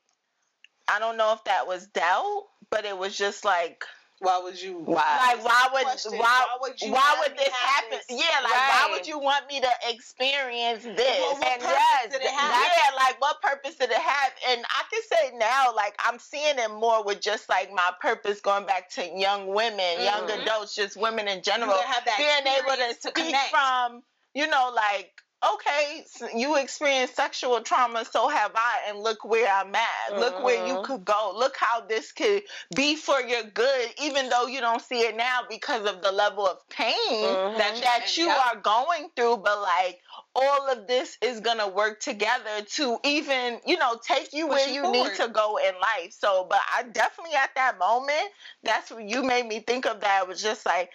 [0.89, 3.85] I don't know if that was doubt, but it was just like
[4.20, 4.78] Why would you?
[4.78, 5.35] Why?
[5.36, 7.99] like why would Question, why why would you why would this happen?
[8.09, 8.19] this?
[8.19, 10.97] Yeah, like why would you want me to experience this?
[11.20, 12.53] Well, what and yes, did it have?
[12.53, 14.32] yeah, like what purpose did it have?
[14.51, 18.40] And I can say now, like I'm seeing it more with just like my purpose
[18.40, 20.43] going back to young women, young Mhm.
[20.43, 23.51] adults, just women in general, have that being able to experience to speak connect.
[23.51, 24.03] from,
[24.35, 25.12] you know, like
[25.55, 30.16] okay, s- you experienced sexual trauma, so have I, and look where I'm at.
[30.16, 30.82] Look where you Mhm.
[30.85, 31.32] could go.
[31.36, 32.43] Look how this could
[32.74, 36.47] be for your good, even though you don't see it now because of the level
[36.47, 37.56] of pain Mhm.
[37.59, 38.39] that that you Yep.
[38.39, 39.39] are going through.
[39.39, 40.01] But like
[40.35, 44.69] all of this is gonna work together to even, you know, take you Push where
[44.69, 46.12] you you need to go in life.
[46.12, 48.31] So, but I definitely at that moment,
[48.65, 50.01] that's what you made me think of.
[50.01, 50.90] That It was just like.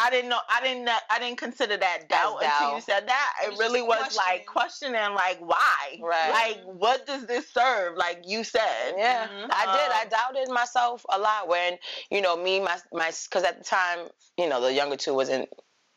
[0.00, 0.38] I didn't know.
[0.48, 0.88] I didn't.
[0.88, 3.32] I didn't consider that doubt until you said that.
[3.42, 6.30] It It, was really just was like questioning, like why, Right.
[6.30, 7.96] like what does this serve?
[7.96, 9.48] Like you said, Yeah, Mhm.
[9.50, 9.92] I did.
[9.92, 11.78] I Um, doubted myself a lot when
[12.10, 15.48] you know me, my my, because at the time, you know, the younger two wasn't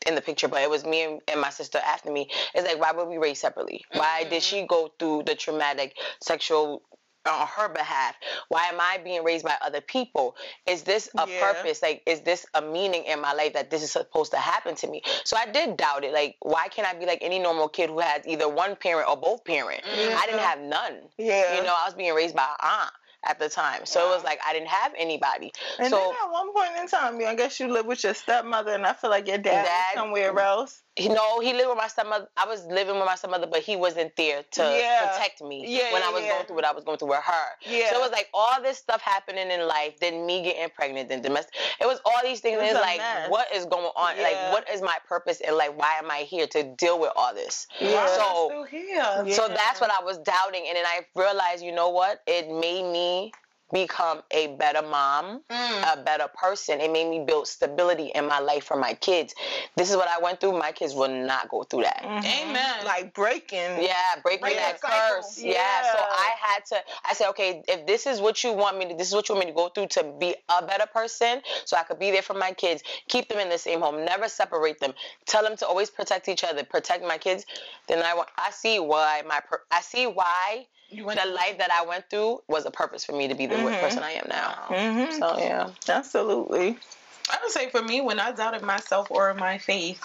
[0.04, 2.28] in the picture, but it was me and, and my sister after me.
[2.54, 3.84] It's like, why were we raised separately?
[3.92, 4.46] Why did Mhm.
[4.48, 6.82] she go through the traumatic sexual?
[7.24, 8.16] On her behalf,
[8.48, 10.34] why am I being raised by other people?
[10.66, 11.40] Is this a Yeah.
[11.52, 11.80] purpose?
[11.80, 14.88] Like, is this a meaning in my life that this is supposed to happen to
[14.88, 15.02] me?
[15.22, 16.12] So I did doubt it.
[16.12, 19.16] Like, why can't I be like any normal kid who has either one parent or
[19.16, 19.84] both parent?
[19.84, 20.16] Mhm.
[20.16, 21.10] I didn't have none.
[21.16, 21.54] yeah.
[21.54, 22.92] You know, I was being raised by an aunt
[23.24, 23.86] at the time.
[23.86, 25.52] So it was like I didn't have anybody.
[25.78, 28.14] and so then at one point in time, you I guess you live with your
[28.14, 30.82] stepmother, and I feel like your dad, Dad- somewhere else.
[30.98, 32.28] You know, he lived with my stepmother.
[32.36, 35.10] I was living with my stepmother, but he wasn't there to Yeah.
[35.10, 36.32] protect me Yeah, when I was yeah.
[36.32, 37.46] going through what I was going through with her.
[37.62, 37.90] Yeah.
[37.90, 41.22] So it was like all this stuff happening in life, then me getting pregnant, then
[41.22, 41.54] domestic.
[41.80, 42.58] It was all these things.
[42.58, 43.30] It and it's like, mess.
[43.30, 44.16] what is going on?
[44.16, 44.22] Yeah.
[44.22, 47.34] Like, what is my purpose and like, Why am I here to deal with all
[47.34, 47.66] this?
[47.80, 48.06] Yeah.
[48.08, 48.66] So.
[48.70, 49.24] Yeah.
[49.32, 52.20] So that's what I was doubting, and then I realized, you know what?
[52.26, 53.32] It made me
[53.72, 55.92] become a better mom, Mm.
[55.94, 56.80] a better person.
[56.80, 59.34] It made me build stability in my life for my kids.
[59.76, 60.52] This is what I went through.
[60.58, 62.02] My kids will not go through that.
[62.04, 62.84] Amen.
[62.84, 63.82] Like breaking.
[63.82, 65.38] Yeah, breaking Break that that curse.
[65.42, 65.82] Yeah.
[65.82, 66.76] So I had to.
[67.08, 69.34] I said, okay, if this is what you want me to, this is what you
[69.34, 72.22] want me to go through to be a better person, so I could be there
[72.22, 74.92] for my kids, keep them in the same home, never separate them,
[75.26, 77.46] tell them to always protect each other, protect my kids.
[77.88, 81.34] Then I, wa- I see why my, per- I see why You went the through-
[81.34, 83.80] life that I went through was a purpose for me to be the Mhm.
[83.80, 84.66] person I am now.
[84.68, 85.70] hmm So yeah.
[85.88, 86.78] Absolutely.
[87.30, 90.00] I would say for me, when I doubted myself or my faith,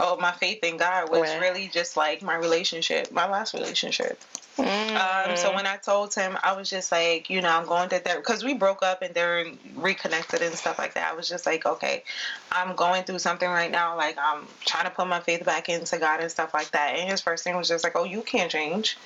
[0.00, 1.40] or my faith in God, was Right.
[1.40, 4.18] really just like my relationship, my last relationship.
[4.58, 5.36] Um, Mm-hmm.
[5.36, 8.20] so when I told him, I was just like, you know, I'm going to therapy
[8.20, 11.10] because we broke up and then reconnected and stuff like that.
[11.10, 12.04] I was just like, okay,
[12.52, 13.96] I'm going through something right now.
[13.96, 16.94] Like I'm trying to put my faith back into God and stuff like that.
[16.96, 18.96] And his first thing was just like, oh, you can't change.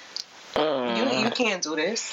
[0.57, 1.21] You Mm.
[1.21, 2.13] you can't do this.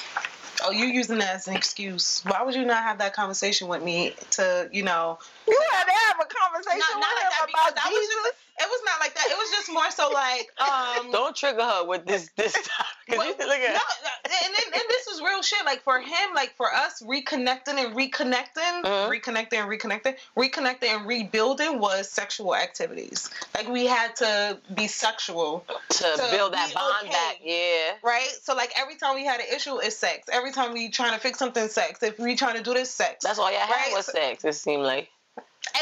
[0.62, 2.22] Oh, you using that as an excuse.
[2.24, 5.18] Why would you not have that conversation with me to, you know,
[5.48, 8.00] You had to have a conversation not, not with like him because about I was
[8.00, 8.32] Jesus.
[8.58, 9.26] It was not like that.
[9.30, 12.86] It was just more so like um Don't trigger her with this this stuff.
[13.08, 13.80] 'Cause Well, you look at no,
[14.24, 15.64] and, and, and this is real shit.
[15.64, 19.08] Like for him, like for us, reconnecting and reconnecting, Mhm.
[19.10, 23.28] reconnecting and reconnecting, reconnecting and rebuilding was sexual activities.
[23.54, 27.12] Like we had to be sexual, to to build that bond okay.
[27.12, 27.36] back.
[27.42, 27.92] Yeah.
[28.02, 28.28] right?
[28.42, 30.28] So like every time we had an issue, it's sex.
[30.32, 32.02] Every time we trying to fix something, sex.
[32.02, 33.24] If we trying to do this, sex.
[33.24, 34.44] That's all y'all had was sex.
[34.44, 35.10] It seemed like.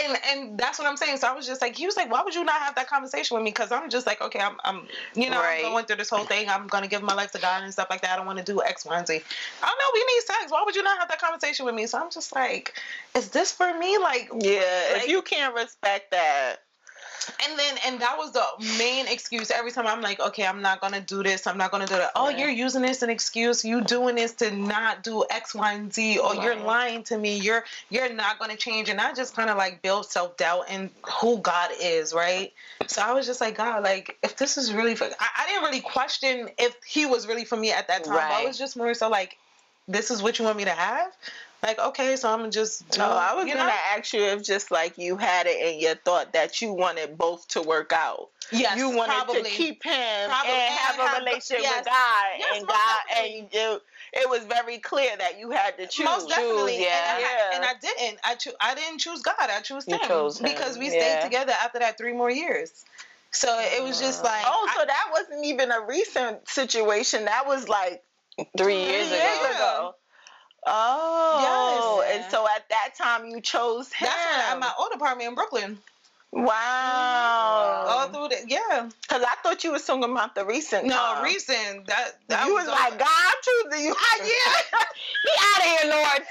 [0.04, 1.18] And and that's what I'm saying.
[1.18, 3.34] So I was just like, he was like, why would you not have that conversation
[3.36, 3.50] with me?
[3.50, 5.64] Because I'm just like, okay, I'm, I'm you know, Right.
[5.64, 6.48] I'm going through this whole thing.
[6.48, 8.10] I'm gonna give my life to God and stuff like that.
[8.12, 9.14] I don't want to do X, Y, and Z.
[9.14, 9.84] I don't know.
[9.94, 10.50] We need sex.
[10.50, 11.86] Why would you not have that conversation with me?
[11.86, 12.74] So I'm just like,
[13.14, 13.98] is this for me?
[13.98, 14.60] Like, Yeah,
[14.92, 16.62] Like- if you can't respect that,
[17.44, 18.44] and then and that was the
[18.78, 19.50] main excuse.
[19.50, 21.46] Every time I'm like, okay, I'm not gonna do this.
[21.46, 22.12] I'm not gonna do that.
[22.14, 22.38] Oh, Right.
[22.38, 23.64] you're using this as an excuse.
[23.64, 26.18] You doing this to not do X, Y, and Z.
[26.18, 27.38] Or you're lying to me.
[27.38, 28.88] You're you're not gonna change.
[28.88, 30.90] And I just kind of like build self doubt in
[31.20, 32.52] who God is, right?
[32.86, 35.64] So I was just like, God, like if this is really for, I, I didn't
[35.64, 38.16] really question if He was really for me at that time.
[38.32, 39.38] I was just more so like,
[39.88, 41.12] this is what you want me to have.
[41.62, 43.72] Like okay, so I'm just no, I was gonna know?
[43.96, 47.46] ask you if just like you had it in your thought that you wanted both
[47.48, 48.30] to work out.
[48.50, 49.44] yes, you wanted probably.
[49.44, 51.76] to keep him Probably, and and have a have- relationship yes.
[51.78, 52.76] with God, Yes, and God,
[53.08, 53.38] definitely.
[53.38, 53.80] and you,
[54.14, 56.04] it was very clear that you had to choose.
[56.04, 57.14] Most definitely, Choose, yeah.
[57.16, 57.56] and, I, Yeah.
[57.56, 58.18] and I didn't.
[58.24, 59.34] I cho- I didn't choose God.
[59.38, 61.20] I chose You him chose him, because we yeah.
[61.20, 62.84] stayed together after that three more years.
[63.30, 64.24] So it was just mm.
[64.24, 67.26] like, Oh, I- so that wasn't even a recent situation.
[67.26, 68.02] That was like
[68.58, 69.94] Three years ago.
[70.66, 72.14] Oh, Yes.
[72.22, 74.06] and so at that time you chose him.
[74.08, 75.78] that's when at my old apartment in Brooklyn.
[76.32, 76.46] wow.
[77.84, 77.88] Mm-hmm.
[77.88, 78.88] All through the yeah.
[79.02, 80.86] Because I thought you was talking about the recent.
[80.86, 81.24] No, time.
[81.24, 83.94] recent that that you was like, God, I'm choosing you.
[84.20, 84.78] yeah.
[85.24, 86.22] Be out of here, Lord.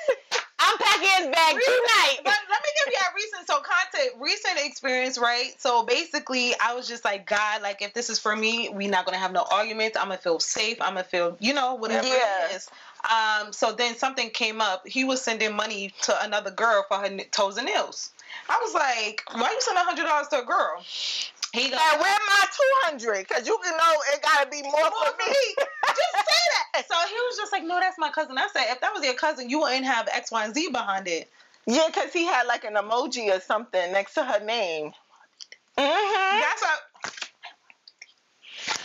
[0.63, 2.17] I'm packing his bag tonight.
[2.23, 5.53] But let me give you a recent so content recent experience, right?
[5.59, 9.05] So basically I was just like, God, like if this is for me, we not
[9.05, 9.97] gonna have no arguments.
[9.97, 10.77] I'm gonna feel safe.
[10.81, 12.47] I'm gonna feel, you know, whatever Yeah.
[12.51, 12.69] it is.
[13.09, 14.87] Um, so then something came up.
[14.87, 18.11] He was sending money to another girl for her toes and nails.
[18.49, 20.83] I was like, why are you sending a hundred dollars to a girl?
[21.53, 23.27] He goes, And where my two hundred?
[23.27, 25.55] Because you can know it gotta be more, More for for me.
[25.55, 25.97] just
[26.29, 26.87] say that.
[26.87, 28.37] So he was just like, no, that's my cousin.
[28.37, 31.07] I said, if that was your cousin, you wouldn't have X, Y, and Z behind
[31.09, 31.29] it.
[31.65, 34.93] yeah, because he had like an emoji or something next to her name.
[35.77, 36.39] Mm-hmm.
[36.39, 36.90] That's a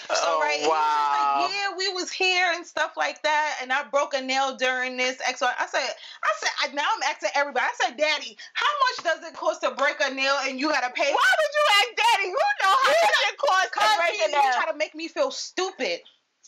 [0.09, 1.41] So Oh, right, he was wow.
[1.43, 4.97] like, yeah, we was here and stuff like that, and I broke a nail during
[4.97, 5.19] this.
[5.27, 5.43] X.
[5.43, 5.81] I said,
[6.23, 7.67] I said, I, now I'm asking everybody.
[7.67, 10.93] I said, Daddy, how much does it cost to break a nail, and you gotta
[10.95, 11.11] pay?
[11.13, 12.29] Why would you ask Daddy?
[12.29, 14.53] You know how much it costs to break a nail.
[14.55, 16.01] tried to make me feel stupid.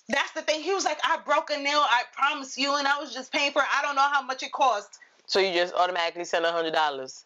[0.08, 0.62] That's the thing.
[0.62, 1.80] He was like, I broke a nail.
[1.82, 3.60] I promise you, and I was just paying for.
[3.62, 3.68] it.
[3.76, 4.98] I don't know how much it cost.
[5.26, 7.24] So you just automatically send a hundred dollars.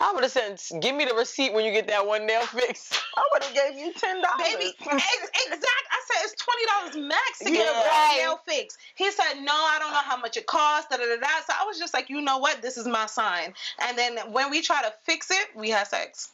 [0.00, 0.62] I would have sent.
[0.80, 2.94] Give me the receipt when you get that one nail fixed.
[3.16, 4.42] I would have gave you ten dollars.
[4.52, 5.84] Baby, ex- exact.
[5.90, 7.80] I said it's twenty dollars max to get Yeah.
[7.80, 8.16] a Right.
[8.18, 8.76] nail fix.
[8.94, 10.88] He said no, I don't know how much it costs.
[10.90, 11.26] Da, da, da, da.
[11.46, 12.60] So I was just like, you know what?
[12.62, 13.54] This is my sign.
[13.86, 16.30] And then when we try to fix it, we had sex.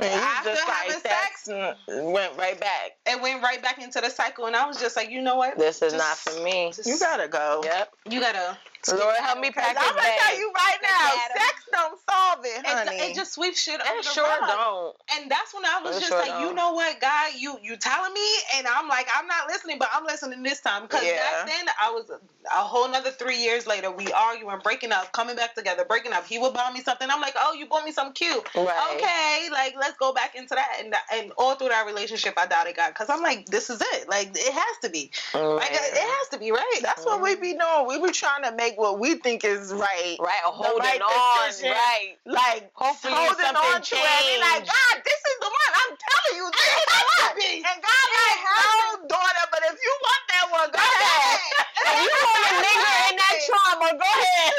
[0.00, 2.96] And you After just having like sex mm, went right back.
[3.06, 5.56] It went right back into the cycle, and I was just like, you know what?
[5.56, 6.72] This is Just- not for me.
[6.74, 7.60] just- You gotta go.
[7.64, 7.92] Yep.
[8.10, 8.58] You gotta.
[8.92, 12.58] Lord help me Cause pack I'm gonna tell you right now, sex don't solve it,
[12.60, 12.96] It, honey.
[12.96, 14.48] it just sweeps shit under It the sure rug.
[14.48, 14.96] don't.
[15.16, 16.54] And that's when I was It just sure like, you don't.
[16.56, 20.04] know what, God, you you telling me, and I'm like, I'm not listening, but I'm
[20.04, 21.16] listening this time because Yeah.
[21.16, 22.14] back then I was a,
[22.46, 23.90] a whole nother three years later.
[23.90, 26.26] We arguing, breaking up, coming back together, breaking up.
[26.26, 27.08] He would buy me something.
[27.10, 28.44] I'm like, oh, you bought me something cute.
[28.54, 28.96] Right.
[28.96, 30.76] Okay, like let's go back into that.
[30.80, 34.08] And and all through that relationship, I doubted God because I'm like, this is it.
[34.08, 35.10] Like it has to be.
[35.34, 35.70] Like Right.
[35.72, 36.78] it has to be right.
[36.82, 37.86] That's what we be mm-hmm.
[37.86, 38.00] doing.
[38.00, 40.16] We be trying to make make what we think is right.
[40.18, 41.48] Right, holding right on.
[41.48, 41.70] decision.
[41.70, 42.16] Right.
[42.26, 44.66] Like Hopefully holding something on to it like.
[44.66, 45.72] God, this is the one.
[45.74, 47.32] I'm telling you, this is the one.
[47.54, 51.40] And God like, no, daughter, but if you want that one, go ahead.
[51.86, 54.52] If you want to linger in that trauma, go ahead.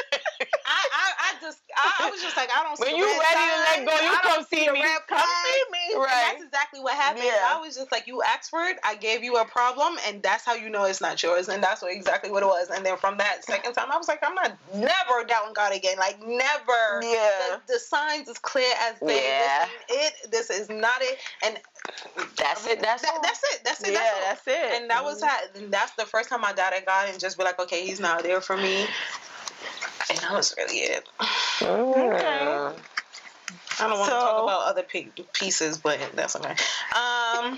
[1.45, 2.75] Just, I, I was just like, I don't.
[2.77, 2.93] See it.
[2.93, 4.81] When see you ready to let go, you I come see a me.
[4.81, 5.45] Come flag.
[5.45, 5.85] see me.
[5.93, 6.33] And Right.
[6.33, 7.25] that's exactly what happened.
[7.25, 7.53] Yeah.
[7.53, 10.43] I was just like, you asked for it, I gave you a problem, and that's
[10.43, 11.47] how you know it's not yours.
[11.49, 12.69] And that's what exactly what it was.
[12.69, 15.97] And then from that second time, I was like, I'm not never doubting God again.
[15.97, 17.01] Like never.
[17.01, 17.59] Yeah.
[17.67, 19.23] The, the signs is clear as day.
[19.23, 19.67] Yeah.
[19.87, 20.31] This it.
[20.31, 21.17] This is not it.
[21.45, 21.59] And
[22.37, 22.81] That's it.
[22.81, 23.61] That's that, that's it.
[23.63, 23.93] That's it.
[23.93, 24.81] Yeah, that's, that's it.
[24.81, 25.27] And that was mm-hmm.
[25.27, 27.99] how, and that's the first time I doubted God and just be like, okay, He's
[27.99, 28.85] not there for me.
[30.09, 31.07] And that was really it.
[31.19, 32.75] Mm.
[33.79, 34.83] I don't want to talk about other
[35.33, 36.49] pieces, but that's okay.
[36.49, 37.57] Um,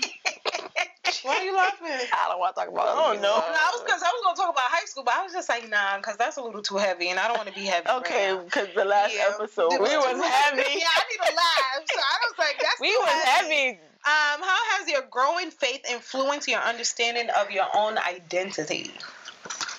[1.22, 2.08] why are you laughing?
[2.12, 2.86] I don't want to talk about.
[2.88, 3.16] Oh, it.
[3.20, 3.22] no.
[3.22, 5.48] No, I was because I was gonna talk about high school, but I was just
[5.48, 7.88] like, nah, because that's a little too heavy, and I don't want to be heavy.
[7.88, 9.30] Okay, right because the last Yeah.
[9.34, 10.56] episode we was was heavy.
[10.78, 11.86] yeah, I need to laugh.
[11.86, 13.78] So I was like, that's We was heavy.
[14.04, 18.92] Um, how has your growing faith influenced your understanding of your own identity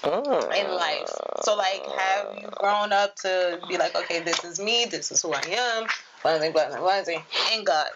[0.04, 0.56] Mm.
[0.56, 1.10] in life?
[1.44, 5.22] So, like, have you grown up to be like, okay, this is me, this is
[5.22, 5.88] who I am,
[6.24, 7.14] blah, blah, blah,
[7.54, 7.88] in God?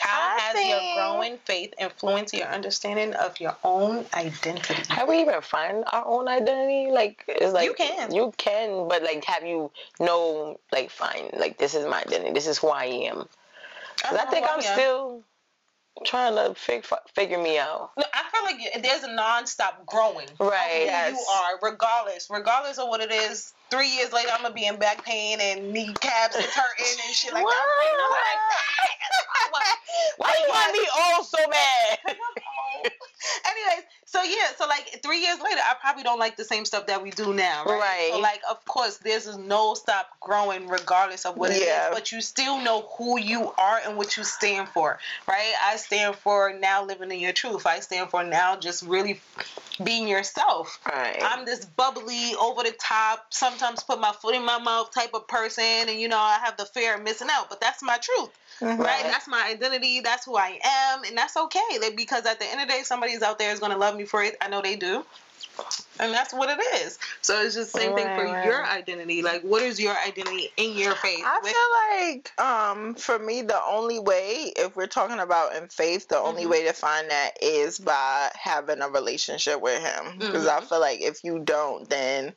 [0.00, 4.82] How I has think- your growing faith influenced your understanding of your own identity?
[4.88, 6.90] Have we even find our own identity?
[6.90, 8.14] Like it's like You can.
[8.14, 12.32] you can, but like have you know like find like this is my identity.
[12.32, 13.28] This is who I am.
[14.02, 15.22] 'Cause I think I'm still
[16.04, 17.90] trying to fig- figure me out.
[17.96, 20.26] No, I feel like there's a non-stop growing.
[20.38, 20.80] Right.
[20.80, 21.12] Who Yes.
[21.12, 23.52] you are, regardless, regardless of what it is.
[23.70, 27.32] Three years later, I'm gonna be in back pain and kneecaps is hurting and shit
[27.32, 27.66] like that.
[27.82, 29.78] You know, like,
[30.16, 32.16] Why you want me old so bad?
[33.46, 36.86] Anyways, so yeah, so like three years later, I probably don't like the same stuff
[36.86, 37.78] that we do now, right?
[37.78, 38.10] Right.
[38.12, 42.20] So like, of course, there's no stop growing regardless of what it is, but you
[42.20, 45.52] still know who you are and what you stand for, right?
[45.64, 47.66] I stand for now living in your truth.
[47.66, 49.20] I stand for now just really
[49.84, 50.80] being yourself.
[50.86, 51.20] Right.
[51.22, 55.28] I'm this bubbly, over the top, sometimes put my foot in my mouth type of
[55.28, 58.30] person, and you know I have the fear of missing out, but that's my truth,
[58.60, 58.82] Mm-hmm.
[58.82, 59.02] right?
[59.04, 60.00] That's my identity.
[60.00, 61.78] That's who I am, and that's okay.
[61.80, 63.99] Like, because at the end of the day, somebody's out there is gonna love me
[64.06, 64.36] for it.
[64.40, 65.04] I know they do.
[65.98, 66.98] And that's what it is.
[67.20, 68.44] So it's just the same thing for Right, right.
[68.44, 69.20] your identity.
[69.20, 71.22] Like, what is your identity in your faith?
[71.24, 75.68] I With- feel like um for me the only way if we're talking about in
[75.68, 76.50] faith the only Mhm.
[76.50, 80.68] way to find that is by having a relationship with him because I Mhm.
[80.68, 82.34] feel like if you don't then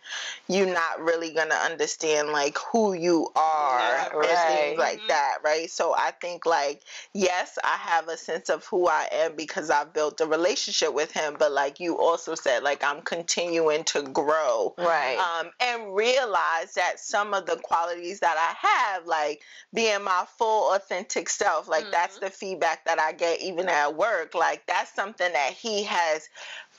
[0.47, 4.39] you're not really going to understand like who you are Yeah, and
[4.69, 5.07] things like Mhm.
[5.07, 6.81] that right so I think like
[7.13, 11.11] yes I have a sense of who I am because I've built a relationship with
[11.11, 15.17] him but like you also said like I'm continuing to grow right.
[15.17, 19.41] um, and realize that some of the qualities that I have, like
[19.73, 22.25] being my full authentic self, like that's Mm-hmm.
[22.25, 24.35] the feedback that I get even at work.
[24.35, 26.27] Like that's something that he has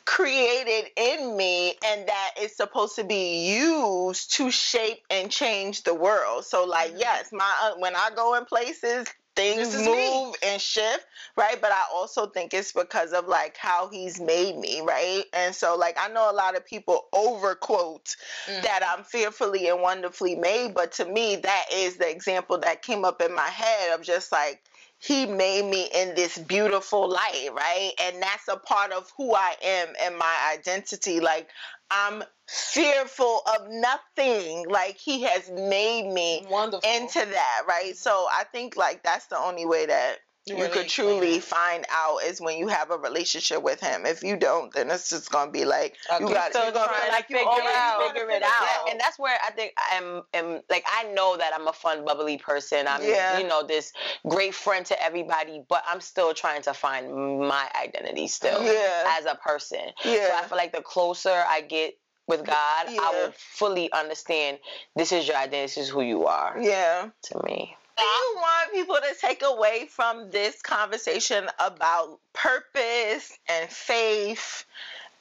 [0.05, 5.95] created in me and that is supposed to be used to shape and change the
[5.95, 6.45] world.
[6.45, 7.01] So like Mhm.
[7.01, 9.07] yes, my uh, when I go in places
[9.37, 10.25] things is me.
[10.25, 11.07] move and shift,
[11.37, 11.61] right?
[11.61, 15.25] But I also think it's because of like how he's made me, right?
[15.33, 18.17] And so like I know a lot of people over quote
[18.49, 18.63] Mhm.
[18.63, 23.05] that I'm fearfully and wonderfully made, but to me that is the example that came
[23.05, 24.63] up in my head of just like
[24.99, 27.93] he made me in this beautiful light, right?
[28.01, 31.21] And that's a part of who I am and my identity.
[31.21, 31.49] Like
[31.91, 34.69] I'm fearful of nothing.
[34.69, 36.89] Like he has made me wonderful.
[36.89, 37.97] into that, right?
[37.97, 42.19] So I think like that's the only way that you Really could truly find out
[42.23, 44.05] is when you have a relationship with him.
[44.05, 46.35] If you don't, then it's just gonna be like you Okay.
[46.35, 48.13] got gonna trying feel to like you figure always out.
[48.13, 48.51] figure it out.
[48.63, 52.05] Yeah, and that's where I think I'm, am like I know that I'm a fun,
[52.05, 52.87] bubbly person.
[52.87, 53.39] I'm, Yeah.
[53.39, 53.93] you know, this
[54.29, 59.17] great friend to everybody, but I'm still trying to find my identity still Yeah.
[59.19, 59.93] as a person.
[60.03, 61.95] So I feel like the closer I get
[62.27, 64.59] with God, I will fully understand
[64.97, 67.09] this is your identity, this is who you are Yeah.
[67.25, 67.77] to me.
[67.97, 74.65] Do you want people to take away from this conversation about purpose and faith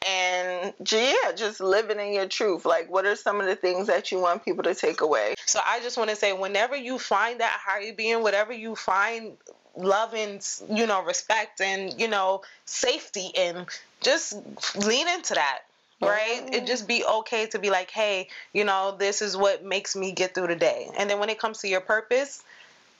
[0.08, 4.12] and yeah just living in your truth like what are some of the things that
[4.12, 7.40] you want people to take away So I just want to say, whenever you find
[7.40, 9.38] that higher being, whatever you find
[9.78, 13.66] love and you know respect and you know safety and
[14.02, 14.34] just
[14.76, 15.60] lean into that.
[16.02, 16.50] Right?
[16.52, 20.12] It just be okay to be like, hey, you know, this is what makes me
[20.12, 20.90] get through the day.
[20.98, 22.44] And then when it comes to your purpose,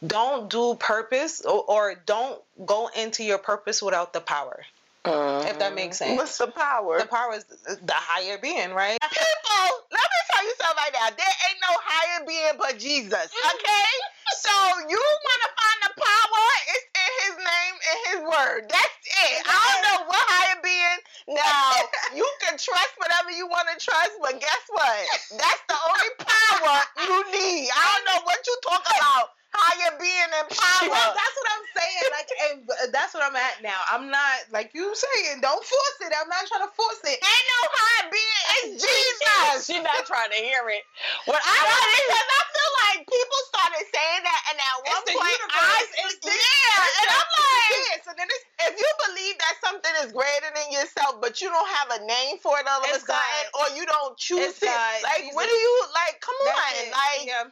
[0.06, 4.64] don't do purpose or, or don't go into your purpose without the power.
[5.06, 6.16] If that makes uh-huh.
[6.16, 6.20] sense.
[6.20, 7.00] What's the power?
[7.00, 8.96] The power is the higher being, right?
[9.04, 11.08] People, let me tell you something right now.
[11.12, 13.28] There ain't no higher being but Jesus.
[13.28, 13.92] Okay?
[14.40, 14.54] so
[14.88, 18.62] you wanna find the power, it's in his name and his word.
[18.72, 19.44] That's it.
[19.44, 21.00] I don't know what higher being.
[21.36, 21.68] Now
[22.18, 25.00] you can trust whatever you want to trust, but guess what?
[25.36, 27.68] That's the only power you need.
[27.76, 29.36] I don't know what you talk about.
[29.54, 30.90] Higher being and power.
[30.90, 32.06] Well, that's what I'm saying.
[32.12, 33.78] Like, and uh, that's what I'm at now.
[33.90, 35.42] I'm not like you saying.
[35.42, 36.12] Don't force it.
[36.14, 37.18] I'm not trying to force it.
[37.22, 38.44] Ain't no higher being.
[38.74, 39.70] It's Jesus.
[39.70, 40.84] She's not trying to hear it.
[41.30, 45.06] What I know because I feel like people started saying that, and at It's one
[45.22, 45.40] point.
[45.54, 45.78] I
[46.10, 50.12] It's the- yeah, and I'm like, and then it's if you believe that something is
[50.14, 53.08] greater than yourself, but you don't have a name for it all of It's a
[53.08, 55.04] sudden, or you don't choose It's it, God.
[55.04, 56.22] like what do you like?
[56.22, 56.92] Come that's on, it.
[56.92, 57.44] like yeah.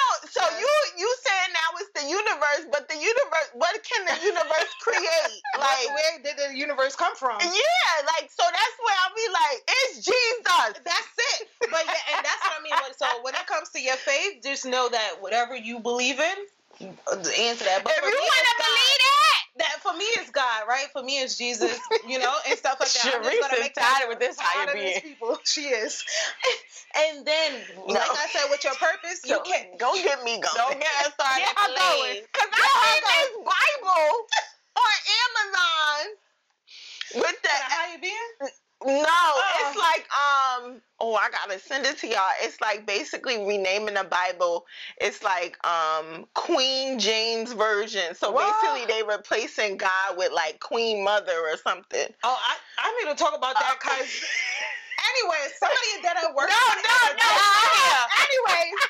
[0.00, 0.08] No.
[0.30, 0.60] So Yeah.
[0.60, 5.40] you you saying now it's the universe, but the universe, what can the universe create?
[5.58, 7.38] Like, where did the universe come from?
[7.40, 10.82] Yeah, like so that's where I'll be like, it's Jesus.
[10.84, 11.48] That's it.
[11.70, 12.74] But yeah, and that's what I mean.
[12.98, 16.36] So when it comes to your faith, just know that whatever you believe in,
[16.80, 17.82] answer that.
[17.84, 20.86] But If you want to believe that, that for me it's God, right?
[20.92, 21.78] For me it's Jesus,
[22.08, 23.22] you know, and stuff like that.
[23.22, 25.00] Sharice is tired with this higher being.
[25.00, 25.38] people.
[25.44, 26.02] She is.
[26.96, 27.52] And then,
[27.86, 27.94] No.
[27.94, 29.66] like I said, with your purpose, you don't, can.
[29.78, 30.54] don't get me going.
[30.56, 32.22] Don't get us started, Get her going.
[32.32, 34.26] Cause I seen this Bible
[34.76, 36.16] on Amazon
[37.22, 38.50] with the higher being.
[38.84, 39.68] No, Oh.
[39.68, 42.20] it's like um oh I gotta send it to y'all.
[42.42, 44.66] It's like basically renaming the Bible.
[45.00, 48.14] It's like um Queen James version.
[48.14, 48.54] So What?
[48.62, 52.06] basically they replacing God with like Queen Mother or something.
[52.22, 54.06] Oh, I, I need to talk about that because.
[55.20, 57.34] Anyway, somebody that I work No, no, no.
[58.24, 58.80] Anyways,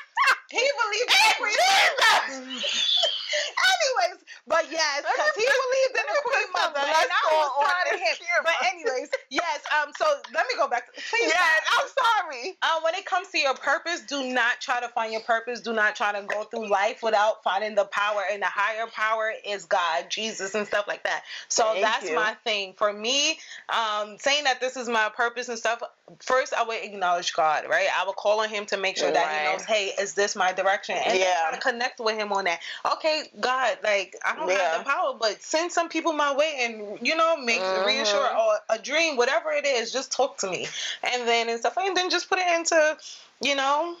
[0.49, 2.63] he believes in.
[2.63, 2.65] Jesus!
[3.35, 7.99] Anyways, but yes, because he believed in the Queen Mother, and I was tired of
[7.99, 8.15] him.
[8.43, 9.61] But anyways, yes.
[9.73, 9.91] Um.
[9.97, 10.87] So let me go back.
[10.87, 11.31] To, please.
[11.33, 11.61] Yes.
[11.79, 12.57] I'm sorry.
[12.61, 15.61] Uh, when it comes to your purpose, do not try to find your purpose.
[15.61, 18.23] Do not try to go through life without finding the power.
[18.31, 21.23] And the higher power is God, Jesus, and stuff like that.
[21.47, 22.15] So Thank that's you.
[22.15, 22.73] my thing.
[22.77, 23.39] For me,
[23.69, 25.81] um, saying that this is my purpose and stuff,
[26.19, 27.87] first I would acknowledge God, right?
[27.95, 30.53] I would call on Him to make sure that He knows, hey, is this my
[30.53, 30.97] direction?
[30.97, 31.49] And Yeah.
[31.49, 32.59] try to connect with Him on that.
[32.93, 34.57] Okay, God, like, I don't Yeah.
[34.57, 37.85] have the power, but send some people my way and, you know, make Mhm.
[37.85, 40.67] reassure or a dream, whatever it is, just talk to me.
[41.03, 42.97] And then and stuff, and then just put it into,
[43.41, 43.95] you know,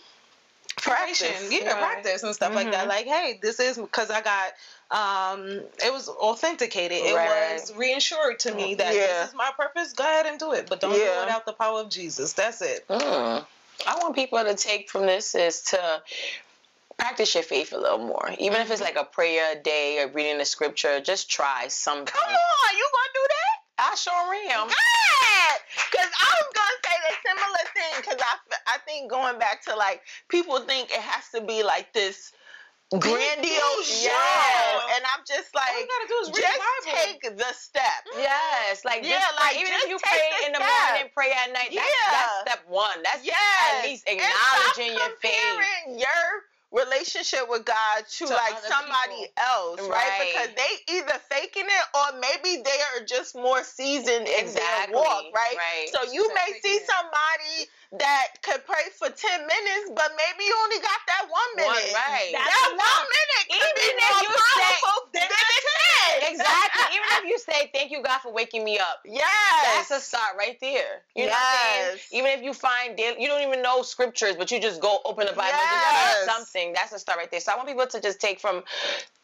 [0.77, 1.79] Practice, yeah, right.
[1.79, 2.85] practice and stuff like that.
[2.85, 2.89] Mhm.
[2.89, 4.53] Like, hey, this is because I got
[4.91, 6.97] um it was authenticated.
[7.01, 7.53] It Right.
[7.53, 9.07] was reinsured to me that Yeah.
[9.21, 9.93] this is my purpose.
[9.93, 11.17] Go ahead and do it, but don't do Yeah.
[11.17, 12.33] it without the power of Jesus.
[12.33, 12.85] That's it.
[12.89, 13.45] Mm.
[13.87, 16.01] I want people to take from this is to
[16.97, 18.31] practice your faith a little more.
[18.39, 22.05] Even if it's like a prayer a day or reading the scripture, just try something.
[22.07, 23.91] Come on, you gonna do that?
[23.91, 24.67] I sure am.
[24.67, 25.59] Good.
[25.91, 27.93] Because I was gonna say the similar thing.
[27.97, 31.93] Because I, I think going back to like people think it has to be like
[31.93, 32.31] this
[32.99, 36.61] grandiose show, and I'm just All like, you gotta do is just
[36.95, 38.01] take the step.
[38.15, 40.69] Yes, like Yeah, just, like, even just if you pray in the step.
[40.69, 41.71] morning, pray at night.
[41.73, 42.11] That's, Yeah.
[42.11, 43.03] that's step one.
[43.03, 43.35] That's Yes.
[43.73, 45.99] at least acknowledging your faith.
[45.99, 46.23] your
[46.71, 49.43] relationship with God to, To like somebody people.
[49.43, 49.89] else, right?
[49.91, 50.19] Right.
[50.27, 55.23] Because they either faking it or maybe they are just more seasoned in their walk,
[55.33, 55.55] right?
[55.55, 55.87] right.
[55.93, 56.87] So you Just may see it.
[56.89, 57.55] somebody
[58.03, 61.93] that could pray for 10 minutes, but maybe you only got that one minute.
[61.95, 62.31] One, right.
[62.33, 65.59] That one minute could be Even if more you say- powerful than the
[66.19, 66.33] 10.
[66.35, 66.85] Exactly.
[66.97, 69.25] Even if you say, "Thank you, God, for waking me up," Yes.
[69.63, 71.03] that's a start right there.
[71.15, 71.91] You know what I'm saying?
[71.95, 72.07] Yes.
[72.11, 75.25] Even if you find daily, you don't even know scriptures, but you just go open
[75.27, 76.25] the Bible, Yes.
[76.25, 76.73] something.
[76.73, 77.39] That's a start right there.
[77.39, 78.63] So I want people to just take from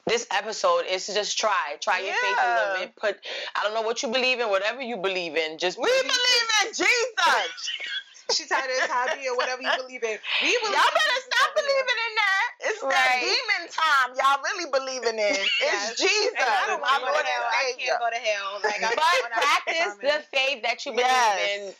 [0.07, 2.95] this episode is to just try, try your faith a little bit.
[2.95, 3.17] Put,
[3.55, 6.67] I don't know what you believe in, whatever you believe in, just we believe in
[6.73, 6.87] Jesus.
[8.31, 10.17] She tied it as hobby or whatever you believe in.
[10.41, 12.47] We believe Y'all better stop believing in that.
[12.61, 14.09] It's that demon time.
[14.15, 15.35] Y'all really believing in.
[15.35, 15.97] It's Yes.
[15.97, 17.43] Jesus, And I don't want to go to hell.
[17.49, 18.47] I can't go to hell.
[18.63, 21.73] Like, I'm But practice the faith that you believe Yes.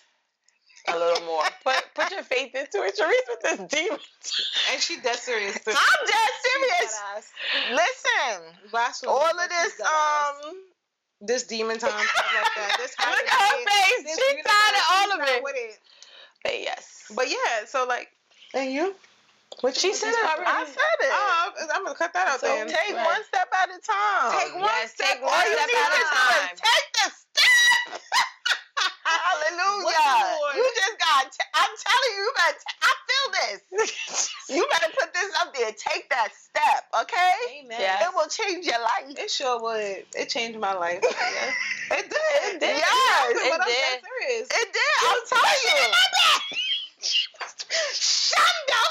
[0.87, 1.43] in a little more.
[1.63, 2.97] Put put your faith into it.
[2.97, 3.99] Sharice with this demon.
[4.71, 5.55] And she dead serious.
[5.63, 5.71] too.
[5.71, 6.93] I'm dead serious.
[7.71, 10.55] Listen, Blasphemy, all of this, um,
[11.21, 12.75] this demon time stuff like that.
[12.77, 14.03] This Look at her face.
[14.05, 15.79] this She universe, tired of all of it.
[16.43, 16.51] With.
[16.53, 17.11] But yes.
[17.15, 18.09] But yeah, so like,
[18.53, 18.95] and you?
[19.59, 20.47] What She said it already.
[20.47, 21.11] I said it.
[21.11, 22.67] Oh, I'm gonna cut that out So then.
[22.67, 23.05] take right.
[23.05, 24.31] one step at a time.
[24.39, 25.07] Take one Yes, step.
[25.07, 26.53] take one All you step need at a to do time.
[26.55, 28.01] is take the step.
[29.19, 30.55] Hallelujah.
[30.55, 34.29] You just got, t- I'm telling you, you got, t- I feel this.
[34.49, 35.71] you better put this up there.
[35.77, 37.33] Take that step, okay?
[37.63, 37.79] Amen.
[37.81, 38.07] Yeah.
[38.07, 39.17] It will change your life.
[39.17, 40.05] It sure would.
[40.15, 40.99] It changed my life.
[41.03, 41.51] Yeah.
[41.91, 42.55] It did.
[42.55, 42.77] It did.
[42.77, 43.99] Yes, it I'm did.
[43.99, 44.47] serious.
[44.47, 44.95] It did.
[45.03, 45.91] I'm telling you.
[47.93, 48.83] Shunda.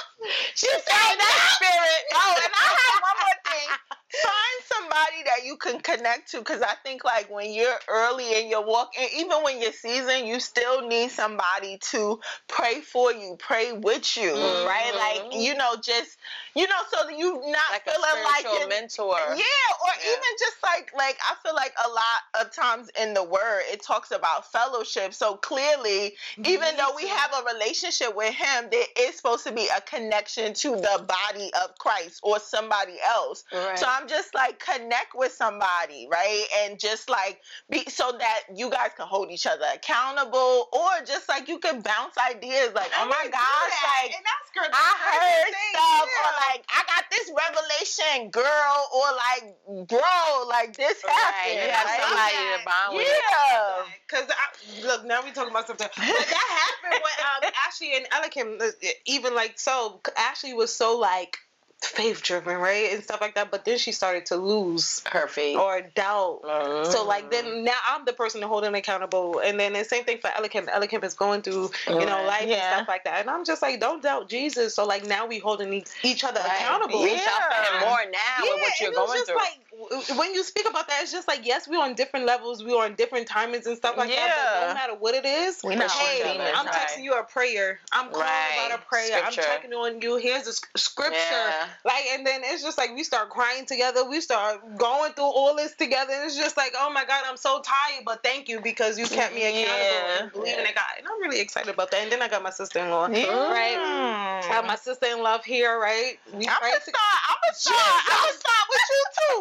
[0.54, 2.02] She said that spirit.
[2.14, 3.68] Oh, I have one more thing.
[4.12, 8.50] Find somebody that you can connect to because I think like when you're early in
[8.50, 12.18] your walk, and even when you're seasoned, you still need somebody to
[12.48, 14.92] pray for you, pray with you, right?
[14.94, 15.40] Like Mhm.
[15.40, 16.18] you know, just
[16.54, 19.16] you know, so that you not Like a feeling like you're- mentor.
[19.36, 20.10] yeah, or Yeah.
[20.10, 23.80] even just like like I feel like a lot of times in the word it
[23.82, 25.14] talks about fellowship.
[25.14, 29.68] So clearly, even though we have a relationship with him, there is supposed to be
[29.68, 33.44] a connection to the body of Christ or somebody else.
[33.52, 33.78] Right.
[33.78, 36.44] So I'm just like connect with somebody, right?
[36.62, 37.40] And just like
[37.70, 41.80] be so that you guys can hold each other accountable or just like you can
[41.80, 43.72] bounce ideas like, oh my gosh,
[44.04, 44.14] like.
[44.72, 51.02] I heard stuff or like I got this revelation, girl, or like bro, like this
[51.06, 51.12] Right.
[51.14, 51.60] happened.
[51.62, 52.00] You have right?
[52.00, 52.56] somebody Yeah.
[52.58, 53.06] to bond with.
[53.06, 53.82] Yeah.
[54.06, 58.06] Because I look now we talking about something, but that happened when um, Ashley and
[58.10, 61.38] Elikim, uh, even like so, Ashley was so like
[61.82, 63.50] faith driven, right, and stuff like that.
[63.50, 65.56] But then she started to lose Her faith.
[65.56, 66.40] or doubt.
[66.90, 67.30] So like Mm.
[67.30, 70.28] then now I'm the person to hold holding accountable, and then the same thing for
[70.30, 70.68] Elikim.
[70.68, 73.80] Elikim is going through you know life and stuff like that, and I'm just like
[73.80, 74.74] don't doubt Jesus.
[74.74, 76.60] So like now we holding each, other Right.
[76.60, 77.02] accountable.
[77.02, 77.88] Reach out for him Yeah.
[77.88, 79.36] more now with what you're and going through.
[79.36, 79.60] like
[80.16, 82.94] when you speak about that, it's just like yes, we're on different levels, we're on
[82.94, 84.50] different timings and stuff like that.
[84.54, 84.68] But Yeah.
[84.68, 87.80] no matter what it is, We not hey, I'm texting you a prayer.
[87.92, 88.66] I'm calling Right.
[88.66, 89.22] about a prayer.
[89.24, 90.16] I'm checking on you.
[90.16, 91.16] Here's a scripture.
[91.18, 91.66] Yeah.
[91.84, 94.04] Like, and then it's just like we start crying together.
[94.04, 96.12] We start going through all this together.
[96.12, 99.06] And it's just like, oh my God, I'm so tired, but thank you because you
[99.06, 100.22] kept me accountable Yeah.
[100.22, 100.92] and believing in God.
[100.98, 102.02] And I'm really excited about that.
[102.02, 103.08] And then I got my sister in law.
[103.08, 103.26] Yeah.
[103.50, 103.78] Right.
[104.44, 106.18] I got my sister in love here, right?
[106.32, 107.18] We I'm pray gonna to- start.
[107.28, 108.02] I'm gonna start.
[108.10, 109.38] I'm gonna start with you too.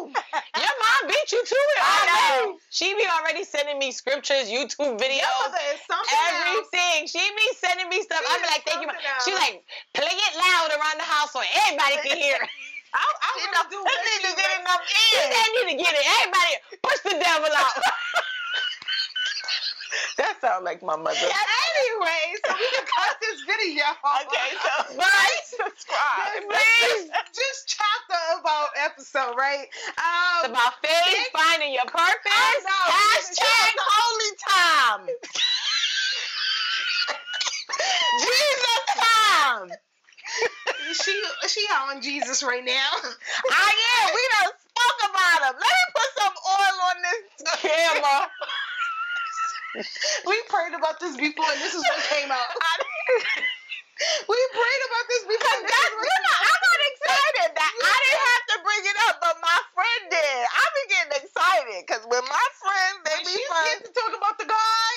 [0.60, 1.80] Your mom beat you to it.
[1.80, 2.58] I know.
[2.70, 6.68] She be already sending me scriptures, YouTube videos, Yeah, something else.
[6.70, 7.06] everything.
[7.08, 8.20] She be sending me stuff.
[8.28, 8.88] I be like, thank you.
[8.88, 9.64] Something She like,
[9.94, 12.38] play it loud around the house so everybody can hear.
[12.92, 15.30] I, I want to do what need she to get enough ears.
[15.30, 16.04] said, need to get it.
[16.10, 16.52] Everybody,
[16.82, 17.74] push the devil out.
[20.18, 21.16] That sounds like my mother.
[21.80, 22.66] Anyway, so we
[23.10, 23.84] can this video.
[24.22, 25.40] Okay, so Bye.
[25.44, 26.42] subscribe.
[26.48, 27.10] Please.
[27.34, 29.66] Just chapter about episode, right?
[29.70, 29.98] It's
[30.44, 32.32] Um, about faith, finding your purpose.
[32.32, 32.92] I know.
[32.92, 35.06] Hashtag holy time.
[38.20, 39.70] Jesus time.
[40.92, 41.14] she
[41.48, 42.90] she on Jesus right now.
[43.50, 44.14] I am.
[44.14, 45.54] We done spoke about him.
[45.58, 47.22] Let me put some oil on this
[47.60, 48.30] camera.
[49.74, 52.50] We prayed about this before, and this is what came out.
[54.26, 55.46] we prayed about this before.
[55.46, 58.56] Cause and this that's is you know, I got excited that I didn't have to
[58.66, 60.40] bring it up, but my friend did.
[60.50, 63.92] I be getting excited because when my friends they When be she's fun, getting to
[63.94, 64.94] talk about the God,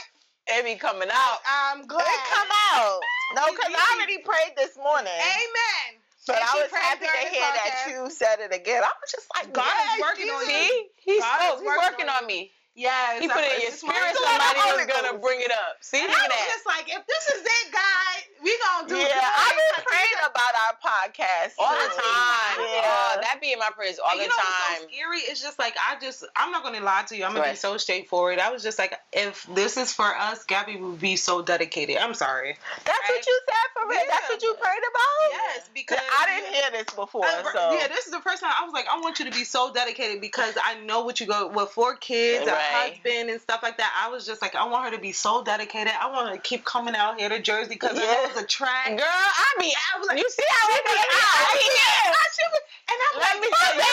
[0.57, 1.39] It be coming out.
[1.45, 2.07] I'm glad.
[2.07, 2.99] they come out.
[3.37, 5.13] No, because I already prayed this morning.
[5.13, 6.01] Amen.
[6.25, 8.81] But And I was happy to hear that you said it again.
[8.81, 10.55] I was just like, God is working on Jesus.
[10.55, 10.69] you.
[10.69, 12.51] See, he's, God oh, is he's working working on on me.
[12.75, 13.21] Yes.
[13.21, 14.15] He put it in your spirit.
[14.17, 15.77] Somebody was gonna bring it up.
[15.81, 16.49] See, And look I was that.
[16.57, 19.21] just like, if this is it, God, we gonna do Yeah.
[19.21, 22.57] I've been praying about our podcast all the time.
[22.65, 22.81] Yeah.
[22.83, 24.81] Oh, that be in my prayers all the you know time.
[24.81, 25.19] so scary?
[25.19, 27.25] It's just like I just I'm not gonna lie to you.
[27.25, 28.39] I'm gonna be so straightforward.
[28.39, 31.97] I was just like, if this is for us, Gabby would be so dedicated.
[31.97, 32.57] I'm sorry.
[32.85, 33.17] That's Right?
[33.17, 34.01] what you said for real.
[34.09, 35.29] That's what you prayed about.
[35.31, 37.25] Yes, because I didn't hear this before.
[37.25, 39.31] Uh, so Yeah, this is the first time I was like, I want you to
[39.31, 42.62] be so dedicated because I know what you go with four kids, Right.
[42.71, 43.91] Husband, and stuff like that.
[43.99, 45.93] I was just like, I want her to be so dedicated.
[45.99, 48.27] I want her to keep coming out here to Jersey because Yeah.
[48.29, 48.87] it's a track.
[48.89, 52.13] Girl, I be I was like, You see how we be out here?
[52.89, 53.83] and I'm Let like, me tell you.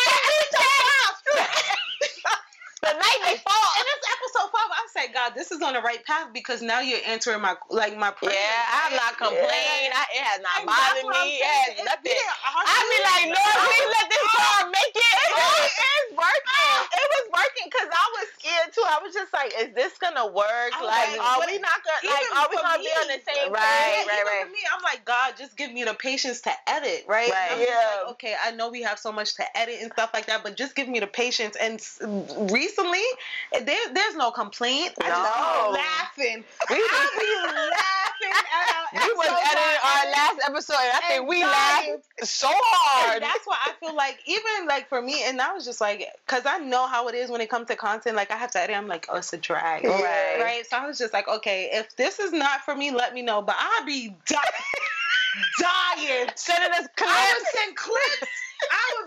[2.82, 3.68] The night before.
[3.76, 4.70] And it's episode five.
[4.72, 7.96] I said, God, this is on the right path because now you're answering my like
[7.96, 8.32] my prayer.
[8.32, 9.92] Yeah, I'm not complaining.
[9.92, 11.36] I, it has not And bothered I'm me.
[11.36, 12.16] It has nothing.
[12.16, 15.16] been a hard I be like, Lord, please let this car make it.
[15.28, 16.48] It is working.
[17.00, 18.84] It was working because I was scared too.
[18.86, 20.72] I was just like, is this gonna work?
[20.72, 23.20] I was Like, like, are we not gonna like are we gonna be on the
[23.24, 24.06] same Right, page?
[24.06, 24.44] Yeah, right, right.
[24.46, 27.30] For me, I'm like, God, just give me the patience to edit, right?
[27.30, 27.48] Right.
[27.52, 28.02] I'm Yeah.
[28.04, 30.56] like, okay, I know we have so much to edit and stuff like that, but
[30.56, 31.56] just give me the patience.
[31.56, 31.98] And s-
[32.70, 34.92] recently, there, there's no complaint.
[35.02, 35.72] I just No.
[35.72, 36.44] be laughing.
[36.70, 41.28] We I be laughing at our We was editing our last episode, and I think
[41.28, 43.22] we And laughed so And hard.
[43.22, 46.44] that's why I feel like even like for me, and I was just like, because
[46.46, 48.16] I know how it is when it comes to content.
[48.16, 48.76] Like I have to edit.
[48.76, 50.38] I'm like, oh, it's a drag, Right.
[50.40, 50.66] Right.
[50.68, 53.42] So I was just like, okay, if this is not for me, let me know.
[53.42, 54.42] But I'll be dying.
[55.58, 56.28] dying.
[56.34, 57.52] Sending us I clips.
[57.54, 58.32] send clips.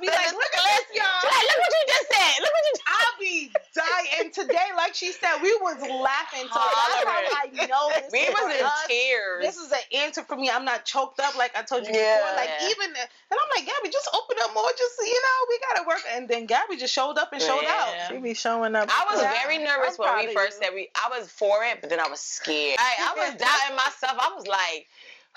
[0.09, 1.23] I would be like, look at this, y'all.
[1.23, 2.33] Like, look what you just said.
[2.43, 2.75] Look what you.
[2.83, 3.35] I'll be
[3.73, 4.07] dying.
[4.19, 6.47] And today, like she said, we was laughing.
[6.51, 8.83] So oh, that's how I know this We is was for in us.
[8.87, 9.41] tears.
[9.41, 10.49] This is an answer for me.
[10.49, 12.19] I'm not choked up like I told you Yeah.
[12.19, 12.35] before.
[12.35, 14.69] Like even, and I'm like, Gabby, just open up more.
[14.77, 16.01] Just you know, we gotta work.
[16.13, 17.95] And then Gabby just showed up and showed out.
[18.09, 18.89] She be showing up.
[18.91, 19.33] I was Yeah.
[19.43, 20.67] very nervous I'm when we first you.
[20.67, 20.89] said we.
[20.95, 22.77] I was for it, but then I was scared.
[22.79, 24.17] I, I was doubting myself.
[24.19, 24.87] I was like,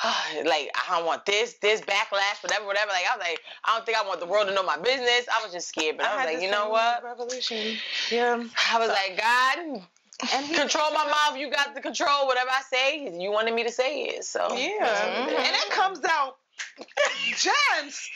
[0.44, 2.90] like I don't want this, this backlash, whatever, whatever.
[2.90, 5.26] Like I was like, I don't think I want the world to know my business.
[5.32, 7.02] I was just scared, but I, was like, you know what?
[7.02, 7.76] Revolution.
[8.10, 8.44] Yeah.
[8.72, 9.82] I was like, God,
[10.34, 11.38] And control my mouth.
[11.38, 12.26] You got the control.
[12.26, 14.24] Whatever I say, you wanted me to say it.
[14.24, 15.28] So Yeah.
[15.28, 15.38] Mhm.
[15.38, 16.36] And it comes out
[17.36, 18.10] gems.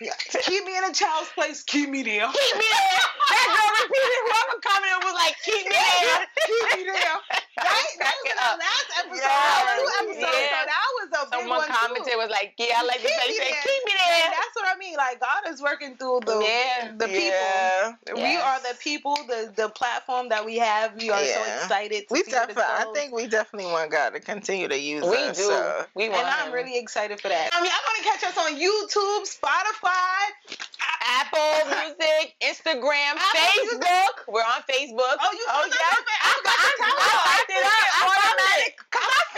[0.44, 1.62] Keep me in a child's place.
[1.62, 2.26] Keep me there.
[2.28, 3.00] keep me there.
[3.28, 4.20] That girl repeated.
[4.28, 6.26] Whoever commented was like, keep me there.
[6.46, 7.16] Keep me there.
[7.56, 9.24] That was in our last episode.
[9.24, 9.80] Yeah.
[9.80, 10.20] Two episodes.
[10.20, 10.52] Yeah.
[10.52, 12.18] So that was a big Someone one commented too.
[12.20, 13.62] was like, yeah, I like Keep me there.
[13.64, 14.28] keep me And there.
[14.36, 14.96] that's what I mean.
[15.00, 16.92] Like God is working through the Yeah.
[17.00, 17.32] the people.
[17.32, 17.96] Yeah.
[18.12, 18.44] We Yes.
[18.44, 20.94] are the people, the the platform that we have.
[21.00, 22.06] We are so excited.
[22.08, 22.76] To We see where it definitely.
[22.76, 25.38] I think we definitely want God to continue to use We us.
[25.38, 25.44] do.
[25.44, 25.86] so.
[25.94, 27.54] We and want I'm really excited for that.
[27.56, 29.85] Um, y'all gonna catch us on YouTube, Spotify.
[29.86, 33.80] Apple Music, Instagram, Apple Music.
[33.82, 34.14] Facebook.
[34.28, 35.16] We're on Facebook.
[35.20, 35.98] Oh, you Oh, put that yes.
[35.98, 36.22] up there?
[36.22, 37.26] I forgot to tell I y'all.
[37.26, 37.72] typed it up.
[37.72, 38.74] I found it.
[38.90, 39.35] Cause I seen this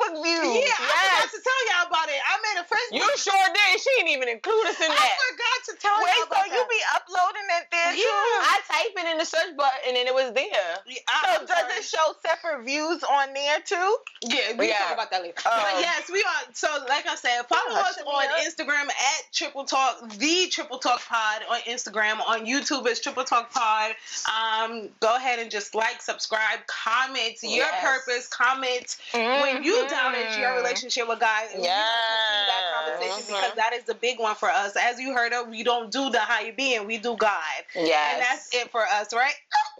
[0.00, 0.56] Facebook.
[0.64, 2.20] Yeah, I forgot to tell y'all about it.
[2.24, 2.96] I made a Facebook.
[2.96, 3.80] You sure did.
[3.80, 4.96] She didn't even include us in that.
[4.96, 8.00] I forgot to tell Wait, y'all Wait, so you be uploading it there too?
[8.00, 8.50] Yeah.
[8.52, 10.72] I typed it in the search button and it was there.
[10.86, 11.72] Yeah, So I'm does sorry.
[11.78, 13.90] it show separate views on there too?
[14.22, 14.78] Yeah, we Yeah.
[14.88, 15.34] talk about that later.
[15.44, 15.50] Oh.
[15.62, 16.42] But yes, we are.
[16.52, 18.26] So, like I said, follow us on.
[18.44, 22.20] Instagram at Triple Talk, the Triple Talk Pod on Instagram.
[22.26, 23.92] On YouTube, it's Triple Talk Pod.
[24.28, 27.82] Um, go ahead and just like, subscribe, comment your Yes.
[27.82, 31.42] purpose, comment when you doubted your relationship with God.
[31.54, 33.40] We want that conversation Mhm.
[33.40, 34.76] because that is the big one for us.
[34.76, 38.12] As you heard of, we don't do the how you being, we do God, Yes.
[38.14, 39.34] and that's it for us, right?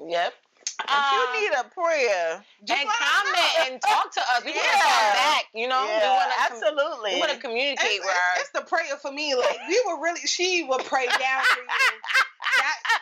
[0.06, 0.34] Yep.
[0.82, 4.44] If Um, you need a prayer, just and comment and talk to us.
[4.44, 4.80] We want to Yeah.
[4.82, 5.44] talk back.
[5.52, 7.14] You know, we yeah, want to absolutely.
[7.14, 9.34] we want to communicate It's, with it's, it's the prayer for me.
[9.34, 11.66] Like we were really, she would pray down for you.
[11.66, 12.99] That,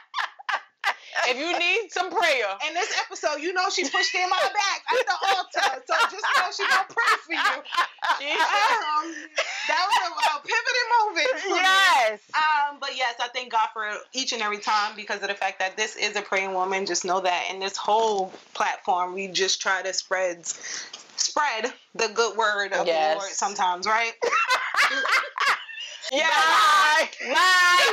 [1.26, 4.82] If you need some prayer, in this episode, you know she pushed in my back
[4.92, 7.62] at the altar, so just know she gonna pray for you.
[8.20, 9.14] Um,
[9.68, 11.62] that was a, a pivoting moment.
[11.62, 12.20] yes.
[12.34, 15.58] Um, but yes, I thank God for each and every time because of the fact
[15.60, 16.86] that this is a praying woman.
[16.86, 22.36] Just know that in this whole platform, we just try to spread spread the good
[22.36, 23.14] word of Yes.
[23.14, 24.12] the Lord sometimes, right?
[26.10, 26.26] Yeah.
[26.30, 27.08] Bye.
[27.34, 27.92] Bye.